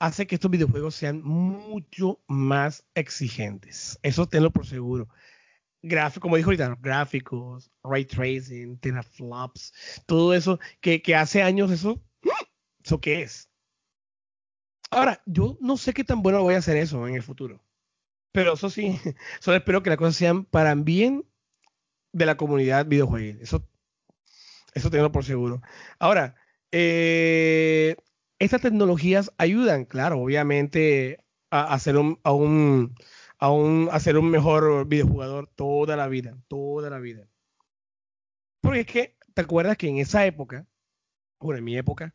hace 0.00 0.26
que 0.26 0.34
estos 0.34 0.50
videojuegos 0.50 0.94
sean 0.94 1.22
mucho 1.22 2.20
más 2.26 2.84
exigentes. 2.94 3.98
Eso 4.02 4.26
tenlo 4.26 4.50
por 4.50 4.66
seguro. 4.66 5.08
Gráfico, 5.82 6.22
como 6.22 6.36
dijo 6.36 6.48
ahorita, 6.48 6.76
gráficos, 6.80 7.70
ray 7.84 8.04
tracing, 8.04 8.78
teraflops, 8.78 9.72
todo 10.06 10.34
eso 10.34 10.58
que, 10.80 11.00
que 11.00 11.14
hace 11.14 11.42
años 11.42 11.70
eso, 11.70 12.02
¿eso 12.82 13.00
qué 13.00 13.22
es? 13.22 13.49
Ahora, 14.90 15.22
yo 15.26 15.56
no 15.60 15.76
sé 15.76 15.92
qué 15.94 16.04
tan 16.04 16.22
bueno 16.22 16.42
voy 16.42 16.54
a 16.54 16.58
hacer 16.58 16.76
eso 16.76 17.06
en 17.06 17.14
el 17.14 17.22
futuro. 17.22 17.62
Pero 18.32 18.54
eso 18.54 18.70
sí, 18.70 18.98
solo 19.40 19.56
espero 19.56 19.82
que 19.82 19.90
las 19.90 19.98
cosas 19.98 20.16
sean 20.16 20.44
para 20.44 20.74
bien 20.74 21.24
de 22.12 22.26
la 22.26 22.36
comunidad 22.36 22.86
videojuegos. 22.86 23.40
Eso, 23.40 23.68
eso 24.74 24.90
tengo 24.90 25.12
por 25.12 25.24
seguro. 25.24 25.62
Ahora, 25.98 26.36
eh, 26.72 27.96
estas 28.38 28.62
tecnologías 28.62 29.32
ayudan, 29.38 29.84
claro, 29.84 30.20
obviamente, 30.20 31.18
a, 31.50 31.74
hacer 31.74 31.96
un, 31.96 32.18
a 32.24 32.32
un, 32.32 32.94
a 33.38 33.50
un, 33.50 33.88
un 33.90 34.30
mejor 34.30 34.86
videojugador 34.86 35.48
toda 35.48 35.96
la 35.96 36.08
vida, 36.08 36.36
toda 36.48 36.90
la 36.90 36.98
vida. 36.98 37.28
Porque 38.60 38.80
es 38.80 38.86
que, 38.86 39.16
¿te 39.34 39.42
acuerdas 39.42 39.76
que 39.76 39.88
en 39.88 39.98
esa 39.98 40.26
época, 40.26 40.66
bueno, 41.38 41.58
en 41.58 41.64
mi 41.64 41.76
época, 41.76 42.14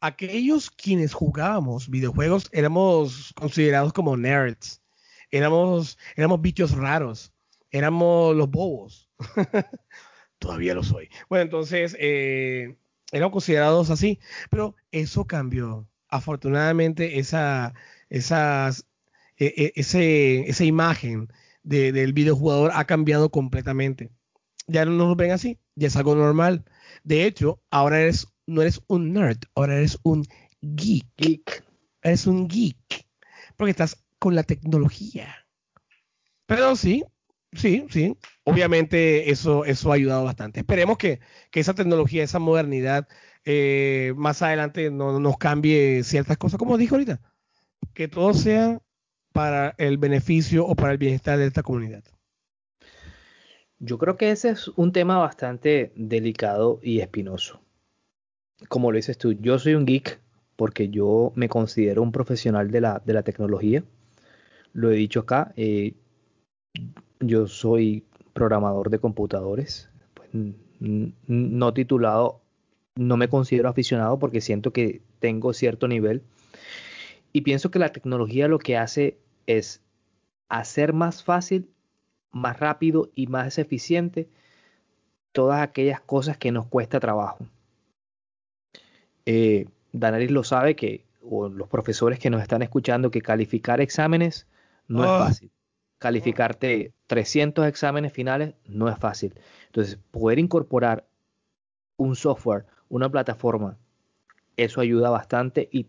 aquellos 0.00 0.70
quienes 0.70 1.14
jugábamos 1.14 1.88
videojuegos 1.88 2.48
éramos 2.52 3.32
considerados 3.34 3.92
como 3.92 4.16
nerds, 4.16 4.82
éramos, 5.30 5.98
éramos 6.16 6.40
bichos 6.40 6.72
raros, 6.72 7.32
éramos 7.70 8.36
los 8.36 8.50
bobos. 8.50 9.10
Todavía 10.38 10.74
lo 10.74 10.82
soy. 10.82 11.08
Bueno, 11.28 11.44
entonces, 11.44 11.96
eh, 11.98 12.76
éramos 13.12 13.32
considerados 13.32 13.90
así, 13.90 14.20
pero 14.50 14.74
eso 14.90 15.26
cambió. 15.26 15.88
Afortunadamente, 16.08 17.18
esa, 17.18 17.74
esas, 18.10 18.86
e, 19.38 19.46
e, 19.56 19.72
ese, 19.76 20.48
esa 20.48 20.64
imagen 20.64 21.28
del 21.62 22.12
videojugador 22.12 22.70
ha 22.74 22.84
cambiado 22.84 23.30
completamente. 23.30 24.10
Ya 24.68 24.84
no 24.84 24.92
nos 24.92 25.16
ven 25.16 25.32
así, 25.32 25.58
ya 25.74 25.88
es 25.88 25.96
algo 25.96 26.14
normal. 26.14 26.64
De 27.02 27.24
hecho, 27.24 27.62
ahora 27.70 28.00
eres, 28.00 28.28
no 28.46 28.62
eres 28.62 28.80
un 28.86 29.12
nerd, 29.12 29.38
ahora 29.54 29.76
eres 29.76 29.98
un 30.02 30.24
geek. 30.60 31.06
geek. 31.16 31.64
Eres 32.02 32.26
un 32.26 32.48
geek. 32.48 33.06
Porque 33.56 33.70
estás 33.70 34.04
con 34.18 34.34
la 34.34 34.42
tecnología. 34.42 35.46
Pero 36.46 36.76
sí, 36.76 37.04
sí, 37.52 37.86
sí. 37.90 38.16
Obviamente 38.44 39.30
eso, 39.30 39.64
eso 39.64 39.90
ha 39.90 39.96
ayudado 39.96 40.24
bastante. 40.24 40.60
Esperemos 40.60 40.98
que, 40.98 41.20
que 41.50 41.60
esa 41.60 41.74
tecnología, 41.74 42.22
esa 42.22 42.38
modernidad, 42.38 43.08
eh, 43.44 44.12
más 44.16 44.42
adelante 44.42 44.90
no 44.90 45.18
nos 45.18 45.38
cambie 45.38 46.02
ciertas 46.04 46.36
cosas, 46.36 46.58
como 46.58 46.78
dijo 46.78 46.94
ahorita. 46.94 47.20
Que 47.92 48.08
todo 48.08 48.34
sea 48.34 48.80
para 49.32 49.74
el 49.78 49.98
beneficio 49.98 50.66
o 50.66 50.74
para 50.74 50.92
el 50.92 50.98
bienestar 50.98 51.38
de 51.38 51.46
esta 51.46 51.62
comunidad. 51.62 52.04
Yo 53.78 53.98
creo 53.98 54.16
que 54.16 54.30
ese 54.30 54.50
es 54.50 54.68
un 54.68 54.92
tema 54.92 55.18
bastante 55.18 55.92
delicado 55.96 56.80
y 56.82 57.00
espinoso. 57.00 57.60
Como 58.68 58.90
lo 58.90 58.96
dices 58.96 59.18
tú, 59.18 59.32
yo 59.32 59.58
soy 59.58 59.74
un 59.74 59.86
geek 59.86 60.20
porque 60.56 60.88
yo 60.88 61.32
me 61.34 61.48
considero 61.48 62.02
un 62.02 62.12
profesional 62.12 62.70
de 62.70 62.80
la, 62.80 63.02
de 63.04 63.12
la 63.12 63.22
tecnología. 63.22 63.84
Lo 64.72 64.90
he 64.90 64.96
dicho 64.96 65.20
acá, 65.20 65.52
eh, 65.56 65.94
yo 67.20 67.46
soy 67.46 68.04
programador 68.32 68.90
de 68.90 68.98
computadores, 68.98 69.90
pues, 70.14 70.28
no 70.80 71.74
titulado, 71.74 72.40
no 72.94 73.16
me 73.16 73.28
considero 73.28 73.68
aficionado 73.68 74.18
porque 74.18 74.40
siento 74.40 74.72
que 74.72 75.02
tengo 75.18 75.52
cierto 75.52 75.88
nivel. 75.88 76.22
Y 77.32 77.42
pienso 77.42 77.70
que 77.70 77.78
la 77.78 77.92
tecnología 77.92 78.48
lo 78.48 78.58
que 78.58 78.76
hace 78.76 79.18
es 79.46 79.82
hacer 80.48 80.92
más 80.92 81.22
fácil 81.22 81.68
más 82.36 82.60
rápido 82.60 83.10
y 83.14 83.26
más 83.26 83.58
eficiente 83.58 84.28
todas 85.32 85.60
aquellas 85.62 86.00
cosas 86.00 86.36
que 86.36 86.52
nos 86.52 86.66
cuesta 86.66 87.00
trabajo. 87.00 87.38
Eh, 89.26 89.66
Danaris 89.92 90.30
lo 90.30 90.44
sabe 90.44 90.76
que, 90.76 91.04
o 91.22 91.48
los 91.48 91.68
profesores 91.68 92.18
que 92.18 92.30
nos 92.30 92.42
están 92.42 92.62
escuchando, 92.62 93.10
que 93.10 93.20
calificar 93.20 93.80
exámenes 93.80 94.46
no 94.88 95.04
es 95.04 95.10
ah. 95.10 95.26
fácil. 95.26 95.50
Calificarte 95.98 96.92
300 97.06 97.66
exámenes 97.66 98.12
finales 98.12 98.54
no 98.66 98.88
es 98.88 98.98
fácil. 98.98 99.34
Entonces, 99.66 99.98
poder 100.10 100.38
incorporar 100.38 101.06
un 101.96 102.16
software, 102.16 102.66
una 102.88 103.10
plataforma, 103.10 103.78
eso 104.56 104.80
ayuda 104.80 105.10
bastante 105.10 105.68
y 105.70 105.86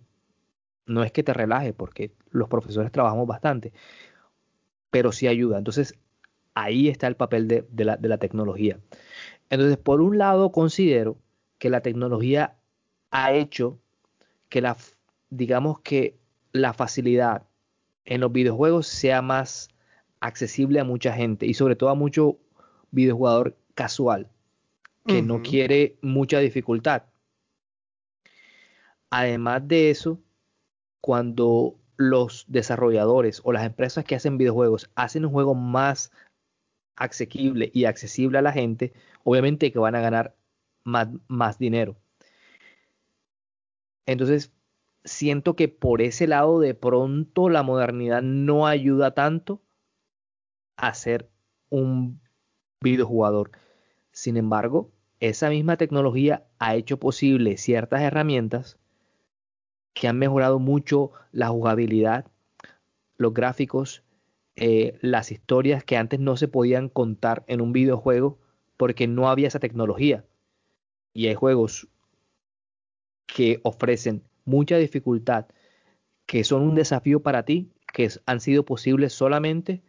no 0.86 1.04
es 1.04 1.12
que 1.12 1.24
te 1.24 1.34
relaje, 1.34 1.74
porque 1.74 2.14
los 2.32 2.48
profesores 2.48 2.92
trabajamos 2.92 3.28
bastante, 3.28 3.74
pero 4.90 5.12
sí 5.12 5.28
ayuda. 5.28 5.58
Entonces, 5.58 5.96
ahí 6.54 6.88
está 6.88 7.08
el 7.08 7.16
papel 7.16 7.48
de, 7.48 7.86
la, 7.86 8.18
tecnología. 8.18 8.80
Entonces, 9.50 9.78
por 9.78 10.02
un 10.02 10.18
lado, 10.18 10.52
considero 10.52 11.18
que 11.60 11.70
la 11.70 11.82
tecnología 11.82 12.57
ha 13.18 13.34
hecho 13.34 13.80
que 14.48 14.62
la, 14.62 14.78
digamos 15.32 15.80
que 15.80 16.20
la 16.52 16.74
facilidad 16.74 17.48
en 18.06 18.22
los 18.22 18.32
videojuegos 18.32 18.86
sea 18.86 19.24
más 19.24 19.70
accesible 20.20 20.80
a 20.80 20.84
mucha 20.84 21.14
gente 21.14 21.48
y 21.48 21.56
sobre 21.56 21.76
todo 21.76 21.90
a 21.90 21.96
mucho 21.96 22.38
videojugador 22.92 23.58
casual 23.74 24.30
que 25.08 25.24
no 25.24 25.42
quiere 25.42 25.98
mucha 26.02 26.40
dificultad. 26.40 27.04
Además 29.10 29.68
de 29.68 29.90
eso, 29.90 30.20
cuando 31.02 31.76
los 31.96 32.46
desarrolladores 32.48 33.42
o 33.44 33.52
las 33.52 33.66
empresas 33.66 34.06
que 34.06 34.16
hacen 34.16 34.38
videojuegos 34.38 34.92
hacen 34.94 35.26
un 35.26 35.32
juego 35.32 35.56
más 35.56 36.12
asequible 36.98 37.72
y 37.74 37.86
accesible 37.86 38.38
a 38.38 38.44
la 38.44 38.52
gente, 38.52 38.94
obviamente 39.24 39.72
que 39.72 39.80
van 39.80 39.96
a 39.96 40.02
ganar 40.02 40.36
más, 40.84 41.08
más 41.28 41.58
dinero. 41.58 41.96
Entonces, 44.08 44.52
siento 45.04 45.56
que 45.56 45.68
por 45.68 46.02
ese 46.02 46.26
lado 46.26 46.60
de 46.60 46.74
pronto 46.74 47.50
la 47.50 47.62
modernidad 47.62 48.24
no 48.24 48.66
ayuda 48.66 49.14
tanto 49.14 49.62
a 50.78 50.94
ser 50.96 51.30
un 51.70 52.20
videojugador. 52.82 53.52
Sin 54.12 54.38
embargo, 54.38 54.92
esa 55.20 55.50
misma 55.50 55.78
tecnología 55.78 56.48
ha 56.58 56.76
hecho 56.76 56.98
posible 56.98 57.58
ciertas 57.58 58.02
herramientas 58.02 58.80
que 59.94 60.08
han 60.08 60.18
mejorado 60.18 60.60
mucho 60.60 61.12
la 61.32 61.50
jugabilidad, 61.50 62.26
los 63.18 63.34
gráficos 63.34 64.04
eh, 64.60 64.98
las 65.02 65.32
historias 65.32 65.84
que 65.84 65.98
antes 65.98 66.20
no 66.20 66.36
se 66.36 66.48
podían 66.48 66.90
contar 66.90 67.44
en 67.48 67.62
un 67.62 67.74
videojuego 67.74 68.40
porque 68.76 69.08
no 69.08 69.30
había 69.30 69.48
esa 69.48 69.60
tecnología. 69.60 70.26
Y 71.14 71.28
hay 71.28 71.36
juegos 71.36 71.88
que 73.28 73.60
ofrecen 73.64 74.24
mucha 74.46 74.78
dificultad, 74.78 75.46
que 76.26 76.44
son 76.44 76.64
un 76.64 76.74
desafío 76.74 77.22
para 77.22 77.44
ti, 77.44 77.70
que 77.94 78.10
han 78.26 78.40
sido 78.40 78.66
posibles 78.66 79.14
solamente 79.14 79.82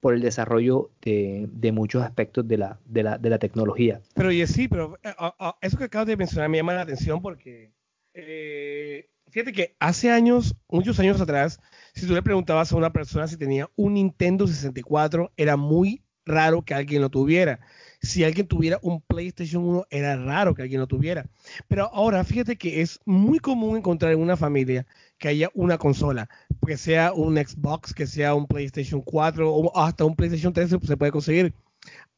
por 0.00 0.14
el 0.14 0.20
desarrollo 0.20 0.90
de, 1.00 1.72
muchos 1.72 2.02
aspectos 2.02 2.46
de 2.46 2.58
la, 2.58 3.38
tecnología. 3.40 4.00
Pero 4.14 4.30
y 4.30 4.46
sí, 4.46 4.68
pero 4.68 4.98
eh, 5.02 5.14
eso 5.60 5.78
que 5.78 5.84
acabas 5.84 6.06
de 6.06 6.16
mencionar 6.16 6.48
me 6.48 6.58
llama 6.58 6.74
la 6.74 6.82
atención 6.82 7.20
porque 7.20 7.72
eh, 8.14 9.08
Fíjate 9.32 9.52
que 9.52 9.74
hace 9.80 10.10
años, 10.10 10.54
muchos 10.68 11.00
años 11.00 11.18
atrás, 11.18 11.58
si 11.94 12.06
tú 12.06 12.12
le 12.12 12.22
preguntabas 12.22 12.70
a 12.70 12.76
una 12.76 12.92
persona 12.92 13.26
si 13.26 13.38
tenía 13.38 13.70
un 13.76 13.94
Nintendo 13.94 14.46
64, 14.46 15.32
era 15.38 15.56
muy 15.56 16.02
raro 16.26 16.62
que 16.62 16.74
alguien 16.74 17.00
lo 17.00 17.08
tuviera. 17.08 17.58
Si 18.02 18.24
alguien 18.24 18.48
tuviera 18.48 18.78
un 18.82 19.00
PlayStation 19.00 19.64
1, 19.64 19.86
era 19.90 20.16
raro 20.16 20.54
que 20.54 20.62
alguien 20.62 20.80
lo 20.80 20.88
tuviera. 20.88 21.24
Pero 21.68 21.88
ahora 21.94 22.24
fíjate 22.24 22.56
que 22.56 22.80
es 22.82 23.00
muy 23.04 23.38
común 23.38 23.76
encontrar 23.76 24.12
en 24.12 24.20
una 24.20 24.36
familia 24.36 24.86
que 25.18 25.28
haya 25.28 25.50
una 25.54 25.78
consola, 25.78 26.28
que 26.66 26.76
sea 26.76 27.12
un 27.12 27.36
Xbox, 27.36 27.94
que 27.94 28.08
sea 28.08 28.34
un 28.34 28.46
PlayStation 28.48 29.02
4 29.02 29.48
o 29.54 29.78
hasta 29.78 30.04
un 30.04 30.16
PlayStation 30.16 30.52
3 30.52 30.70
se 30.82 30.96
puede 30.96 31.12
conseguir. 31.12 31.54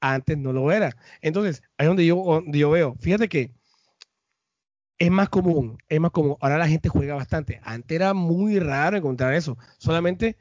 Antes 0.01 0.39
no 0.39 0.53
lo 0.53 0.73
era. 0.73 0.97
Entonces, 1.21 1.63
ahí 1.79 1.87
es 1.87 1.89
donde 1.89 2.07
yo, 2.07 2.71
veo. 2.71 2.95
Fíjate 3.01 3.29
que 3.29 3.53
es 4.99 5.11
más 5.11 5.29
común, 5.29 5.79
es 5.89 6.01
más 6.01 6.11
común. 6.13 6.37
Ahora 6.41 6.59
la 6.59 6.69
gente 6.69 6.89
juega 6.89 7.15
bastante. 7.15 7.61
Antes 7.63 7.95
era 7.95 8.15
muy 8.15 8.59
raro 8.59 8.97
encontrar 8.97 9.35
eso. 9.35 9.59
Solamente 9.79 10.37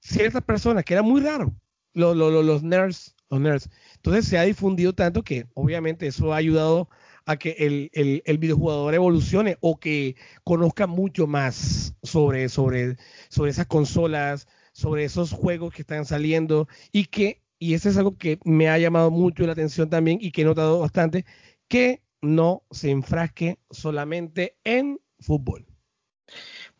ciertas 0.00 0.42
personas, 0.42 0.84
que 0.84 0.94
era 0.94 1.02
muy 1.02 1.20
raro. 1.20 1.54
Los, 1.94 2.62
nerds, 2.62 3.14
los. 3.30 3.68
Entonces 3.96 4.26
se 4.26 4.38
ha 4.38 4.42
difundido 4.42 4.94
tanto 4.94 5.22
que 5.22 5.46
obviamente 5.54 6.06
eso 6.06 6.32
ha 6.32 6.36
ayudado 6.36 6.88
a 7.26 7.36
que 7.36 7.56
el, 7.58 8.22
el, 8.24 8.38
videojugador 8.38 8.94
evolucione 8.94 9.58
o 9.60 9.78
que 9.78 10.16
conozca 10.44 10.86
mucho 10.86 11.26
más 11.26 11.94
sobre, 12.02 12.48
sobre, 12.48 12.96
sobre 13.28 13.50
esas 13.50 13.66
consolas, 13.66 14.48
sobre 14.72 15.04
esos 15.04 15.32
juegos 15.32 15.74
que 15.74 15.82
están 15.82 16.06
saliendo 16.06 16.68
y 16.90 17.04
que, 17.04 17.42
y 17.58 17.74
eso 17.74 17.90
es 17.90 17.98
algo 17.98 18.16
que 18.16 18.38
me 18.44 18.70
ha 18.70 18.78
llamado 18.78 19.10
mucho 19.10 19.44
la 19.44 19.52
atención 19.52 19.90
también 19.90 20.18
y 20.22 20.32
que 20.32 20.40
he 20.40 20.44
notado 20.46 20.80
bastante, 20.80 21.26
que 21.68 22.02
no 22.22 22.62
se 22.70 22.90
enfrasque 22.90 23.58
solamente 23.70 24.56
en 24.64 24.98
fútbol. 25.20 25.66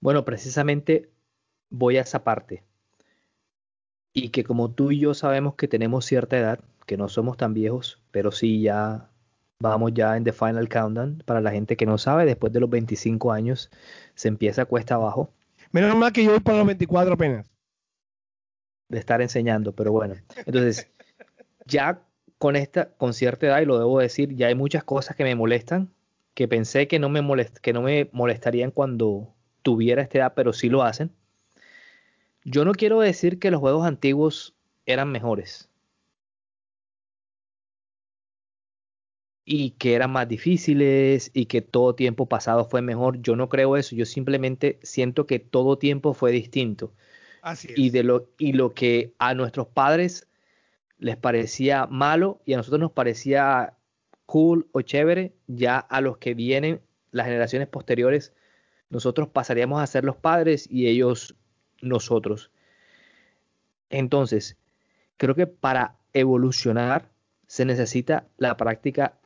Bueno, 0.00 0.24
precisamente 0.24 1.10
voy 1.68 1.98
a 1.98 2.02
esa 2.02 2.24
parte. 2.24 2.64
Y 4.14 4.30
que 4.30 4.44
como 4.44 4.70
tú 4.70 4.90
y 4.90 5.00
yo 5.00 5.14
sabemos 5.14 5.54
que 5.54 5.68
tenemos 5.68 6.04
cierta 6.04 6.38
edad, 6.38 6.60
que 6.86 6.96
no 6.96 7.08
somos 7.08 7.36
tan 7.36 7.54
viejos, 7.54 8.00
pero 8.10 8.32
sí 8.32 8.62
ya 8.62 9.10
vamos 9.60 9.92
ya 9.94 10.16
en 10.16 10.24
The 10.24 10.32
Final 10.32 10.68
Countdown. 10.68 11.22
Para 11.24 11.40
la 11.40 11.50
gente 11.50 11.76
que 11.76 11.86
no 11.86 11.98
sabe, 11.98 12.24
después 12.24 12.52
de 12.52 12.60
los 12.60 12.70
25 12.70 13.32
años 13.32 13.70
se 14.14 14.28
empieza 14.28 14.64
cuesta 14.64 14.94
abajo. 14.94 15.30
Menos 15.70 15.96
mal 15.96 16.12
que 16.12 16.24
yo 16.24 16.30
voy 16.30 16.40
para 16.40 16.58
los 16.58 16.66
24 16.66 17.14
apenas. 17.14 17.46
De 18.88 18.98
estar 18.98 19.20
enseñando, 19.20 19.72
pero 19.72 19.92
bueno. 19.92 20.14
Entonces, 20.46 20.90
ya 21.66 22.00
con 22.38 22.56
esta, 22.56 22.90
con 22.96 23.12
cierta 23.12 23.46
edad, 23.46 23.60
y 23.60 23.66
lo 23.66 23.78
debo 23.78 23.98
decir, 23.98 24.34
ya 24.34 24.46
hay 24.46 24.54
muchas 24.54 24.84
cosas 24.84 25.16
que 25.16 25.24
me 25.24 25.34
molestan, 25.34 25.90
que 26.34 26.48
pensé 26.48 26.88
que 26.88 26.98
no 26.98 27.08
me, 27.08 27.20
molest, 27.20 27.58
que 27.58 27.72
no 27.72 27.82
me 27.82 28.08
molestarían 28.12 28.70
cuando 28.70 29.34
tuviera 29.62 30.02
esta 30.02 30.18
edad, 30.18 30.32
pero 30.34 30.52
sí 30.52 30.68
lo 30.68 30.82
hacen. 30.82 31.10
Yo 32.50 32.64
no 32.64 32.72
quiero 32.72 33.00
decir 33.00 33.38
que 33.38 33.50
los 33.50 33.60
juegos 33.60 33.86
antiguos 33.86 34.54
eran 34.86 35.12
mejores. 35.12 35.68
Y 39.44 39.72
que 39.72 39.94
eran 39.94 40.12
más 40.12 40.28
difíciles 40.28 41.30
y 41.34 41.46
que 41.46 41.60
todo 41.60 41.94
tiempo 41.94 42.26
pasado 42.26 42.64
fue 42.64 42.80
mejor. 42.80 43.20
Yo 43.20 43.36
no 43.36 43.50
creo 43.50 43.76
eso. 43.76 43.94
Yo 43.94 44.06
simplemente 44.06 44.78
siento 44.82 45.26
que 45.26 45.38
todo 45.38 45.76
tiempo 45.76 46.14
fue 46.14 46.32
distinto. 46.32 46.92
Así 47.42 47.68
es. 47.70 47.78
Y, 47.78 47.90
de 47.90 48.02
lo, 48.02 48.30
y 48.38 48.54
lo 48.54 48.72
que 48.72 49.14
a 49.18 49.34
nuestros 49.34 49.66
padres 49.68 50.26
les 50.98 51.16
parecía 51.16 51.86
malo 51.86 52.40
y 52.46 52.54
a 52.54 52.56
nosotros 52.56 52.80
nos 52.80 52.92
parecía 52.92 53.74
cool 54.24 54.68
o 54.72 54.80
chévere, 54.80 55.34
ya 55.46 55.78
a 55.78 56.00
los 56.00 56.16
que 56.16 56.32
vienen, 56.34 56.80
las 57.10 57.26
generaciones 57.26 57.68
posteriores, 57.68 58.32
nosotros 58.90 59.28
pasaríamos 59.28 59.82
a 59.82 59.86
ser 59.86 60.04
los 60.04 60.16
padres 60.16 60.66
y 60.70 60.86
ellos 60.86 61.34
nosotros. 61.80 62.50
Entonces, 63.90 64.56
creo 65.16 65.34
que 65.34 65.46
para 65.46 65.96
evolucionar 66.12 67.10
se 67.46 67.64
necesita 67.64 68.26
la 68.36 68.56
práctica 68.56 69.18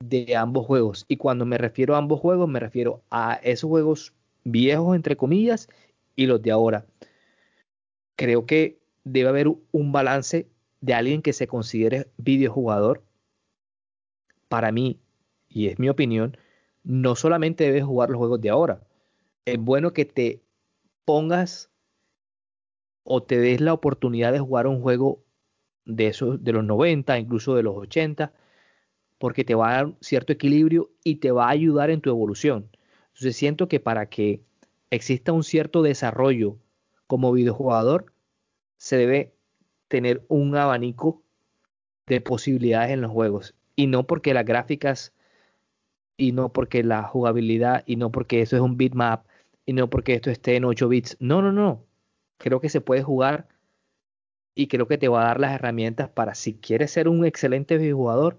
de 0.00 0.36
ambos 0.36 0.66
juegos. 0.66 1.04
Y 1.08 1.16
cuando 1.16 1.44
me 1.44 1.58
refiero 1.58 1.94
a 1.94 1.98
ambos 1.98 2.20
juegos, 2.20 2.48
me 2.48 2.60
refiero 2.60 3.02
a 3.10 3.34
esos 3.42 3.68
juegos 3.68 4.14
viejos, 4.44 4.96
entre 4.96 5.16
comillas, 5.16 5.68
y 6.16 6.26
los 6.26 6.42
de 6.42 6.50
ahora. 6.50 6.86
Creo 8.16 8.46
que 8.46 8.78
debe 9.04 9.28
haber 9.28 9.48
un 9.72 9.92
balance 9.92 10.48
de 10.80 10.94
alguien 10.94 11.22
que 11.22 11.32
se 11.32 11.46
considere 11.46 12.08
videojugador. 12.16 13.02
Para 14.48 14.72
mí, 14.72 14.98
y 15.48 15.68
es 15.68 15.78
mi 15.78 15.88
opinión, 15.88 16.36
no 16.82 17.14
solamente 17.14 17.64
debes 17.64 17.84
jugar 17.84 18.10
los 18.10 18.18
juegos 18.18 18.40
de 18.40 18.50
ahora. 18.50 18.82
Es 19.44 19.58
bueno 19.58 19.92
que 19.92 20.04
te 20.04 20.42
pongas 21.04 21.69
o 23.04 23.22
te 23.22 23.38
des 23.38 23.60
la 23.60 23.72
oportunidad 23.72 24.32
de 24.32 24.40
jugar 24.40 24.66
un 24.66 24.80
juego 24.80 25.22
de 25.84 26.08
esos 26.08 26.42
de 26.42 26.52
los 26.52 26.64
90, 26.64 27.18
incluso 27.18 27.54
de 27.54 27.62
los 27.62 27.76
80, 27.76 28.32
porque 29.18 29.44
te 29.44 29.54
va 29.54 29.70
a 29.70 29.74
dar 29.74 29.94
cierto 30.00 30.32
equilibrio 30.32 30.90
y 31.04 31.16
te 31.16 31.30
va 31.30 31.46
a 31.46 31.50
ayudar 31.50 31.90
en 31.90 32.00
tu 32.00 32.10
evolución. 32.10 32.70
Entonces 33.08 33.36
siento 33.36 33.68
que 33.68 33.80
para 33.80 34.06
que 34.06 34.42
exista 34.90 35.32
un 35.32 35.44
cierto 35.44 35.82
desarrollo 35.82 36.56
como 37.06 37.32
videojugador, 37.32 38.12
se 38.76 38.96
debe 38.96 39.34
tener 39.88 40.24
un 40.28 40.56
abanico 40.56 41.22
de 42.06 42.20
posibilidades 42.20 42.92
en 42.92 43.02
los 43.02 43.10
juegos. 43.10 43.54
Y 43.76 43.86
no 43.88 44.06
porque 44.06 44.34
las 44.34 44.44
gráficas, 44.44 45.12
y 46.16 46.32
no 46.32 46.52
porque 46.52 46.82
la 46.82 47.02
jugabilidad, 47.04 47.82
y 47.86 47.96
no 47.96 48.10
porque 48.10 48.42
eso 48.42 48.56
es 48.56 48.62
un 48.62 48.76
bitmap, 48.76 49.26
y 49.66 49.72
no 49.72 49.90
porque 49.90 50.14
esto 50.14 50.30
esté 50.30 50.56
en 50.56 50.64
8 50.64 50.88
bits. 50.88 51.16
No, 51.20 51.42
no, 51.42 51.52
no. 51.52 51.84
Creo 52.40 52.60
que 52.60 52.70
se 52.70 52.80
puede 52.80 53.02
jugar 53.02 53.46
y 54.54 54.66
creo 54.68 54.88
que 54.88 54.98
te 54.98 55.08
va 55.08 55.22
a 55.22 55.26
dar 55.26 55.40
las 55.40 55.54
herramientas 55.54 56.08
para 56.08 56.34
si 56.34 56.54
quieres 56.54 56.90
ser 56.90 57.06
un 57.08 57.24
excelente 57.24 57.78
videojugador, 57.78 58.38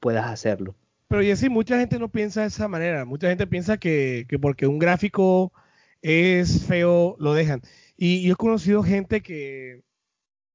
puedas 0.00 0.26
hacerlo. 0.26 0.74
Pero 1.08 1.22
y 1.22 1.30
así 1.30 1.48
mucha 1.48 1.78
gente 1.78 1.98
no 1.98 2.10
piensa 2.10 2.42
de 2.42 2.48
esa 2.48 2.68
manera. 2.68 3.04
Mucha 3.04 3.28
gente 3.28 3.46
piensa 3.46 3.78
que, 3.78 4.26
que 4.28 4.38
porque 4.38 4.66
un 4.66 4.78
gráfico 4.78 5.52
es 6.02 6.66
feo, 6.66 7.16
lo 7.20 7.34
dejan. 7.34 7.62
Y 7.96 8.26
yo 8.26 8.32
he 8.34 8.36
conocido 8.36 8.82
gente 8.82 9.22
que 9.22 9.82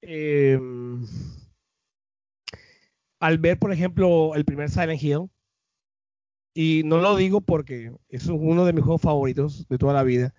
eh, 0.02 0.60
al 3.20 3.38
ver, 3.38 3.58
por 3.60 3.72
ejemplo, 3.72 4.36
el 4.36 4.46
primer 4.46 4.70
Silent 4.70 5.02
Hill, 5.02 5.30
y 6.54 6.82
no 6.84 6.98
lo 7.00 7.16
digo 7.16 7.40
porque 7.40 7.94
es 8.10 8.28
uno 8.28 8.66
de 8.66 8.74
mis 8.74 8.84
juegos 8.84 9.02
favoritos 9.02 9.68
de 9.70 9.78
toda 9.78 9.94
la 9.94 10.04
vida, 10.04 10.34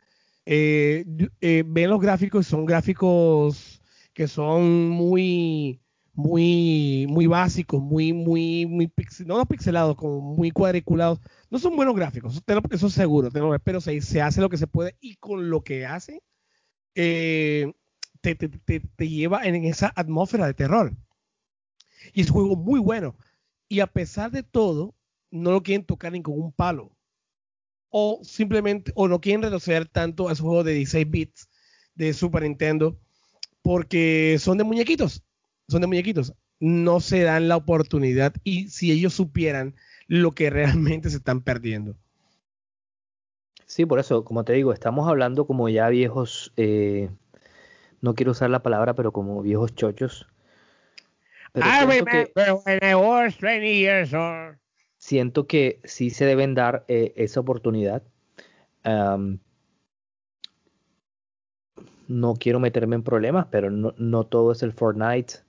eh, 0.47 1.05
eh, 1.40 1.64
ven 1.66 1.90
los 1.90 2.01
gráficos, 2.01 2.47
son 2.47 2.64
gráficos 2.66 3.80
que 4.12 4.28
son 4.28 4.88
muy, 4.88 5.80
muy, 6.14 7.07
muy 7.09 7.26
básicos, 7.26 7.80
muy, 7.82 8.12
muy, 8.12 8.66
muy, 8.66 8.93
no 9.26 9.47
pixelados, 9.47 9.97
como 9.97 10.20
muy 10.20 10.51
cuadriculados. 10.51 11.20
No 11.51 11.59
son 11.59 11.76
buenos 11.76 11.97
gráficos, 11.97 12.43
eso, 12.70 12.86
es 12.86 12.93
seguro, 12.93 13.30
pero 13.64 13.80
se, 13.80 14.20
hace 14.20 14.40
lo 14.40 14.49
que 14.49 14.59
se 14.59 14.66
puede 14.66 14.97
y 15.01 15.16
con 15.16 15.51
lo 15.51 15.62
que 15.62 15.86
hace, 15.86 16.22
eh, 16.95 17.72
te, 18.20 18.34
te, 18.34 18.49
te, 18.49 19.09
lleva 19.09 19.45
en 19.45 19.64
esa 19.64 19.93
atmósfera 19.97 20.47
de 20.47 20.55
terror. 20.55 20.93
Y 22.12 22.22
es 22.22 22.28
un 22.28 22.34
juego 22.34 22.57
muy 22.57 22.80
bueno. 22.80 23.16
Y 23.68 23.80
a 23.80 23.86
pesar 23.86 24.30
de 24.30 24.43
todo, 24.43 24.95
no 25.30 25.53
lo 25.53 25.62
quieren 25.62 25.86
tocar 25.86 26.12
ni 26.12 26.22
con 26.22 26.38
un 26.38 26.53
palo. 26.53 26.93
O 27.93 28.20
simplemente, 28.24 28.90
o 28.97 29.07
no 29.07 29.20
quieren 29.20 29.43
retroceder 29.43 29.86
tanto 29.86 30.28
a 30.28 30.32
esos 30.32 30.45
juegos 30.45 30.64
de 30.64 30.72
16 30.72 31.11
bits 31.11 31.49
de 31.95 32.12
Super 32.12 32.43
Nintendo, 32.43 32.99
porque 33.62 34.36
son 34.40 34.59
de 34.59 34.64
muñequitos. 34.64 35.22
Son 35.68 35.80
de 35.80 35.86
muñequitos. 35.86 36.32
No 36.59 36.99
se 37.01 37.22
dan 37.22 37.47
la 37.49 37.57
oportunidad 37.57 38.34
y 38.43 38.68
si 38.68 38.90
ellos 38.90 39.14
supieran 39.14 39.76
lo 40.09 40.32
que 40.32 40.51
realmente 40.51 41.11
se 41.11 41.18
están 41.18 41.43
perdiendo. 41.43 41.95
Sí, 43.66 43.86
por 43.86 44.01
eso, 44.01 44.24
como 44.24 44.45
te 44.45 44.53
digo, 44.55 44.72
estamos 44.72 45.09
hablando 45.09 45.47
como 45.47 45.68
ya 45.68 45.88
viejos 45.88 46.53
eh, 46.57 47.09
no 48.03 48.14
quiero 48.14 48.32
usar 48.32 48.51
la 48.51 48.62
palabra, 48.62 48.95
pero 48.95 49.12
como 49.12 49.40
viejos 49.40 49.74
chochos. 49.74 50.26
Pero 51.53 51.66
I 51.66 51.80
remember 51.80 52.32
que, 52.34 52.53
when 52.64 52.78
I 52.82 52.95
was 52.95 53.36
20 53.38 53.78
years 53.78 54.12
old. 54.12 54.57
Siento 55.03 55.48
que 55.48 55.80
sí 55.82 56.11
se 56.11 56.26
deben 56.26 56.55
dar 56.55 56.84
eh, 56.86 57.12
esa 57.16 57.40
oportunidad. 57.40 58.05
No 62.07 62.34
quiero 62.38 62.61
meterme 62.61 62.94
en 62.94 63.03
problemas, 63.03 63.48
pero 63.50 63.68
no, 63.68 63.94
no, 63.98 64.22
todo 64.24 64.53
es 64.53 64.62
el 64.62 64.72
Fortnite 64.72 65.40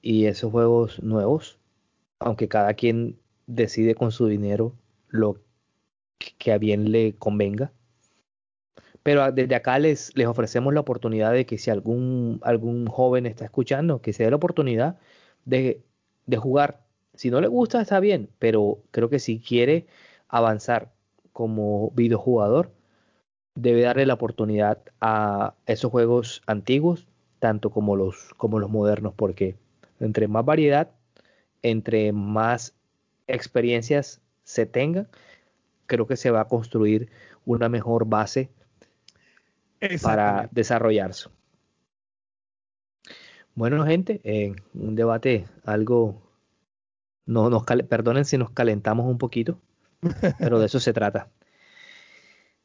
y 0.00 0.26
esos 0.26 0.52
juegos 0.52 1.02
nuevos. 1.02 1.58
Aunque 2.20 2.46
cada 2.46 2.74
quien 2.74 3.18
decide 3.48 3.96
con 3.96 4.12
su 4.12 4.28
dinero 4.28 4.76
lo 5.08 5.42
que 6.38 6.52
a 6.52 6.58
bien 6.58 6.92
le 6.92 7.16
convenga. 7.16 7.72
Pero 9.02 9.32
desde 9.32 9.56
acá 9.56 9.80
les, 9.80 10.16
les 10.16 10.28
ofrecemos 10.28 10.72
la 10.72 10.80
oportunidad 10.80 11.32
de 11.32 11.46
que 11.46 11.58
si 11.58 11.70
algún, 11.72 12.38
algún 12.44 12.86
joven 12.86 13.26
está 13.26 13.44
escuchando, 13.44 14.00
que 14.00 14.12
se 14.12 14.22
dé 14.22 14.30
la 14.30 14.36
oportunidad 14.36 15.00
de, 15.44 15.82
de 16.26 16.36
jugar. 16.36 16.85
Si 17.16 17.30
no 17.30 17.40
le 17.40 17.48
gusta, 17.48 17.80
está 17.80 17.98
bien, 18.00 18.28
pero 18.38 18.78
creo 18.90 19.08
que 19.08 19.18
si 19.18 19.40
quiere 19.40 19.86
avanzar 20.28 20.92
como 21.32 21.90
videojugador, 21.90 22.70
debe 23.54 23.82
darle 23.82 24.06
la 24.06 24.14
oportunidad 24.14 24.78
a 25.00 25.54
esos 25.66 25.90
juegos 25.90 26.42
antiguos, 26.46 27.06
tanto 27.38 27.70
como 27.70 27.96
los, 27.96 28.32
como 28.36 28.58
los 28.58 28.70
modernos, 28.70 29.14
porque 29.14 29.56
entre 29.98 30.28
más 30.28 30.44
variedad, 30.44 30.90
entre 31.62 32.12
más 32.12 32.74
experiencias 33.26 34.20
se 34.44 34.66
tengan, 34.66 35.08
creo 35.86 36.06
que 36.06 36.16
se 36.16 36.30
va 36.30 36.42
a 36.42 36.48
construir 36.48 37.10
una 37.44 37.68
mejor 37.68 38.06
base 38.06 38.50
para 40.02 40.48
desarrollarse. 40.52 41.28
Bueno, 43.54 43.86
gente, 43.86 44.20
en 44.24 44.56
un 44.74 44.94
debate 44.94 45.46
algo, 45.64 46.20
no 47.26 47.50
nos 47.50 47.64
perdonen 47.64 48.24
si 48.24 48.38
nos 48.38 48.50
calentamos 48.50 49.06
un 49.06 49.18
poquito, 49.18 49.60
pero 50.38 50.58
de 50.58 50.66
eso 50.66 50.80
se 50.80 50.92
trata. 50.92 51.28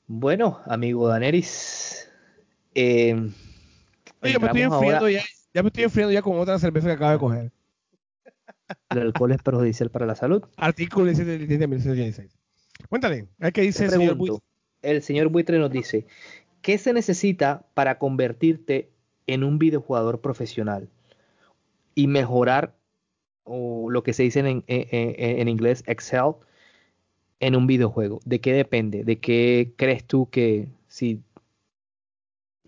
Bueno, 0.07 0.59
amigo 0.65 1.07
Daneris, 1.07 2.09
eh, 2.75 3.13
Oye, 4.21 4.39
me 4.39 4.47
estoy 4.47 4.61
enfriando 4.61 5.09
ya, 5.09 5.23
ya 5.53 5.63
me 5.63 5.67
estoy 5.67 5.83
enfriando 5.83 6.13
ya 6.13 6.21
con 6.21 6.39
otra 6.39 6.59
cerveza 6.59 6.87
que 6.87 6.93
acabo 6.93 7.11
de 7.11 7.19
coger. 7.19 7.51
El 8.89 8.99
alcohol 8.99 9.31
es 9.31 9.41
perjudicial 9.41 9.89
para 9.89 10.05
la 10.05 10.15
salud. 10.15 10.43
Artículo 10.55 11.05
17 11.05 11.57
de 11.57 11.67
1916. 11.67 12.37
Cuéntale, 12.87 13.27
¿qué 13.53 13.61
dice 13.61 13.85
el 13.85 13.91
señor 13.91 14.15
Buitre? 14.15 14.39
El 14.81 15.01
señor 15.01 15.27
Buitre 15.29 15.59
nos 15.59 15.71
dice, 15.71 16.07
¿Qué 16.61 16.77
se 16.77 16.93
necesita 16.93 17.65
para 17.73 17.97
convertirte 17.97 18.91
en 19.27 19.43
un 19.43 19.57
videojugador 19.57 20.21
profesional 20.21 20.89
y 21.95 22.07
mejorar 22.07 22.75
o 23.43 23.89
lo 23.89 24.03
que 24.03 24.13
se 24.13 24.23
dice 24.23 24.39
en, 24.39 24.63
en, 24.67 25.47
inglés 25.47 25.83
Excel 25.87 26.33
en 27.39 27.55
un 27.55 27.67
videojuego? 27.67 28.19
¿De 28.25 28.39
qué 28.39 28.53
depende? 28.53 29.03
¿De 29.03 29.19
qué 29.19 29.73
crees 29.77 30.05
tú 30.05 30.29
que 30.29 30.69
si 30.87 31.21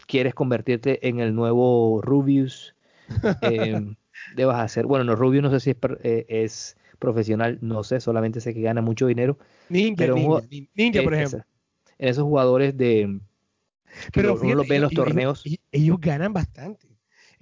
quieres 0.07 0.33
convertirte 0.33 1.07
en 1.07 1.19
el 1.19 1.35
nuevo 1.35 2.01
Rubius 2.01 2.75
eh, 3.41 3.95
debas 4.35 4.59
hacer? 4.59 4.85
Bueno, 4.85 5.05
no, 5.05 5.15
Rubius 5.15 5.43
no 5.43 5.51
sé 5.51 5.59
si 5.59 5.69
es, 5.71 5.77
eh, 6.03 6.25
es, 6.29 6.77
profesional, 7.03 7.59
no 7.61 7.83
sé, 7.83 7.99
solamente 7.99 8.39
sé 8.39 8.53
que 8.53 8.61
gana 8.61 8.81
mucho 8.81 9.07
dinero. 9.07 9.37
Ninja, 9.67 10.07
ninja, 10.07 10.41
ninja 10.73 11.03
por 11.03 11.13
ejemplo. 11.13 11.43
En 11.97 12.07
esos 12.07 12.23
jugadores 12.23 12.77
de 12.77 13.19
Pero 14.13 14.35
uno 14.35 14.55
los 14.55 14.67
ve 14.67 14.77
en 14.77 14.81
los 14.83 14.93
torneos. 14.93 15.43
Ellos, 15.71 15.99
ganan 15.99 16.31
bastante. 16.31 16.87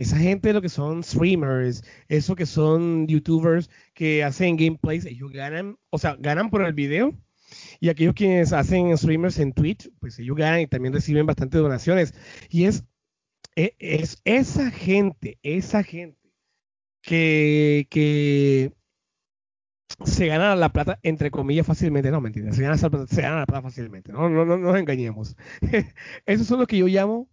Esa 0.02 0.18
gente, 0.18 0.52
lo 0.52 0.64
que 0.64 0.70
son 0.70 1.04
streamers, 1.04 1.84
eso 2.08 2.36
que 2.36 2.48
son 2.48 3.06
youtubers 3.06 3.70
que 3.94 4.24
hacen 4.24 4.58
gameplays, 4.58 5.06
ellos 5.06 5.32
ganan, 5.32 5.78
o 5.92 6.00
sea, 6.00 6.16
ganan 6.18 6.50
por 6.50 6.64
el 6.64 6.74
video. 6.74 7.16
Y 7.80 7.90
aquellos 7.90 8.16
quienes 8.16 8.52
hacen 8.52 8.98
streamers 8.98 9.38
en 9.38 9.54
Twitch, 9.54 9.92
pues 10.00 10.18
ellos 10.18 10.36
ganan 10.36 10.62
y 10.62 10.68
también 10.68 10.92
reciben 10.92 11.28
bastantes 11.28 11.62
donaciones. 11.62 12.16
Y 12.50 12.66
es, 12.66 12.84
e, 13.56 13.76
es, 13.78 14.22
esa 14.26 14.72
gente, 14.72 15.38
esa 15.44 15.84
gente 15.84 16.18
que, 17.04 17.86
que 17.92 18.74
se 20.04 20.26
gana 20.26 20.56
la 20.56 20.70
plata, 20.74 21.00
entre 21.04 21.30
comillas, 21.30 21.68
fácilmente. 21.68 22.10
No, 22.10 22.22
mentira, 22.22 22.52
se 22.54 22.64
gana, 22.64 22.76
se 22.76 23.22
gana 23.22 23.42
la 23.42 23.46
plata 23.46 23.62
fácilmente. 23.62 24.12
No, 24.12 24.30
no, 24.32 24.46
no, 24.46 24.58
nos 24.58 24.80
engañemos. 24.80 25.36
Esos 26.26 26.48
son 26.48 26.58
los 26.58 26.68
que 26.68 26.80
yo 26.80 26.88
llamo 26.88 27.30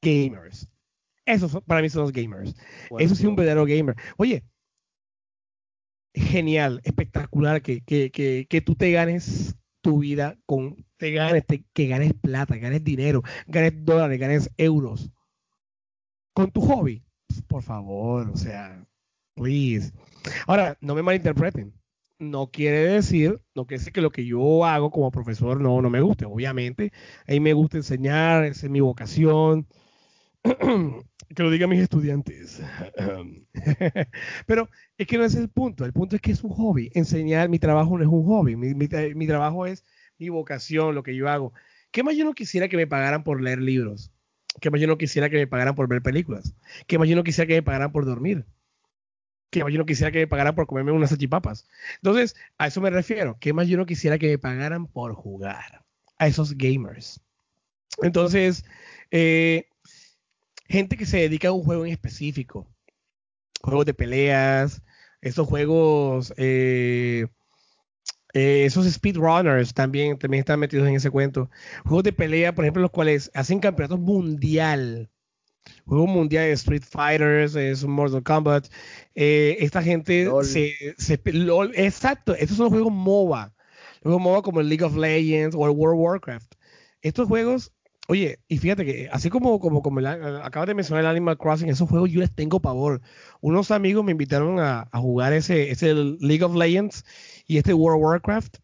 gamers. 0.00 0.70
Esos 1.26 1.60
para 1.66 1.82
mí 1.82 1.90
son 1.90 2.02
los 2.02 2.12
gamers. 2.12 2.54
Eso 2.98 3.14
sí, 3.14 3.26
un 3.26 3.36
verdadero 3.36 3.66
gamer. 3.66 3.96
Oye, 4.16 4.44
genial, 6.14 6.80
espectacular 6.84 7.62
que, 7.62 7.82
que, 7.82 8.10
que, 8.10 8.46
que 8.48 8.60
tú 8.60 8.74
te 8.74 8.92
ganes 8.92 9.56
tu 9.82 9.98
vida 9.98 10.38
con, 10.46 10.86
te 10.96 11.10
ganes, 11.10 11.44
que 11.72 11.86
ganes 11.88 12.14
plata, 12.14 12.56
ganes 12.56 12.82
dinero, 12.82 13.22
ganes 13.46 13.84
dólares, 13.84 14.18
ganes 14.18 14.50
euros. 14.56 15.10
Con 16.32 16.50
tu 16.50 16.60
hobby. 16.60 17.02
Por 17.48 17.62
favor, 17.62 18.30
o 18.30 18.36
sea, 18.36 18.86
please. 19.34 19.92
Ahora, 20.46 20.78
no 20.80 20.94
me 20.94 21.02
malinterpreten 21.02 21.72
no 22.18 22.50
quiere 22.50 22.78
decir, 22.78 23.40
no 23.54 23.66
quiere 23.66 23.80
decir 23.80 23.92
que 23.92 24.00
lo 24.00 24.10
que 24.10 24.24
yo 24.24 24.64
hago 24.64 24.90
como 24.90 25.10
profesor 25.10 25.60
no, 25.60 25.82
no 25.82 25.90
me 25.90 26.00
guste. 26.00 26.24
Obviamente, 26.24 26.92
a 27.26 27.32
mí 27.32 27.40
me 27.40 27.52
gusta 27.52 27.76
enseñar, 27.78 28.44
esa 28.44 28.66
es 28.66 28.72
mi 28.72 28.80
vocación. 28.80 29.66
que 31.34 31.42
lo 31.42 31.50
digan 31.50 31.70
mis 31.70 31.80
estudiantes. 31.80 32.62
Pero 34.46 34.68
es 34.96 35.06
que 35.06 35.18
no 35.18 35.24
es 35.24 35.34
el 35.34 35.48
punto. 35.48 35.84
El 35.84 35.92
punto 35.92 36.16
es 36.16 36.22
que 36.22 36.32
es 36.32 36.44
un 36.44 36.50
hobby. 36.50 36.90
Enseñar, 36.94 37.48
mi 37.48 37.58
trabajo 37.58 37.96
no 37.96 38.04
es 38.04 38.10
un 38.10 38.24
hobby. 38.24 38.56
Mi, 38.56 38.74
mi 38.74 39.26
trabajo 39.26 39.66
es 39.66 39.84
mi 40.18 40.28
vocación, 40.28 40.94
lo 40.94 41.02
que 41.02 41.14
yo 41.14 41.28
hago. 41.28 41.52
¿Qué 41.90 42.02
más 42.02 42.16
yo 42.16 42.24
no 42.24 42.34
quisiera 42.34 42.68
que 42.68 42.76
me 42.76 42.86
pagaran 42.86 43.24
por 43.24 43.40
leer 43.40 43.60
libros? 43.60 44.12
¿Qué 44.60 44.70
más 44.70 44.80
yo 44.80 44.86
no 44.86 44.98
quisiera 44.98 45.28
que 45.28 45.36
me 45.36 45.46
pagaran 45.46 45.74
por 45.74 45.88
ver 45.88 46.02
películas? 46.02 46.54
¿Qué 46.86 46.98
más 46.98 47.08
yo 47.08 47.16
no 47.16 47.24
quisiera 47.24 47.46
que 47.46 47.54
me 47.54 47.62
pagaran 47.62 47.92
por 47.92 48.04
dormir? 48.04 48.46
que 49.50 49.64
más 49.64 49.72
yo 49.72 49.78
no 49.78 49.86
quisiera 49.86 50.12
que 50.12 50.18
me 50.18 50.26
pagaran 50.26 50.54
por 50.54 50.66
comerme 50.66 50.92
unas 50.92 51.10
salchipapas. 51.10 51.66
Entonces, 51.96 52.36
a 52.58 52.66
eso 52.66 52.80
me 52.80 52.90
refiero. 52.90 53.38
¿Qué 53.40 53.52
más 53.52 53.68
yo 53.68 53.76
no 53.76 53.86
quisiera 53.86 54.18
que 54.18 54.28
me 54.28 54.38
pagaran 54.38 54.86
por 54.86 55.14
jugar? 55.14 55.84
A 56.18 56.26
esos 56.26 56.56
gamers. 56.56 57.20
Entonces, 58.02 58.64
eh, 59.10 59.68
gente 60.68 60.96
que 60.96 61.06
se 61.06 61.18
dedica 61.18 61.48
a 61.48 61.52
un 61.52 61.64
juego 61.64 61.86
en 61.86 61.92
específico. 61.92 62.66
Juegos 63.62 63.86
de 63.86 63.94
peleas, 63.94 64.82
esos 65.20 65.46
juegos, 65.46 66.32
eh, 66.36 67.26
eh, 68.34 68.64
esos 68.66 68.86
speedrunners 68.86 69.74
también, 69.74 70.18
también 70.18 70.40
están 70.40 70.60
metidos 70.60 70.88
en 70.88 70.96
ese 70.96 71.10
cuento. 71.10 71.50
Juegos 71.84 72.04
de 72.04 72.12
pelea, 72.12 72.54
por 72.54 72.64
ejemplo, 72.64 72.82
los 72.82 72.90
cuales 72.90 73.30
hacen 73.34 73.60
campeonatos 73.60 74.00
mundial 74.00 75.10
juego 75.84 76.06
mundial 76.06 76.44
de 76.44 76.52
Street 76.52 76.82
Fighters, 76.82 77.54
es 77.54 77.84
Mortal 77.84 78.22
Kombat. 78.22 78.68
Eh, 79.14 79.56
esta 79.60 79.82
gente 79.82 80.28
se, 80.42 80.94
se 80.96 81.20
exacto, 81.74 82.34
estos 82.34 82.56
son 82.56 82.70
juegos 82.70 82.92
MOBA. 82.92 83.54
Juegos 84.02 84.20
MOBA 84.20 84.42
como 84.42 84.60
el 84.60 84.68
League 84.68 84.84
of 84.84 84.96
Legends 84.96 85.56
o 85.56 85.66
el 85.66 85.72
World 85.72 85.98
of 85.98 86.04
Warcraft. 86.04 86.54
Estos 87.02 87.28
juegos, 87.28 87.72
oye, 88.08 88.40
y 88.48 88.58
fíjate 88.58 88.84
que 88.84 89.08
así 89.12 89.30
como, 89.30 89.58
como, 89.60 89.82
como 89.82 90.00
acabas 90.06 90.66
de 90.68 90.74
mencionar 90.74 91.04
el 91.04 91.10
Animal 91.10 91.38
Crossing, 91.38 91.68
esos 91.68 91.88
juegos 91.88 92.10
yo 92.10 92.20
les 92.20 92.34
tengo 92.34 92.60
pavor. 92.60 93.00
Unos 93.40 93.70
amigos 93.70 94.04
me 94.04 94.12
invitaron 94.12 94.60
a, 94.60 94.88
a 94.90 94.98
jugar 94.98 95.32
ese, 95.32 95.70
ese 95.70 95.94
League 95.94 96.44
of 96.44 96.54
Legends 96.54 97.04
y 97.46 97.58
este 97.58 97.74
World 97.74 98.02
of 98.02 98.08
Warcraft. 98.08 98.58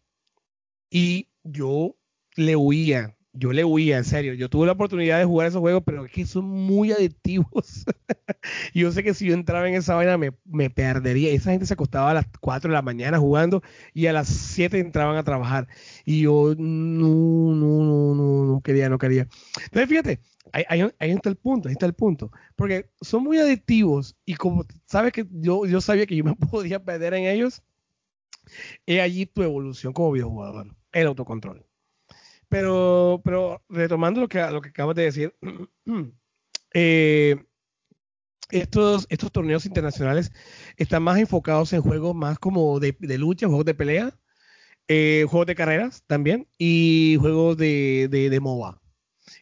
Y 0.89 1.29
yo 1.43 1.95
le 2.35 2.55
huía, 2.55 3.15
yo 3.33 3.51
le 3.51 3.63
huía, 3.65 3.97
en 3.97 4.03
serio. 4.05 4.33
Yo 4.35 4.49
tuve 4.49 4.67
la 4.67 4.73
oportunidad 4.73 5.17
de 5.17 5.25
jugar 5.25 5.47
esos 5.47 5.59
juegos, 5.59 5.83
pero 5.85 6.05
es 6.05 6.11
que 6.11 6.25
son 6.25 6.45
muy 6.45 6.91
adictivos. 6.91 7.85
yo 8.73 8.91
sé 8.91 9.03
que 9.03 9.13
si 9.13 9.25
yo 9.27 9.33
entraba 9.33 9.67
en 9.67 9.75
esa 9.75 9.95
vaina 9.95 10.17
me, 10.17 10.33
me, 10.45 10.69
perdería. 10.69 11.31
Esa 11.31 11.51
gente 11.51 11.65
se 11.65 11.73
acostaba 11.73 12.11
a 12.11 12.13
las 12.13 12.25
4 12.39 12.69
de 12.69 12.73
la 12.73 12.83
mañana 12.83 13.17
jugando 13.17 13.63
y 13.93 14.05
a 14.05 14.13
las 14.13 14.27
7 14.27 14.79
entraban 14.79 15.17
a 15.17 15.23
trabajar. 15.23 15.67
Y 16.05 16.21
yo 16.21 16.53
no, 16.57 17.55
no, 17.55 17.83
no, 17.83 18.15
no, 18.15 18.45
no 18.45 18.61
quería, 18.61 18.87
no 18.89 18.99
quería. 18.99 19.27
Entonces, 19.63 19.89
fíjate, 19.89 20.19
ahí, 20.51 20.91
está 20.99 21.29
el 21.29 21.35
punto, 21.35 21.69
ahí 21.69 21.73
está 21.73 21.87
el 21.87 21.93
punto. 21.93 22.31
Porque 22.55 22.89
son 23.01 23.23
muy 23.23 23.39
adictivos 23.39 24.15
y 24.25 24.35
como 24.35 24.65
sabes 24.85 25.11
que 25.11 25.27
yo, 25.31 25.65
yo 25.65 25.81
sabía 25.81 26.05
que 26.05 26.15
yo 26.15 26.23
me 26.23 26.35
podía 26.51 26.83
perder 26.83 27.15
en 27.15 27.25
ellos, 27.25 27.63
es 28.85 29.01
allí 29.01 29.25
tu 29.25 29.41
evolución 29.41 29.93
como 29.93 30.11
videojugador, 30.11 30.75
el 30.91 31.07
autocontrol. 31.07 31.65
Pero, 32.53 33.19
pero 33.25 33.63
retomando 33.67 34.21
lo 34.21 34.27
que, 34.27 34.39
lo 34.51 34.61
que 34.61 34.69
acabas 34.69 34.95
de 34.95 35.05
decir, 35.05 35.35
eh, 36.75 37.43
estos, 38.51 39.07
estos 39.09 39.31
torneos 39.31 39.65
internacionales 39.65 40.31
están 40.77 41.01
más 41.01 41.17
enfocados 41.17 41.73
en 41.73 41.81
juegos 41.81 42.13
más 42.13 42.37
como 42.37 42.79
de, 42.79 42.95
lucha, 43.17 43.47
juegos 43.47 43.65
de 43.65 43.73
pelea, 43.73 44.15
eh, 44.87 45.25
juegos 45.27 45.47
de 45.47 45.55
carreras 45.55 46.03
también 46.05 46.47
y 46.59 47.17
juegos 47.19 47.57
de, 47.57 48.07
de, 48.07 48.39
MOBA. 48.39 48.79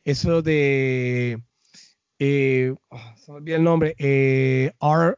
Eso 0.05 0.41
de. 0.41 1.43
Eh, 2.17 2.73
ah, 2.91 3.13
se 3.17 3.29
me 3.33 3.39
olvidó 3.39 3.57
el 3.57 3.63
nombre. 3.65 3.93
R, 3.99 5.17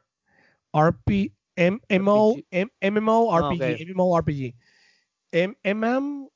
RP, 0.73 1.31
MMO, 1.55 2.37
MMO, 2.81 3.51
RPG, 3.51 3.93
MMO, 3.93 4.19
RPG. 4.19 4.55
MM, 5.31 6.29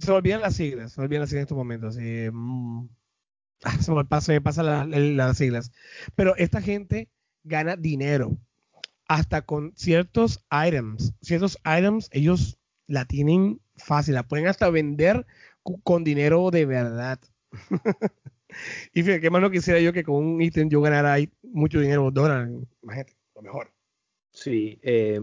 se 0.00 0.10
olvidan 0.10 0.40
las 0.40 0.56
siglas, 0.56 0.92
se 0.92 1.00
me 1.00 1.04
olvidan 1.04 1.20
las 1.20 1.30
siglas 1.30 1.40
en 1.40 1.44
estos 1.44 1.56
momentos. 1.56 1.96
Mm, 1.96 2.86
ah, 3.64 3.78
se 3.80 3.92
me 3.92 4.04
pasa, 4.04 4.32
me 4.32 4.40
pasa 4.40 4.62
las 4.62 5.36
siglas. 5.36 5.72
Pero 6.14 6.34
esta 6.36 6.60
gente 6.60 7.08
gana 7.44 7.76
dinero. 7.76 8.36
Hasta 9.06 9.42
con 9.42 9.72
ciertos 9.76 10.44
items. 10.50 11.14
Ciertos 11.20 11.58
items, 11.64 12.08
ellos 12.12 12.58
la 12.86 13.04
tienen 13.04 13.60
fácil. 13.76 14.14
La 14.14 14.26
pueden 14.26 14.46
hasta 14.46 14.70
vender 14.70 15.26
con 15.82 16.04
dinero 16.04 16.50
de 16.50 16.66
verdad. 16.66 17.18
y 18.94 19.02
fíjate, 19.02 19.20
qué 19.20 19.30
más 19.30 19.42
no 19.42 19.50
quisiera 19.50 19.80
yo 19.80 19.92
que 19.92 20.04
con 20.04 20.16
un 20.16 20.40
ítem 20.40 20.68
yo 20.68 20.80
ganara 20.80 21.16
mucho 21.42 21.80
dinero, 21.80 22.10
dólares. 22.10 22.50
Imagínate, 22.82 23.16
lo 23.34 23.42
mejor. 23.42 23.72
Sí, 24.32 24.78
eh, 24.82 25.20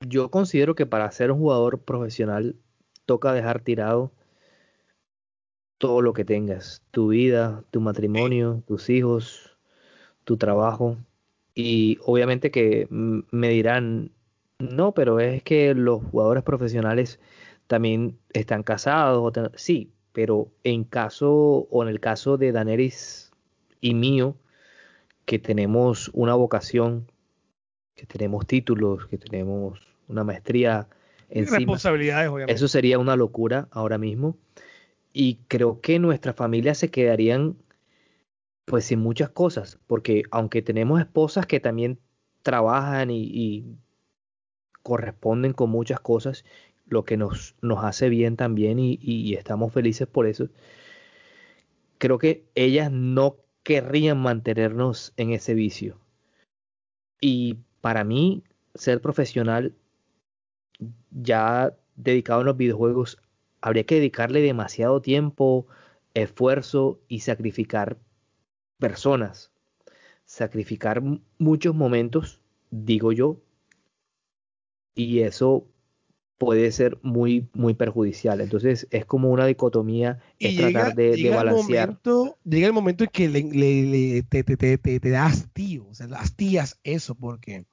yo 0.00 0.30
considero 0.30 0.74
que 0.74 0.86
para 0.86 1.10
ser 1.12 1.30
un 1.30 1.38
jugador 1.38 1.84
profesional 1.84 2.56
toca 3.12 3.34
dejar 3.34 3.60
tirado 3.60 4.10
todo 5.76 6.00
lo 6.00 6.14
que 6.14 6.24
tengas, 6.24 6.80
tu 6.92 7.08
vida, 7.08 7.62
tu 7.70 7.82
matrimonio, 7.82 8.62
tus 8.66 8.88
hijos, 8.88 9.54
tu 10.24 10.38
trabajo. 10.38 10.96
Y 11.54 11.98
obviamente 12.06 12.50
que 12.50 12.86
me 12.88 13.50
dirán, 13.50 14.12
no, 14.58 14.92
pero 14.92 15.20
es 15.20 15.42
que 15.42 15.74
los 15.74 16.02
jugadores 16.04 16.42
profesionales 16.42 17.20
también 17.66 18.18
están 18.32 18.62
casados. 18.62 19.30
Sí, 19.56 19.92
pero 20.14 20.48
en 20.64 20.84
caso 20.84 21.68
o 21.70 21.82
en 21.82 21.90
el 21.90 22.00
caso 22.00 22.38
de 22.38 22.50
Daneris 22.50 23.30
y 23.82 23.92
mío, 23.92 24.36
que 25.26 25.38
tenemos 25.38 26.10
una 26.14 26.34
vocación, 26.34 27.12
que 27.94 28.06
tenemos 28.06 28.46
títulos, 28.46 29.06
que 29.06 29.18
tenemos 29.18 29.82
una 30.08 30.24
maestría 30.24 30.88
Responsabilidades, 31.34 32.28
obviamente. 32.28 32.52
Eso 32.52 32.68
sería 32.68 32.98
una 32.98 33.16
locura 33.16 33.68
ahora 33.70 33.98
mismo. 33.98 34.36
Y 35.12 35.36
creo 35.48 35.80
que 35.80 35.98
nuestras 35.98 36.36
familias 36.36 36.78
se 36.78 36.90
quedarían 36.90 37.56
pues 38.64 38.84
sin 38.86 39.00
muchas 39.00 39.30
cosas, 39.30 39.78
porque 39.86 40.22
aunque 40.30 40.62
tenemos 40.62 41.00
esposas 41.00 41.46
que 41.46 41.60
también 41.60 41.98
trabajan 42.42 43.10
y, 43.10 43.76
corresponden 44.82 45.52
con 45.52 45.70
muchas 45.70 46.00
cosas, 46.00 46.44
lo 46.86 47.04
que 47.04 47.16
nos, 47.16 47.54
nos 47.62 47.84
hace 47.84 48.08
bien 48.08 48.36
también 48.36 48.80
y, 48.80 48.98
y, 49.00 49.34
estamos 49.34 49.72
felices 49.72 50.08
por 50.08 50.26
eso, 50.26 50.48
creo 51.98 52.18
que 52.18 52.44
ellas 52.56 52.90
no 52.90 53.36
querrían 53.62 54.20
mantenernos 54.20 55.12
en 55.16 55.30
ese 55.30 55.54
vicio. 55.54 55.98
Y 57.20 57.58
para 57.80 58.02
mí, 58.02 58.42
ser 58.74 59.00
profesional 59.00 59.74
ya 61.10 61.76
dedicado 61.96 62.40
en 62.40 62.46
los 62.46 62.56
videojuegos, 62.56 63.18
habría 63.60 63.84
que 63.84 63.96
dedicarle 63.96 64.40
demasiado 64.40 65.00
tiempo, 65.00 65.66
esfuerzo 66.14 67.00
y 67.08 67.20
sacrificar 67.20 67.98
personas, 68.78 69.52
sacrificar 70.24 71.02
muchos 71.38 71.74
momentos, 71.74 72.40
digo 72.70 73.12
yo, 73.12 73.40
y 74.94 75.20
eso 75.20 75.66
puede 76.42 76.72
ser 76.72 76.98
muy, 77.02 77.48
muy 77.52 77.74
perjudicial. 77.74 78.40
Entonces 78.40 78.88
es 78.90 79.04
como 79.04 79.30
una 79.30 79.46
dicotomía, 79.46 80.18
es 80.40 80.56
tratar 80.56 80.96
de, 80.96 81.30
balancear. 81.30 81.90
El 81.90 81.94
momento, 81.94 82.38
llega 82.44 82.66
el 82.66 82.72
momento 82.72 83.04
en 83.04 83.10
que 83.10 83.28
le, 83.28 84.22
te, 84.24 84.42
te, 84.42 84.56
te, 84.56 84.98
te, 84.98 85.10
das 85.10 85.48
tío, 85.52 85.86
o 85.86 85.94
sea, 85.94 86.08
hastías 86.16 86.80
eso, 86.82 87.14
porque 87.14 87.64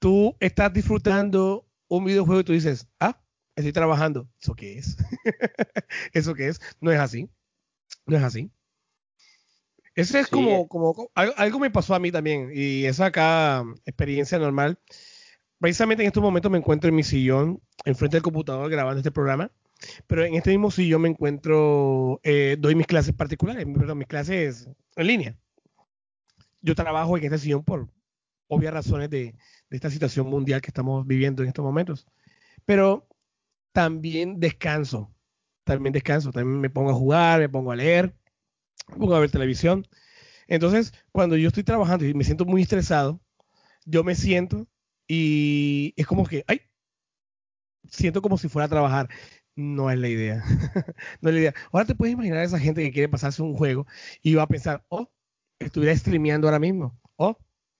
tú 0.00 0.34
estás 0.40 0.72
disfrutando 0.72 1.67
un 1.88 2.04
videojuego 2.04 2.40
y 2.40 2.44
tú 2.44 2.52
dices, 2.52 2.86
ah, 3.00 3.20
estoy 3.56 3.72
trabajando. 3.72 4.28
¿Eso 4.40 4.54
qué 4.54 4.78
es? 4.78 4.96
¿Eso 6.12 6.34
qué 6.34 6.48
es? 6.48 6.60
No 6.80 6.92
es 6.92 7.00
así. 7.00 7.28
No 8.06 8.16
es 8.16 8.22
así. 8.22 8.50
Ese 9.94 10.20
es 10.20 10.28
como, 10.28 10.68
como 10.68 11.10
algo, 11.14 11.58
me 11.58 11.72
pasó 11.72 11.92
a 11.92 11.98
mí 11.98 12.12
también 12.12 12.52
y 12.54 12.84
esa 12.84 13.06
acá 13.06 13.64
experiencia 13.84 14.38
normal. 14.38 14.78
Precisamente 15.58 16.04
en 16.04 16.06
estos 16.06 16.22
momentos 16.22 16.52
me 16.52 16.58
encuentro 16.58 16.88
en 16.88 16.94
mi 16.94 17.02
sillón, 17.02 17.60
enfrente 17.84 18.16
del 18.16 18.22
computador 18.22 18.70
grabando 18.70 18.98
este 18.98 19.10
programa, 19.10 19.50
pero 20.06 20.24
en 20.24 20.34
este 20.34 20.50
mismo 20.50 20.70
sillón 20.70 21.02
me 21.02 21.08
encuentro, 21.08 22.20
eh, 22.22 22.56
doy 22.60 22.76
mis 22.76 22.86
clases 22.86 23.12
particulares, 23.12 23.66
perdón, 23.66 23.98
mis 23.98 24.06
clases 24.06 24.68
en 24.94 25.06
línea. 25.08 25.36
Yo 26.60 26.76
trabajo 26.76 27.18
en 27.18 27.24
este 27.24 27.38
sillón 27.38 27.64
por 27.64 27.88
obvias 28.46 28.72
razones 28.72 29.10
de, 29.10 29.34
de 29.70 29.76
esta 29.76 29.90
situación 29.90 30.28
mundial 30.28 30.60
que 30.60 30.68
estamos 30.70 31.06
viviendo 31.06 31.42
en 31.42 31.48
estos 31.48 31.64
momentos. 31.64 32.06
Pero 32.64 33.08
también 33.72 34.40
descanso, 34.40 35.14
también 35.64 35.92
descanso, 35.92 36.32
también 36.32 36.60
me 36.60 36.70
pongo 36.70 36.90
a 36.90 36.94
jugar, 36.94 37.40
me 37.40 37.48
pongo 37.48 37.72
a 37.72 37.76
leer, 37.76 38.14
me 38.88 38.96
pongo 38.96 39.14
a 39.14 39.20
ver 39.20 39.30
televisión. 39.30 39.86
Entonces, 40.48 40.92
cuando 41.12 41.36
yo 41.36 41.48
estoy 41.48 41.64
trabajando 41.64 42.04
y 42.06 42.14
me 42.14 42.24
siento 42.24 42.44
muy 42.46 42.62
estresado, 42.62 43.20
yo 43.84 44.04
me 44.04 44.14
siento 44.14 44.66
y 45.08 45.94
es 45.96 46.06
como 46.06 46.26
que, 46.26 46.44
ay, 46.48 46.62
siento 47.90 48.22
como 48.22 48.38
si 48.38 48.48
fuera 48.48 48.66
a 48.66 48.68
trabajar. 48.68 49.08
No 49.56 49.90
es 49.90 49.98
la 49.98 50.08
idea. 50.08 50.44
no 51.20 51.30
es 51.30 51.34
la 51.34 51.40
idea. 51.40 51.54
Ahora 51.72 51.86
te 51.86 51.94
puedes 51.94 52.12
imaginar 52.14 52.38
a 52.38 52.44
esa 52.44 52.58
gente 52.58 52.82
que 52.82 52.92
quiere 52.92 53.08
pasarse 53.08 53.42
un 53.42 53.56
juego 53.56 53.86
y 54.22 54.34
va 54.34 54.44
a 54.44 54.48
pensar, 54.48 54.84
oh, 54.88 55.10
estuviera 55.58 55.96
streameando 55.96 56.46
ahora 56.46 56.60
mismo. 56.60 56.98
Oh, 57.16 57.36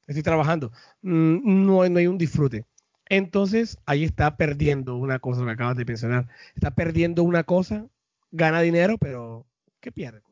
estoy 0.08 0.22
trabajando. 0.22 0.72
Mm, 1.02 1.66
no, 1.66 1.88
no 1.88 1.98
hay 1.98 2.06
un 2.06 2.18
disfrute. 2.18 2.64
Entonces, 3.06 3.78
ahí 3.86 4.04
está 4.04 4.36
perdiendo 4.36 4.96
una 4.96 5.18
cosa 5.18 5.44
que 5.44 5.50
acabas 5.52 5.76
de 5.76 5.84
mencionar. 5.84 6.28
Está 6.54 6.72
perdiendo 6.72 7.22
una 7.22 7.44
cosa, 7.44 7.86
gana 8.30 8.60
dinero, 8.60 8.98
pero 8.98 9.46
¿qué 9.80 9.92
pierde? 9.92 10.22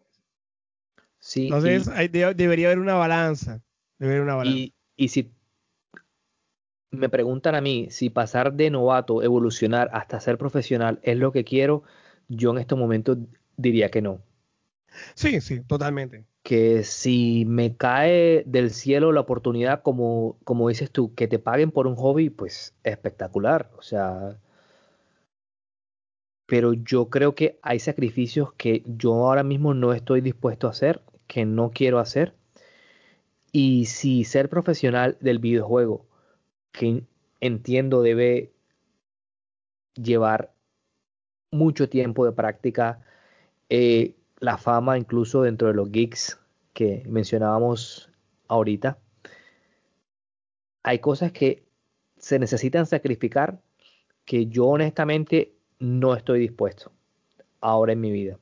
Sí, 1.19 1.45
Entonces, 1.45 1.87
debería 2.11 2.69
haber 2.69 2.79
una 2.79 2.95
balanza. 2.95 3.63
Debería 3.99 4.23
una 4.23 4.35
balanza. 4.35 4.59
Y, 4.59 4.75
y 4.97 5.09
si 5.09 5.33
me 6.91 7.09
preguntan 7.09 7.55
a 7.55 7.61
mí 7.61 7.89
si 7.91 8.11
pasar 8.11 8.53
de 8.53 8.71
novato, 8.71 9.23
evolucionar 9.23 9.91
hasta 9.93 10.21
ser 10.21 10.39
profesional 10.39 11.01
es 11.03 11.17
lo 11.17 11.33
que 11.33 11.45
quiero, 11.45 11.83
yo 12.29 12.51
en 12.51 12.59
estos 12.59 12.79
momentos 12.79 13.19
diría 13.57 13.91
que 13.91 14.03
no. 14.03 14.21
Sí, 15.15 15.41
sí, 15.41 15.61
totalmente 15.61 16.25
que 16.47 16.85
si 16.85 17.45
me 17.45 17.77
cae 17.77 18.45
del 18.47 18.71
cielo 18.71 19.11
la 19.11 19.23
oportunidad, 19.23 19.83
como, 19.83 20.39
como 20.45 20.69
dices 20.69 20.93
tú, 20.93 21.13
que 21.13 21.27
te 21.27 21.41
paguen 21.41 21.73
por 21.73 21.89
un 21.89 21.97
hobby, 21.97 22.31
pues 22.31 22.73
espectacular. 22.85 23.73
O 23.77 23.83
sea, 23.83 24.39
pero 26.47 26.73
yo 26.73 27.11
creo 27.11 27.35
que 27.35 27.59
hay 27.63 27.81
sacrificios 27.81 28.53
que 28.53 28.85
yo 28.87 29.15
ahora 29.15 29.43
mismo 29.43 29.75
no 29.75 29.93
estoy 29.93 30.21
dispuesto 30.21 30.69
a 30.69 30.71
hacer, 30.71 31.03
que 31.27 31.45
no 31.45 31.73
quiero 31.73 31.99
hacer. 31.99 32.37
Y 33.51 33.87
si 33.87 34.23
ser 34.23 34.49
profesional 34.49 35.19
del 35.21 35.41
videojuego, 35.41 36.07
que 36.71 37.03
entiendo 37.41 38.03
debe 38.03 38.53
llevar 39.95 40.55
mucho 41.51 41.89
tiempo 41.89 42.25
de 42.25 42.31
práctica, 42.31 43.05
eh, 43.69 44.15
la 44.39 44.59
fama 44.59 44.99
incluso 44.99 45.43
dentro 45.43 45.69
de 45.69 45.75
los 45.75 45.91
geeks 45.91 46.39
que 46.73 47.03
mencionábamos 47.07 48.11
ahorita. 48.49 48.99
Hay 50.83 50.99
cosas 50.99 51.33
que 51.33 51.65
se 52.19 52.39
necesitan 52.39 52.87
sacrificar 52.87 53.61
que 54.25 54.47
yo 54.47 54.67
honestamente 54.67 55.55
no 55.79 56.15
estoy 56.15 56.41
dispuesto 56.41 56.93
ahora 57.61 57.93
en 57.93 58.01
mi 58.01 58.11
vida. 58.11 58.39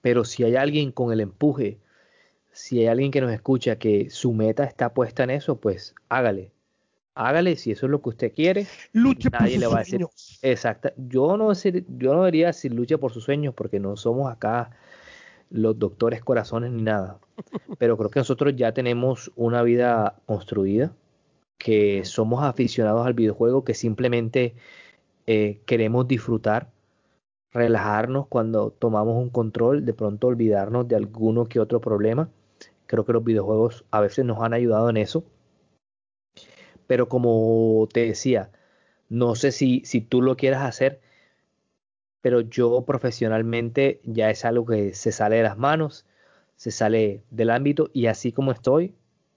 Pero 0.00 0.24
si 0.24 0.44
hay 0.44 0.56
alguien 0.56 0.92
con 0.92 1.12
el 1.12 1.20
empuje, 1.20 1.78
si 2.50 2.80
hay 2.80 2.86
alguien 2.86 3.10
que 3.10 3.20
nos 3.20 3.32
escucha 3.32 3.78
que 3.78 4.10
su 4.10 4.32
meta 4.32 4.64
está 4.64 4.92
puesta 4.92 5.24
en 5.24 5.30
eso, 5.30 5.60
pues 5.60 5.94
hágale 6.08 6.52
hágale 7.14 7.56
si 7.56 7.72
eso 7.72 7.86
es 7.86 7.92
lo 7.92 8.02
que 8.02 8.10
usted 8.10 8.32
quiere. 8.32 8.66
Luche 8.92 9.30
por 9.30 9.48
sus 9.48 9.58
le 9.58 9.66
va 9.66 9.84
sueños. 9.84 10.38
exacto. 10.42 10.90
Yo 10.96 11.36
no, 11.36 11.52
yo 11.52 12.14
no 12.14 12.24
diría 12.24 12.52
si 12.52 12.68
luche 12.68 12.98
por 12.98 13.12
sus 13.12 13.24
sueños 13.24 13.54
porque 13.54 13.80
no 13.80 13.96
somos 13.96 14.30
acá 14.30 14.70
los 15.50 15.78
doctores 15.78 16.22
corazones 16.22 16.72
ni 16.72 16.82
nada. 16.82 17.18
Pero 17.78 17.96
creo 17.96 18.10
que 18.10 18.20
nosotros 18.20 18.54
ya 18.56 18.72
tenemos 18.72 19.30
una 19.36 19.62
vida 19.62 20.16
construida, 20.26 20.94
que 21.58 22.04
somos 22.04 22.42
aficionados 22.42 23.06
al 23.06 23.14
videojuego, 23.14 23.64
que 23.64 23.74
simplemente 23.74 24.54
eh, 25.26 25.60
queremos 25.66 26.08
disfrutar, 26.08 26.70
relajarnos 27.52 28.26
cuando 28.28 28.70
tomamos 28.70 29.16
un 29.16 29.28
control, 29.28 29.84
de 29.84 29.92
pronto 29.92 30.28
olvidarnos 30.28 30.88
de 30.88 30.96
alguno 30.96 31.46
que 31.46 31.60
otro 31.60 31.80
problema. 31.80 32.30
Creo 32.86 33.04
que 33.04 33.12
los 33.12 33.24
videojuegos 33.24 33.84
a 33.90 34.00
veces 34.00 34.24
nos 34.24 34.42
han 34.42 34.54
ayudado 34.54 34.88
en 34.88 34.96
eso 34.96 35.24
pero 36.86 37.08
como 37.08 37.88
te 37.92 38.06
decía, 38.06 38.50
no 39.08 39.34
sé 39.34 39.52
si, 39.52 39.82
si 39.84 40.00
tú 40.00 40.22
lo 40.22 40.36
quieras 40.36 40.62
hacer, 40.62 41.00
pero 42.22 42.40
yo 42.40 42.84
profesionalmente 42.86 44.00
ya 44.04 44.30
es 44.30 44.44
algo 44.44 44.64
que 44.66 44.94
se 44.94 45.12
sale 45.12 45.36
de 45.36 45.42
las 45.42 45.58
manos, 45.58 46.06
se 46.56 46.70
sale 46.70 47.22
del 47.30 47.50
ámbito 47.50 47.90
y 47.92 48.06
así 48.06 48.32
como 48.32 48.52
estoy 48.52 48.94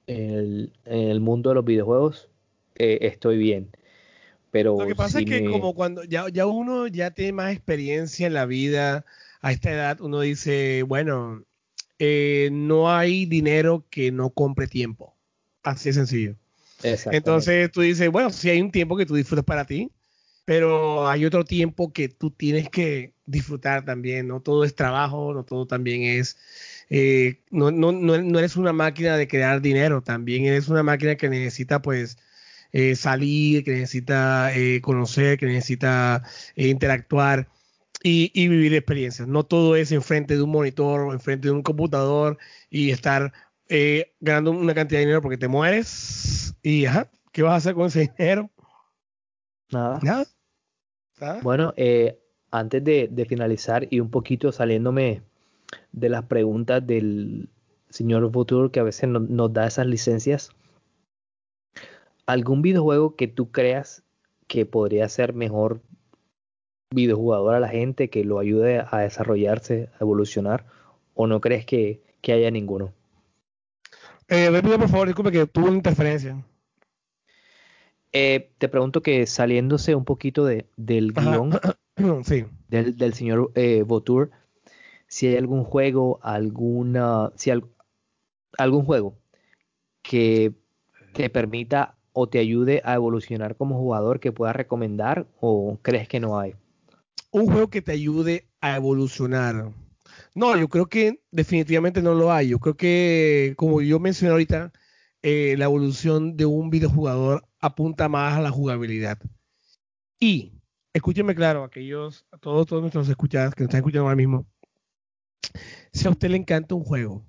en 0.08 0.72
el, 0.86 1.20
mundo 1.20 1.50
de 1.50 1.56
los 1.56 1.66
videojuegos, 1.66 2.30
eh, 2.76 3.00
estoy 3.02 3.38
bien. 3.38 3.70
Pero 4.52 4.78
lo 4.80 4.88
que 4.88 4.96
pasa 4.96 5.20
es 5.20 5.26
que 5.26 5.44
como 5.44 5.74
cuando 5.74 6.04
ya, 6.04 6.30
ya 6.30 6.46
uno 6.46 6.88
ya 6.88 7.12
tiene 7.12 7.34
más 7.34 7.52
experiencia 7.52 8.28
en 8.28 8.34
la 8.34 8.46
vida, 8.46 9.04
a 9.42 9.52
esta 9.52 9.72
edad 9.72 10.00
uno 10.00 10.22
dice, 10.22 10.84
bueno, 10.84 11.44
eh, 12.00 12.50
no 12.52 12.92
hay 12.92 13.26
dinero 13.26 13.86
que 13.90 14.12
no 14.12 14.30
compre 14.30 14.68
tiempo. 14.68 15.16
Así 15.64 15.90
de 15.90 15.94
sencillo. 15.94 16.36
Entonces 17.12 17.72
tú 17.72 17.82
dices, 17.82 18.10
bueno, 18.10 18.30
si 18.30 18.50
hay 18.50 18.62
un 18.62 18.72
tiempo 18.72 18.98
que 18.98 19.06
tú 19.06 19.16
disfrutas 19.16 19.46
para 19.46 19.66
ti, 19.66 19.92
pero 20.46 21.08
hay 21.08 21.26
otro 21.26 21.44
tiempo 21.44 21.92
que 21.92 22.10
tú 22.10 22.32
tienes 22.32 22.70
que 22.70 23.14
disfrutar 23.26 23.86
también, 23.86 24.28
no 24.28 24.42
todo 24.42 24.64
es 24.64 24.76
trabajo, 24.76 25.34
no 25.34 25.44
todo 25.44 25.66
también 25.66 26.04
es, 26.04 26.38
eh, 26.90 27.42
no, 27.50 27.72
no, 27.72 27.92
no, 27.92 28.40
eres 28.40 28.56
una 28.56 28.74
máquina 28.74 29.18
de 29.18 29.28
crear 29.28 29.62
dinero, 29.62 30.02
también 30.04 30.46
eres 30.46 30.68
una 30.70 30.84
máquina 30.84 31.16
que 31.16 31.30
necesita 31.30 31.82
pues 31.82 32.18
eh, 32.72 32.96
salir, 32.96 33.64
que 33.64 33.72
necesita 33.72 34.56
eh, 34.56 34.82
conocer, 34.82 35.38
que 35.40 35.48
necesita 35.48 36.24
interactuar. 36.56 37.50
Y, 38.04 38.32
y, 38.36 38.48
vivir 38.50 38.76
experiencias. 38.76 39.28
No 39.28 39.46
todo 39.46 39.76
es 39.76 39.92
enfrente 39.92 40.36
de 40.36 40.44
un 40.44 40.52
monitor 40.52 41.02
o 41.02 41.14
enfrente 41.14 41.48
de 41.48 41.54
un 41.54 41.64
computador 41.64 42.38
y 42.70 42.92
estar 42.92 43.34
eh, 43.68 44.14
ganando 44.20 44.52
una 44.52 44.76
cantidad 44.76 45.00
de 45.00 45.06
dinero 45.06 45.22
porque 45.22 45.38
te 45.38 45.48
mueres. 45.48 46.45
Y, 46.66 46.88
ajá, 46.88 47.12
¿qué 47.32 47.44
vas 47.44 47.54
a 47.54 47.56
hacer 47.58 47.76
con 47.76 47.86
ese 47.86 48.12
dinero? 48.18 48.50
Nada. 49.72 50.00
Nada. 50.02 51.42
Bueno, 51.44 51.76
eh, 51.78 52.20
antes 52.50 52.84
de, 52.84 53.26
finalizar 53.30 53.88
y 53.92 54.00
un 54.00 54.10
poquito 54.10 54.52
saliéndome 54.52 55.22
de 55.92 56.10
las 56.10 56.24
preguntas 56.24 56.86
del 56.86 57.50
señor 57.90 58.32
Futur 58.32 58.72
que 58.72 58.80
a 58.80 58.84
veces 58.84 59.08
nos 59.08 59.54
da 59.54 59.68
esas 59.68 59.86
licencias, 59.86 60.50
¿algún 62.26 62.64
videojuego 62.64 63.16
que 63.16 63.28
tú 63.28 63.52
creas 63.52 64.04
que 64.48 64.66
podría 64.66 65.08
ser 65.08 65.34
mejor 65.34 65.82
videojugador 66.90 67.54
a 67.54 67.60
la 67.60 67.70
gente, 67.70 68.10
que 68.10 68.24
lo 68.24 68.40
ayude 68.40 68.84
a 68.90 69.02
desarrollarse, 69.02 69.90
a 69.94 69.98
evolucionar? 70.00 70.66
¿O 71.14 71.28
no 71.28 71.42
crees 71.42 71.68
que 71.68 72.02
haya 72.24 72.50
ninguno? 72.50 72.92
Eh, 74.28 74.50
por 74.64 74.90
favor, 74.90 75.08
disculpe 75.08 75.32
que 75.32 75.46
tuvo 75.46 75.68
una 75.68 75.78
interferencia. 75.78 76.44
Eh, 78.18 78.54
te 78.60 78.70
pregunto 78.70 79.02
que 79.02 79.28
saliéndose 79.28 79.94
un 79.94 80.06
poquito 80.06 80.46
de, 80.46 80.70
del 80.78 81.12
guion 81.12 81.50
del, 82.70 83.14
señor 83.14 83.52
eh, 83.56 83.84
Votour, 83.86 84.32
si 85.10 85.28
hay 85.28 85.36
algún 85.36 85.66
juego, 85.66 86.22
alguna, 86.24 87.34
si 87.36 87.52
algún 88.58 88.86
juego 88.86 89.18
que 90.02 90.54
te 91.12 91.30
permita 91.30 91.98
o 92.14 92.30
te 92.30 92.40
ayude 92.40 92.82
a 92.86 92.94
evolucionar 92.94 93.58
como 93.58 93.78
jugador 93.78 94.22
que 94.22 94.32
puedas 94.32 94.56
recomendar 94.56 95.28
o 95.42 95.78
crees 95.82 96.08
que 96.08 96.22
no 96.22 96.40
hay? 96.40 96.56
Un 97.32 97.48
juego 97.48 97.70
que 97.70 97.82
te 97.82 97.92
ayude 97.92 98.48
a 98.62 98.78
evolucionar. 98.78 99.74
No, 100.34 100.56
yo 100.56 100.70
creo 100.70 100.86
que 100.86 101.20
definitivamente 101.32 102.02
no 102.02 102.14
lo 102.14 102.32
hay. 102.32 102.48
Yo 102.48 102.60
creo 102.60 102.78
que, 102.78 103.56
como 103.58 103.82
yo 103.82 104.00
mencioné 104.00 104.32
ahorita, 104.32 104.72
eh, 105.22 105.56
la 105.58 105.66
evolución 105.66 106.38
de 106.38 106.46
un 106.46 106.70
videojugador 106.70 107.46
apunta 107.66 108.08
más 108.10 108.38
a 108.38 108.42
la 108.42 108.52
jugabilidad. 108.52 109.20
Y 110.20 110.54
escúchenme 110.94 111.36
claro, 111.36 111.64
aquellos, 111.64 112.26
todos, 112.42 112.68
todos 112.68 112.82
nuestros 112.82 113.10
escuchados 113.10 113.56
que 113.56 113.64
nos 113.64 113.70
están 113.70 113.80
escuchando 113.80 114.04
ahora 114.04 114.16
mismo, 114.16 114.48
si 115.92 116.08
a 116.08 116.12
usted 116.12 116.30
le 116.30 116.38
encanta 116.38 116.76
un 116.76 116.84
juego, 116.84 117.26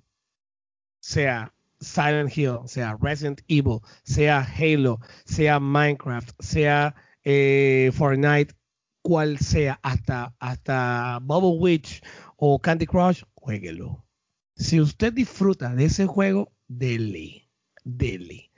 sea 1.00 1.52
Silent 1.80 2.36
Hill, 2.36 2.58
sea 2.66 2.96
Resident 3.00 3.40
Evil, 3.48 3.80
sea 4.04 4.40
Halo, 4.40 5.00
sea 5.24 5.60
Minecraft, 5.60 6.30
sea 6.40 6.94
eh, 7.24 7.90
Fortnite, 7.94 8.54
cual 9.02 9.38
sea, 9.38 9.78
hasta, 9.82 10.34
hasta 10.40 11.20
Bubble 11.22 11.60
Witch 11.60 12.02
o 12.36 12.58
Candy 12.60 12.86
Crush, 12.86 13.22
jueguelo. 13.34 14.04
Si 14.56 14.80
usted 14.80 15.12
disfruta 15.12 15.74
de 15.74 15.84
ese 15.84 16.06
juego, 16.06 16.52
dele, 16.66 17.48
dele. 17.84 18.50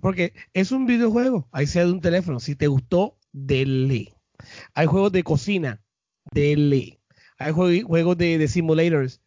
Porque 0.00 0.34
es 0.52 0.72
un 0.72 0.86
videojuego, 0.86 1.48
ahí 1.52 1.66
sea 1.66 1.84
de 1.84 1.92
un 1.92 2.00
teléfono. 2.00 2.40
Si 2.40 2.54
te 2.54 2.66
gustó, 2.66 3.18
dele. 3.32 4.14
Hay 4.74 4.86
juegos 4.86 5.12
de 5.12 5.22
cocina, 5.22 5.82
dele. 6.32 7.00
Hay 7.38 7.52
juegos 7.52 8.16
de, 8.18 8.48
simulators, 8.48 9.20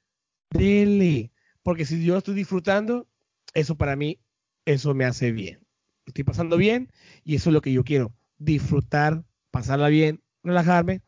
dele. 0.50 1.32
Porque 1.64 1.86
si 1.86 2.04
yo 2.04 2.18
estoy 2.18 2.36
disfrutando, 2.36 3.08
eso 3.54 3.76
para 3.76 3.96
mí, 3.96 4.20
eso 4.66 4.94
me 4.94 5.06
hace 5.06 5.32
bien. 5.32 5.66
Estoy 6.06 6.24
pasando 6.24 6.58
bien 6.58 6.92
y 7.24 7.36
eso 7.36 7.50
es 7.50 7.54
lo 7.54 7.62
que 7.62 7.72
yo 7.72 7.84
quiero. 7.84 8.14
Disfrutar, 8.38 9.24
pasarla 9.52 9.90
bien, 9.90 10.24
relajarme 10.44 11.02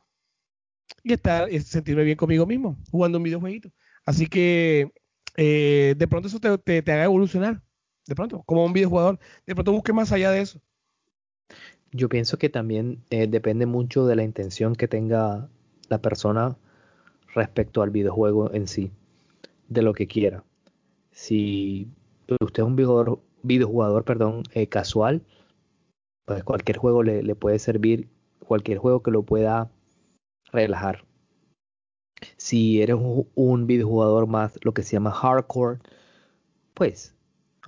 y 1.03 1.13
estar, 1.13 1.49
sentirme 1.61 2.03
bien 2.03 2.17
conmigo 2.17 2.45
mismo, 2.45 2.77
jugando 2.91 3.17
un 3.17 3.23
videojueguito. 3.23 3.71
Así 4.05 4.27
que 4.27 4.91
eh, 5.37 5.95
de 5.97 6.07
pronto 6.07 6.27
eso 6.27 6.39
te, 6.39 6.77
haga 6.79 7.03
evolucionar. 7.05 7.61
De 8.11 8.15
pronto, 8.15 8.43
como 8.45 8.65
un 8.65 8.73
videojugador, 8.73 9.19
de 9.47 9.55
pronto 9.55 9.71
busque 9.71 9.93
más 9.93 10.11
allá 10.11 10.31
de 10.31 10.41
eso. 10.41 10.59
Yo 11.93 12.09
pienso 12.09 12.37
que 12.37 12.49
también 12.49 13.01
eh, 13.09 13.25
depende 13.25 13.65
mucho 13.65 14.05
de 14.05 14.17
la 14.17 14.23
intención 14.23 14.75
que 14.75 14.89
tenga 14.89 15.47
la 15.87 16.01
persona 16.01 16.57
respecto 17.33 17.81
al 17.81 17.89
videojuego 17.89 18.53
en 18.53 18.67
sí, 18.67 18.91
de 19.69 19.81
lo 19.81 19.93
que 19.93 20.07
quiera. 20.07 20.43
Si 21.11 21.87
usted 22.41 22.63
es 22.63 22.67
un 22.67 22.75
videojugador, 23.43 24.03
perdón, 24.03 24.43
eh, 24.55 24.67
casual, 24.67 25.21
pues 26.25 26.43
cualquier 26.43 26.79
juego 26.79 27.03
le, 27.03 27.33
puede 27.35 27.59
servir, 27.59 28.09
cualquier 28.45 28.77
juego 28.77 29.01
que 29.03 29.11
lo 29.11 29.23
pueda 29.23 29.71
relajar. 30.51 31.05
Si 32.35 32.81
eres 32.81 32.97
un, 32.99 33.67
videojugador 33.67 34.27
más 34.27 34.59
lo 34.63 34.73
que 34.73 34.83
se 34.83 34.97
llama 34.97 35.11
hardcore, 35.11 35.79
pues 36.73 37.15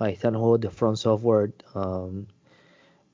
ahí 0.00 0.14
están 0.14 0.34
los 0.34 0.42
juegos 0.42 0.60
de 0.60 0.70
Front 0.70 0.96
Software, 0.96 1.54
um, 1.74 2.26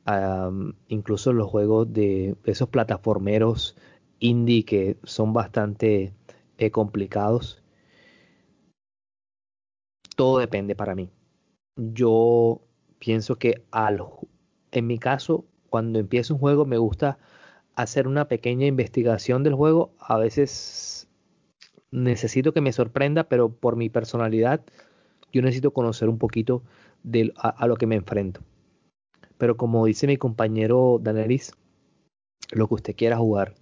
um, 0.07 0.73
incluso 0.89 1.33
los 1.33 1.49
juegos 1.49 1.93
de 1.93 2.37
esos 2.45 2.69
plataformeros 2.69 3.77
indie 4.19 4.65
que 4.65 4.99
son 5.05 5.33
bastante 5.33 6.15
eh, 6.59 6.71
complicados. 6.71 7.63
Todo 10.17 10.39
depende 10.39 10.75
para 10.75 10.95
mí. 10.95 11.11
Yo 11.77 12.61
pienso 12.99 13.37
que 13.37 13.65
al, 13.71 14.05
en 14.71 14.87
mi 14.87 14.99
caso, 14.99 15.47
cuando 15.71 15.99
empiezo 15.99 16.35
un 16.35 16.41
juego 16.41 16.67
me 16.67 16.77
gusta 16.79 17.19
hacer 17.75 18.07
una 18.07 18.29
pequeña 18.29 18.67
investigación 18.67 19.43
del 19.43 19.55
juego. 19.55 19.95
A 19.99 20.19
veces 20.19 21.09
necesito 21.91 22.53
que 22.53 22.61
me 22.61 22.73
sorprenda, 22.73 23.25
pero 23.25 23.49
por 23.51 23.77
mi 23.77 23.89
personalidad 23.89 24.63
yo 25.33 25.43
necesito 25.43 25.73
conocer 25.73 26.09
un 26.09 26.19
poquito 26.19 26.63
de, 27.03 27.33
a, 27.37 27.67
lo 27.67 27.77
que 27.77 27.87
me 27.87 27.97
enfrento. 27.97 28.41
Pero 29.39 29.57
como 29.57 29.87
dice 29.87 30.07
mi 30.07 30.17
compañero 30.17 30.99
Danelis, 31.01 31.53
lo 32.51 32.69
que 32.69 32.75
usted 32.75 32.97
quiera 32.97 33.17
jugar, 33.17 33.55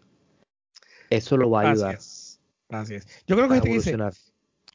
eso 1.11 1.37
lo 1.37 1.51
va 1.51 1.63
a 1.63 1.71
ayudar. 1.71 1.99
Gracias. 2.69 3.07
Yo 3.27 3.37
creo 3.37 3.49
que 3.49 3.57
este 3.57 3.69
dice, 3.69 3.97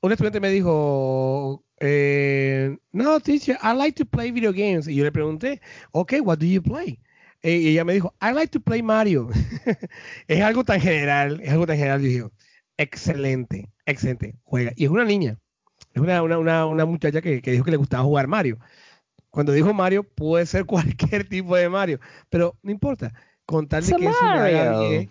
un 0.01 0.11
estudiante 0.11 0.39
me 0.39 0.49
dijo, 0.49 1.63
eh, 1.79 2.77
no, 2.91 3.19
teacher, 3.19 3.57
I 3.61 3.75
like 3.75 4.03
to 4.03 4.05
play 4.05 4.31
video 4.31 4.51
games. 4.51 4.87
Y 4.87 4.95
yo 4.95 5.03
le 5.03 5.11
pregunté, 5.11 5.61
ok, 5.91 6.13
what 6.23 6.37
do 6.37 6.45
you 6.45 6.61
play? 6.61 6.99
y 7.45 7.69
ella 7.69 7.83
me 7.83 7.93
dijo, 7.93 8.13
I 8.21 8.33
like 8.33 8.51
to 8.51 8.61
play 8.61 8.81
Mario. 8.81 9.29
es 10.27 10.41
algo 10.41 10.63
tan 10.63 10.79
general, 10.79 11.41
es 11.41 11.51
algo 11.51 11.67
tan 11.67 11.77
general. 11.77 12.01
Yo 12.01 12.07
dije, 12.07 12.23
excelente, 12.77 13.69
excelente, 13.85 14.35
juega. 14.43 14.71
Y 14.75 14.85
es 14.85 14.89
una 14.89 15.03
niña, 15.03 15.39
es 15.93 16.01
una, 16.01 16.21
una, 16.23 16.65
una, 16.65 16.85
muchacha 16.85 17.21
que, 17.21 17.41
que, 17.41 17.51
dijo 17.51 17.63
que 17.63 17.71
le 17.71 17.77
gustaba 17.77 18.03
jugar 18.03 18.27
Mario. 18.27 18.57
Cuando 19.29 19.51
dijo 19.51 19.73
Mario, 19.73 20.03
puede 20.03 20.45
ser 20.45 20.65
cualquier 20.65 21.27
tipo 21.27 21.55
de 21.55 21.69
Mario, 21.69 21.99
pero 22.29 22.57
no 22.63 22.71
importa, 22.71 23.13
contarle 23.45 23.95
que 23.95 24.05
eso 24.05 24.25
haga 24.25 24.79
bien, 24.79 25.09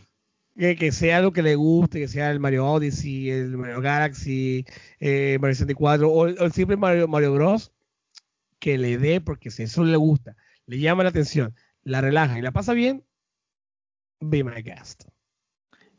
que, 0.57 0.77
que, 0.77 0.93
sea 0.93 1.21
lo 1.21 1.33
que 1.33 1.43
le 1.43 1.55
guste, 1.55 2.01
que 2.01 2.09
sea 2.09 2.31
el 2.31 2.41
Mario 2.41 2.67
Odyssey, 2.67 3.31
el 3.31 3.57
Mario 3.57 3.81
Galaxy, 3.81 4.67
eh, 5.01 5.39
Mario 5.41 5.55
64 5.55 6.09
o, 6.09 6.13
o, 6.13 6.27
el 6.27 6.53
simple 6.53 6.77
Mario, 6.77 7.09
Mario 7.09 7.33
Bros. 7.35 7.73
que 8.59 8.79
le 8.79 8.99
dé 8.99 9.21
porque 9.21 9.51
si 9.51 9.65
eso 9.65 9.85
le 9.85 9.97
gusta, 9.97 10.37
le 10.67 10.79
llama 10.79 11.05
la 11.05 11.11
atención, 11.11 11.55
la 11.83 12.01
relaja 12.01 12.39
y 12.39 12.43
la 12.43 12.53
pasa 12.53 12.75
bien, 12.75 13.05
be 14.21 14.45
my 14.45 14.63
guest. 14.63 15.05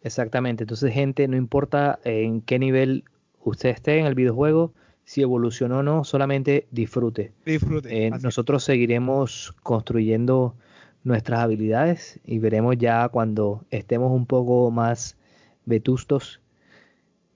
Exactamente, 0.01 0.63
entonces 0.63 0.93
gente, 0.93 1.27
no 1.29 1.37
importa 1.37 1.99
en 2.03 2.41
qué 2.41 2.59
nivel 2.59 3.05
usted 3.43 3.69
esté 3.69 3.99
en 3.99 4.05
el 4.05 4.15
videojuego, 4.15 4.73
si 5.05 5.21
evolucionó 5.21 5.79
o 5.79 5.83
no, 5.83 6.03
solamente 6.03 6.67
disfrute. 6.71 7.33
Disfrute. 7.45 8.07
Eh, 8.07 8.11
nosotros 8.21 8.63
seguiremos 8.63 9.53
construyendo 9.63 10.55
nuestras 11.03 11.41
habilidades 11.41 12.19
y 12.23 12.39
veremos 12.39 12.77
ya 12.77 13.09
cuando 13.09 13.65
estemos 13.69 14.11
un 14.11 14.25
poco 14.25 14.71
más 14.71 15.17
vetustos, 15.65 16.41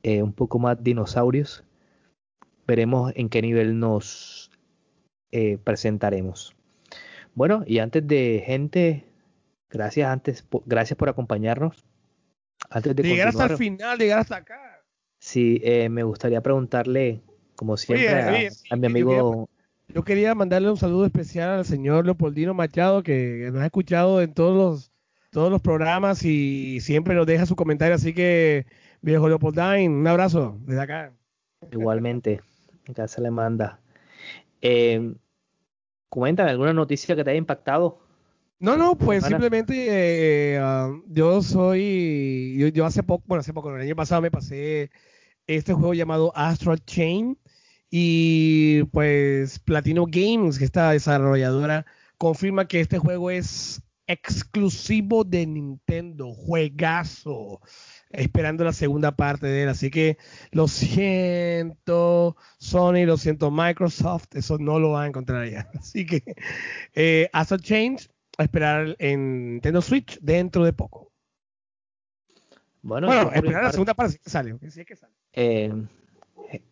eh, 0.04 0.24
un 0.24 0.34
poco 0.34 0.60
más 0.60 0.82
dinosaurios, 0.82 1.64
veremos 2.66 3.12
en 3.16 3.30
qué 3.30 3.42
nivel 3.42 3.80
nos 3.80 4.52
eh, 5.32 5.58
presentaremos. 5.64 6.56
Bueno, 7.36 7.64
y 7.68 7.80
antes 7.80 8.08
de 8.08 8.42
gente, 8.46 9.06
gracias 9.70 10.10
antes, 10.10 10.46
gracias 10.66 10.98
por 10.98 11.10
acompañarnos. 11.10 11.86
Antes 12.70 12.96
de 12.96 13.04
llegar 13.04 13.28
hasta 13.28 13.46
el 13.46 13.58
final, 13.58 13.98
llegar 13.98 14.20
hasta 14.20 14.38
acá. 14.38 14.67
Sí, 15.20 15.60
eh, 15.64 15.90
me 15.90 16.04
gustaría 16.04 16.42
preguntarle, 16.42 17.22
como 17.56 17.78
siempre, 17.78 18.50
a, 18.70 18.76
mi 18.76 18.86
amigo. 18.86 19.50
Yo 19.90 20.04
quería, 20.04 20.36
mandarle 20.36 20.70
un 20.70 20.78
saludo 20.78 21.06
especial 21.06 21.60
al 21.60 21.66
señor 21.66 22.06
Leopoldino 22.06 22.54
Machado, 22.54 23.04
que 23.04 23.50
nos 23.52 23.62
ha 23.62 23.66
escuchado 23.66 24.22
en 24.22 24.34
todos 24.34 24.56
los, 24.56 24.92
todos 25.32 25.50
los 25.50 25.62
programas 25.62 26.24
y 26.24 26.80
siempre 26.82 27.16
nos 27.16 27.26
deja 27.26 27.46
su 27.46 27.56
comentario. 27.56 27.96
Así 27.96 28.14
que, 28.14 28.66
viejo 29.02 29.28
Leopoldine, 29.28 29.90
un 29.90 30.08
abrazo 30.08 30.58
desde 30.66 30.82
acá. 30.82 31.14
Igualmente, 31.72 32.42
acá 32.88 33.08
se 33.08 33.22
le 33.22 33.32
manda. 33.32 33.80
Eh, 34.62 35.14
Cuéntame 36.10 36.52
alguna 36.52 36.74
noticia 36.74 37.16
que 37.16 37.24
te 37.24 37.32
haya 37.32 37.38
impactado. 37.38 38.00
No, 38.60 38.76
no, 38.76 38.98
pues 38.98 39.24
simplemente 39.24 40.56
eh, 40.56 40.60
ah, 40.60 40.92
yo 41.08 41.44
soy, 41.44 42.72
yo, 42.74 42.86
hace 42.86 43.04
poco, 43.04 43.24
bueno, 43.28 43.42
hace 43.42 43.54
poco, 43.54 43.76
el 43.76 43.82
año 43.82 43.96
pasado 43.96 44.22
me 44.22 44.32
pasé 44.32 44.90
este 45.46 45.74
juego 45.74 45.94
llamado 45.94 46.32
Astral 46.36 46.84
Chain 46.84 47.38
y 47.92 48.84
pues 48.86 49.60
Platino 49.60 50.06
Games, 50.08 50.58
que 50.58 50.66
esta 50.66 50.92
desarrolladora, 50.92 51.86
confirma 52.18 52.68
que 52.68 52.80
este 52.80 52.98
juego 52.98 53.30
es 53.30 53.84
exclusivo 54.08 55.24
de 55.24 55.46
Nintendo, 55.46 56.34
juegazo 56.34 57.62
esperando 58.10 58.64
la 58.64 58.74
segunda 58.74 59.16
parte 59.16 59.48
de 59.48 59.64
él. 59.64 59.70
Así 59.70 59.90
que 59.90 60.18
lo 60.52 60.68
siento, 60.68 62.38
Sony, 62.58 63.06
lo 63.06 63.18
siento, 63.18 63.52
Microsoft, 63.52 64.36
eso 64.36 64.58
no 64.58 64.80
lo 64.80 64.92
va 64.92 65.04
a 65.04 65.08
encontrar 65.08 65.44
allá. 65.44 65.70
Así 65.80 66.06
que 66.06 66.24
eh, 66.96 67.30
hasta 67.34 67.58
Change, 67.58 68.10
a 68.38 68.44
esperar 68.44 68.96
en 69.00 69.54
Nintendo 69.54 69.82
Switch 69.82 70.20
dentro 70.22 70.64
de 70.64 70.74
poco. 70.74 71.12
Bueno, 72.82 73.12
esperar 73.34 73.64
la 73.64 73.72
segunda 73.72 73.94
parte, 73.94 74.18
que 74.24 74.30
sale. 74.30 74.58
que 74.60 74.96
sale. 74.96 75.14
Eh, 75.34 75.72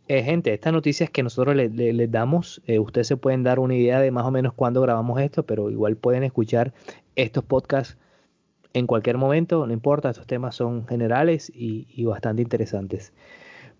eh, 0.07 0.23
gente, 0.23 0.53
estas 0.53 0.71
noticias 0.71 1.09
que 1.09 1.23
nosotros 1.23 1.55
les, 1.55 1.73
les, 1.73 2.11
damos, 2.11 2.61
eh, 2.65 2.79
ustedes 2.79 3.07
se 3.07 3.17
pueden 3.17 3.43
dar 3.43 3.59
una 3.59 3.75
idea 3.75 3.99
de 3.99 4.11
más 4.11 4.25
o 4.25 4.31
menos 4.31 4.53
cuándo 4.53 4.81
grabamos 4.81 5.19
esto, 5.19 5.45
pero 5.45 5.69
igual 5.69 5.97
pueden 5.97 6.23
escuchar 6.23 6.73
estos 7.15 7.43
podcasts 7.43 7.97
en 8.73 8.87
cualquier 8.87 9.17
momento, 9.17 9.65
no 9.65 9.71
importa, 9.71 10.09
estos 10.09 10.27
temas 10.27 10.55
son 10.55 10.85
generales 10.85 11.51
y, 11.53 12.03
bastante 12.05 12.41
interesantes. 12.41 13.13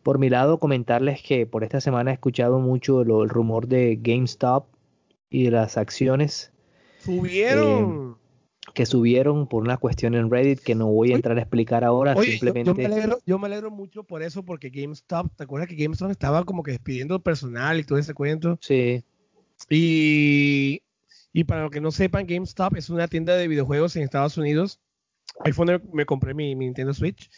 Por 0.04 0.20
mi 0.20 0.30
lado, 0.30 0.60
comentarles 0.60 1.22
que 1.22 1.46
por 1.46 1.66
esta 1.66 1.82
semana 1.82 2.12
he 2.12 2.14
escuchado 2.14 2.60
mucho 2.60 3.02
el 3.02 3.30
rumor 3.30 3.68
de 3.68 4.00
GameStop 4.02 4.68
y 5.30 5.44
de 5.46 5.52
las 5.52 5.78
acciones. 5.78 6.54
Subieron. 7.06 8.18
Eh, 8.18 8.72
que 8.74 8.86
subieron 8.86 9.48
por 9.48 9.64
una 9.64 9.78
cuestión 9.78 10.16
en 10.16 10.30
Reddit 10.30 10.60
que 10.60 10.76
no 10.76 10.88
voy 10.88 11.14
a 11.14 11.16
entrar 11.16 11.38
a 11.38 11.42
explicar 11.42 11.84
ahora. 11.84 12.16
simplemente... 12.22 12.88
yo, 13.26 13.40
me 13.40 13.46
alegro, 13.46 13.72
mucho 13.72 14.04
por 14.04 14.24
eso, 14.24 14.44
porque 14.44 14.70
GameStop, 14.70 15.34
¿te 15.36 15.44
acuerdas 15.44 15.70
que 15.70 15.76
GameStop 15.76 16.12
estaba 16.12 16.44
como 16.44 16.64
que 16.64 16.72
despidiendo 16.72 17.20
personal 17.22 17.80
y 17.80 17.84
todo 17.84 18.00
ese 18.00 18.14
cuento? 18.14 18.58
Sí. 18.62 19.04
Y, 19.70 20.82
y 21.32 21.44
para 21.46 21.62
los 21.62 21.72
que 21.72 21.80
no 21.80 21.92
sepan, 21.92 22.26
GameStop 22.26 22.76
es 22.76 22.90
una 22.90 23.08
tienda 23.08 23.36
de 23.36 23.48
videojuegos 23.48 23.96
en 23.96 24.04
Estados 24.04 24.38
Unidos 24.38 24.82
Ahí 25.44 25.52
fue 25.52 25.66
donde 25.66 25.86
me 25.92 26.06
compré 26.06 26.34
mi, 26.34 26.56
Nintendo 26.56 26.94
Switch. 26.94 27.30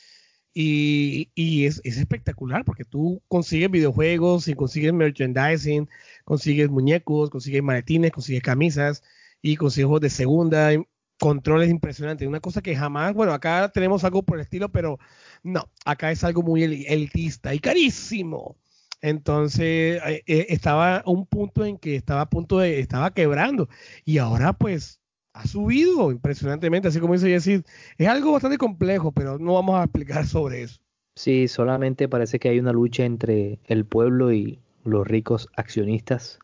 Y, 0.53 1.29
y 1.35 1.65
es, 1.65 1.81
es, 1.83 1.97
espectacular 1.97 2.65
porque 2.65 2.83
tú 2.83 3.21
consigues 3.27 3.69
videojuegos 3.69 4.47
y 4.47 4.55
consigues 4.55 4.91
merchandising, 4.91 5.87
consigues 6.23 6.69
muñecos, 6.69 7.29
consigues 7.29 7.61
maletines, 7.61 8.11
consigues 8.11 8.41
camisas 8.41 9.03
y 9.51 9.55
consigues 9.55 9.85
juegos 9.85 10.01
de 10.01 10.09
segunda, 10.09 10.71
controles 11.19 11.69
impresionantes. 11.69 12.27
Una 12.27 12.39
cosa 12.39 12.61
que 12.61 12.75
jamás, 12.75 13.13
bueno, 13.13 13.33
acá 13.33 13.69
tenemos 13.73 14.03
algo 14.03 14.23
por 14.23 14.37
el 14.37 14.41
estilo, 14.43 14.69
pero 14.71 14.99
no, 15.43 15.69
acá 15.85 16.11
es 16.11 16.23
algo 16.23 16.43
muy 16.43 16.63
elitista 16.63 17.53
y 17.53 17.59
carísimo. 17.59 18.57
Entonces 19.01 20.01
eh, 20.05 20.23
eh, 20.25 20.47
estaba 20.49 21.03
un 21.05 21.27
punto 21.27 21.63
en 21.63 21.77
que 21.77 21.95
estaba 21.95 22.21
a 22.21 22.29
punto 22.29 22.59
de, 22.59 22.79
estaba 22.79 23.13
quebrando 23.13 23.69
y 24.05 24.17
ahora 24.17 24.53
pues 24.53 24.99
ha 25.33 25.45
subido 25.45 26.11
impresionantemente, 26.11 26.87
así 26.87 26.99
como 26.99 27.13
dice 27.13 27.29
Jesse, 27.29 27.63
es 27.97 28.07
algo 28.07 28.31
bastante 28.31 28.57
complejo, 28.57 29.11
pero 29.11 29.37
no 29.37 29.53
vamos 29.53 29.79
a 29.79 29.83
explicar 29.83 30.25
sobre 30.25 30.63
eso. 30.63 30.79
Sí, 31.15 31.47
solamente 31.47 32.09
parece 32.09 32.39
que 32.39 32.49
hay 32.49 32.59
una 32.59 32.73
lucha 32.73 33.05
entre 33.05 33.59
el 33.65 33.85
pueblo 33.85 34.33
y 34.33 34.59
los 34.83 35.07
ricos 35.07 35.47
accionistas. 35.55 36.39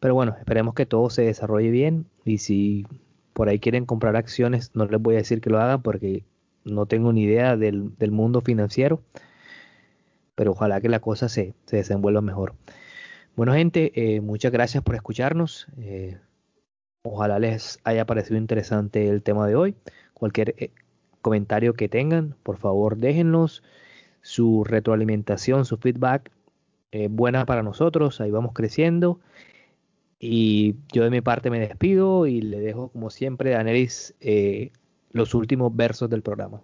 Pero 0.00 0.14
bueno, 0.14 0.36
esperemos 0.38 0.74
que 0.74 0.86
todo 0.86 1.10
se 1.10 1.22
desarrolle 1.22 1.70
bien 1.70 2.06
y 2.24 2.38
si 2.38 2.86
por 3.32 3.48
ahí 3.48 3.60
quieren 3.60 3.86
comprar 3.86 4.16
acciones, 4.16 4.72
no 4.74 4.86
les 4.86 5.00
voy 5.00 5.14
a 5.14 5.18
decir 5.18 5.40
que 5.40 5.50
lo 5.50 5.60
hagan 5.60 5.82
porque 5.82 6.24
no 6.64 6.86
tengo 6.86 7.12
ni 7.12 7.22
idea 7.22 7.56
del, 7.56 7.92
mundo 8.10 8.40
financiero, 8.40 9.00
pero 10.34 10.52
ojalá 10.52 10.80
que 10.80 10.88
la 10.88 11.00
cosa 11.00 11.28
se, 11.28 11.54
desenvuelva 11.70 12.20
mejor. 12.20 12.54
Bueno 13.36 13.54
gente, 13.54 13.92
eh, 13.94 14.20
muchas 14.20 14.52
gracias 14.52 14.82
por 14.82 14.94
escucharnos. 14.94 15.68
Eh, 15.78 16.18
Ojalá 17.04 17.38
les 17.38 17.78
haya 17.84 18.04
parecido 18.04 18.38
interesante 18.38 19.08
el 19.08 19.22
tema 19.22 19.46
de 19.46 19.54
hoy. 19.54 19.76
Cualquier 20.14 20.54
eh, 20.58 20.72
comentario 21.22 21.74
que 21.74 21.88
tengan, 21.88 22.34
por 22.42 22.58
favor 22.58 22.96
déjennos. 22.96 23.62
Su 24.20 24.64
retroalimentación, 24.64 25.64
su 25.64 25.76
feedback, 25.78 26.32
buena 27.08 27.46
para 27.46 27.62
nosotros. 27.62 28.20
Ahí 28.20 28.32
vamos 28.32 28.52
creciendo. 28.52 29.20
Y 30.20 30.76
yo 30.92 31.04
de 31.04 31.10
mi 31.10 31.20
parte 31.20 31.50
me 31.50 31.60
despido 31.60 32.26
y 32.26 32.40
le 32.40 32.58
dejo, 32.58 32.90
como 32.90 33.10
siempre, 33.10 33.54
a 33.54 33.62
Neris 33.62 34.14
eh, 34.20 34.72
los 35.12 35.34
últimos 35.34 35.74
versos 35.74 36.10
del 36.10 36.22
programa. 36.22 36.62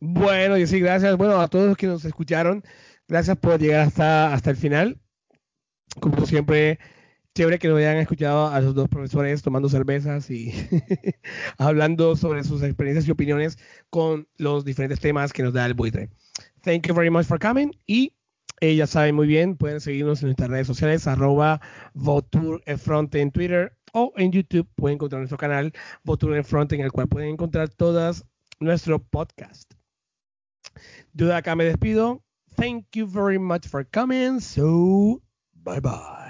Bueno, 0.00 0.56
y 0.56 0.66
sí, 0.66 0.80
gracias. 0.80 1.16
Bueno, 1.16 1.40
a 1.40 1.48
todos 1.48 1.66
los 1.66 1.76
que 1.76 1.86
nos 1.86 2.04
escucharon, 2.04 2.62
gracias 3.08 3.36
por 3.38 3.58
llegar 3.58 3.80
hasta, 3.80 4.32
hasta 4.32 4.50
el 4.50 4.56
final. 4.56 4.98
Como 6.00 6.26
siempre, 6.26 6.78
chévere 7.34 7.58
que 7.58 7.68
nos 7.68 7.78
hayan 7.78 7.98
escuchado 7.98 8.48
a 8.48 8.60
los 8.60 8.74
dos 8.74 8.88
profesores 8.88 9.42
tomando 9.42 9.68
cervezas 9.68 10.30
y 10.30 10.52
hablando 11.58 12.16
sobre 12.16 12.44
sus 12.44 12.62
experiencias 12.62 13.06
y 13.06 13.10
opiniones 13.10 13.58
con 13.90 14.26
los 14.36 14.64
diferentes 14.64 15.00
temas 15.00 15.32
que 15.32 15.42
nos 15.42 15.52
da 15.52 15.66
el 15.66 15.74
buitre. 15.74 16.10
Thank 16.62 16.86
you 16.86 16.94
very 16.94 17.10
much 17.10 17.26
for 17.26 17.38
coming 17.38 17.72
eh, 18.60 18.74
ya 18.76 18.86
saben 18.86 19.14
muy 19.14 19.26
bien, 19.26 19.56
pueden 19.56 19.80
seguirnos 19.80 20.22
en 20.22 20.28
nuestras 20.28 20.50
redes 20.50 20.66
sociales, 20.66 21.06
arroba 21.06 21.60
en 23.14 23.30
Twitter 23.30 23.76
o 23.92 24.12
en 24.16 24.30
YouTube 24.30 24.68
pueden 24.74 24.96
encontrar 24.96 25.20
nuestro 25.20 25.38
canal 25.38 25.72
Votur 26.04 26.42
Front 26.44 26.72
en 26.72 26.80
el 26.80 26.92
cual 26.92 27.08
pueden 27.08 27.30
encontrar 27.30 27.68
todas 27.70 28.24
nuestro 28.60 28.98
podcast. 28.98 29.72
De 31.12 31.32
acá 31.32 31.56
me 31.56 31.64
despido. 31.64 32.22
Thank 32.56 32.86
you 32.94 33.06
very 33.06 33.38
much 33.38 33.66
for 33.66 33.84
coming. 33.84 34.40
So, 34.40 35.22
bye 35.54 35.80
bye. 35.80 36.25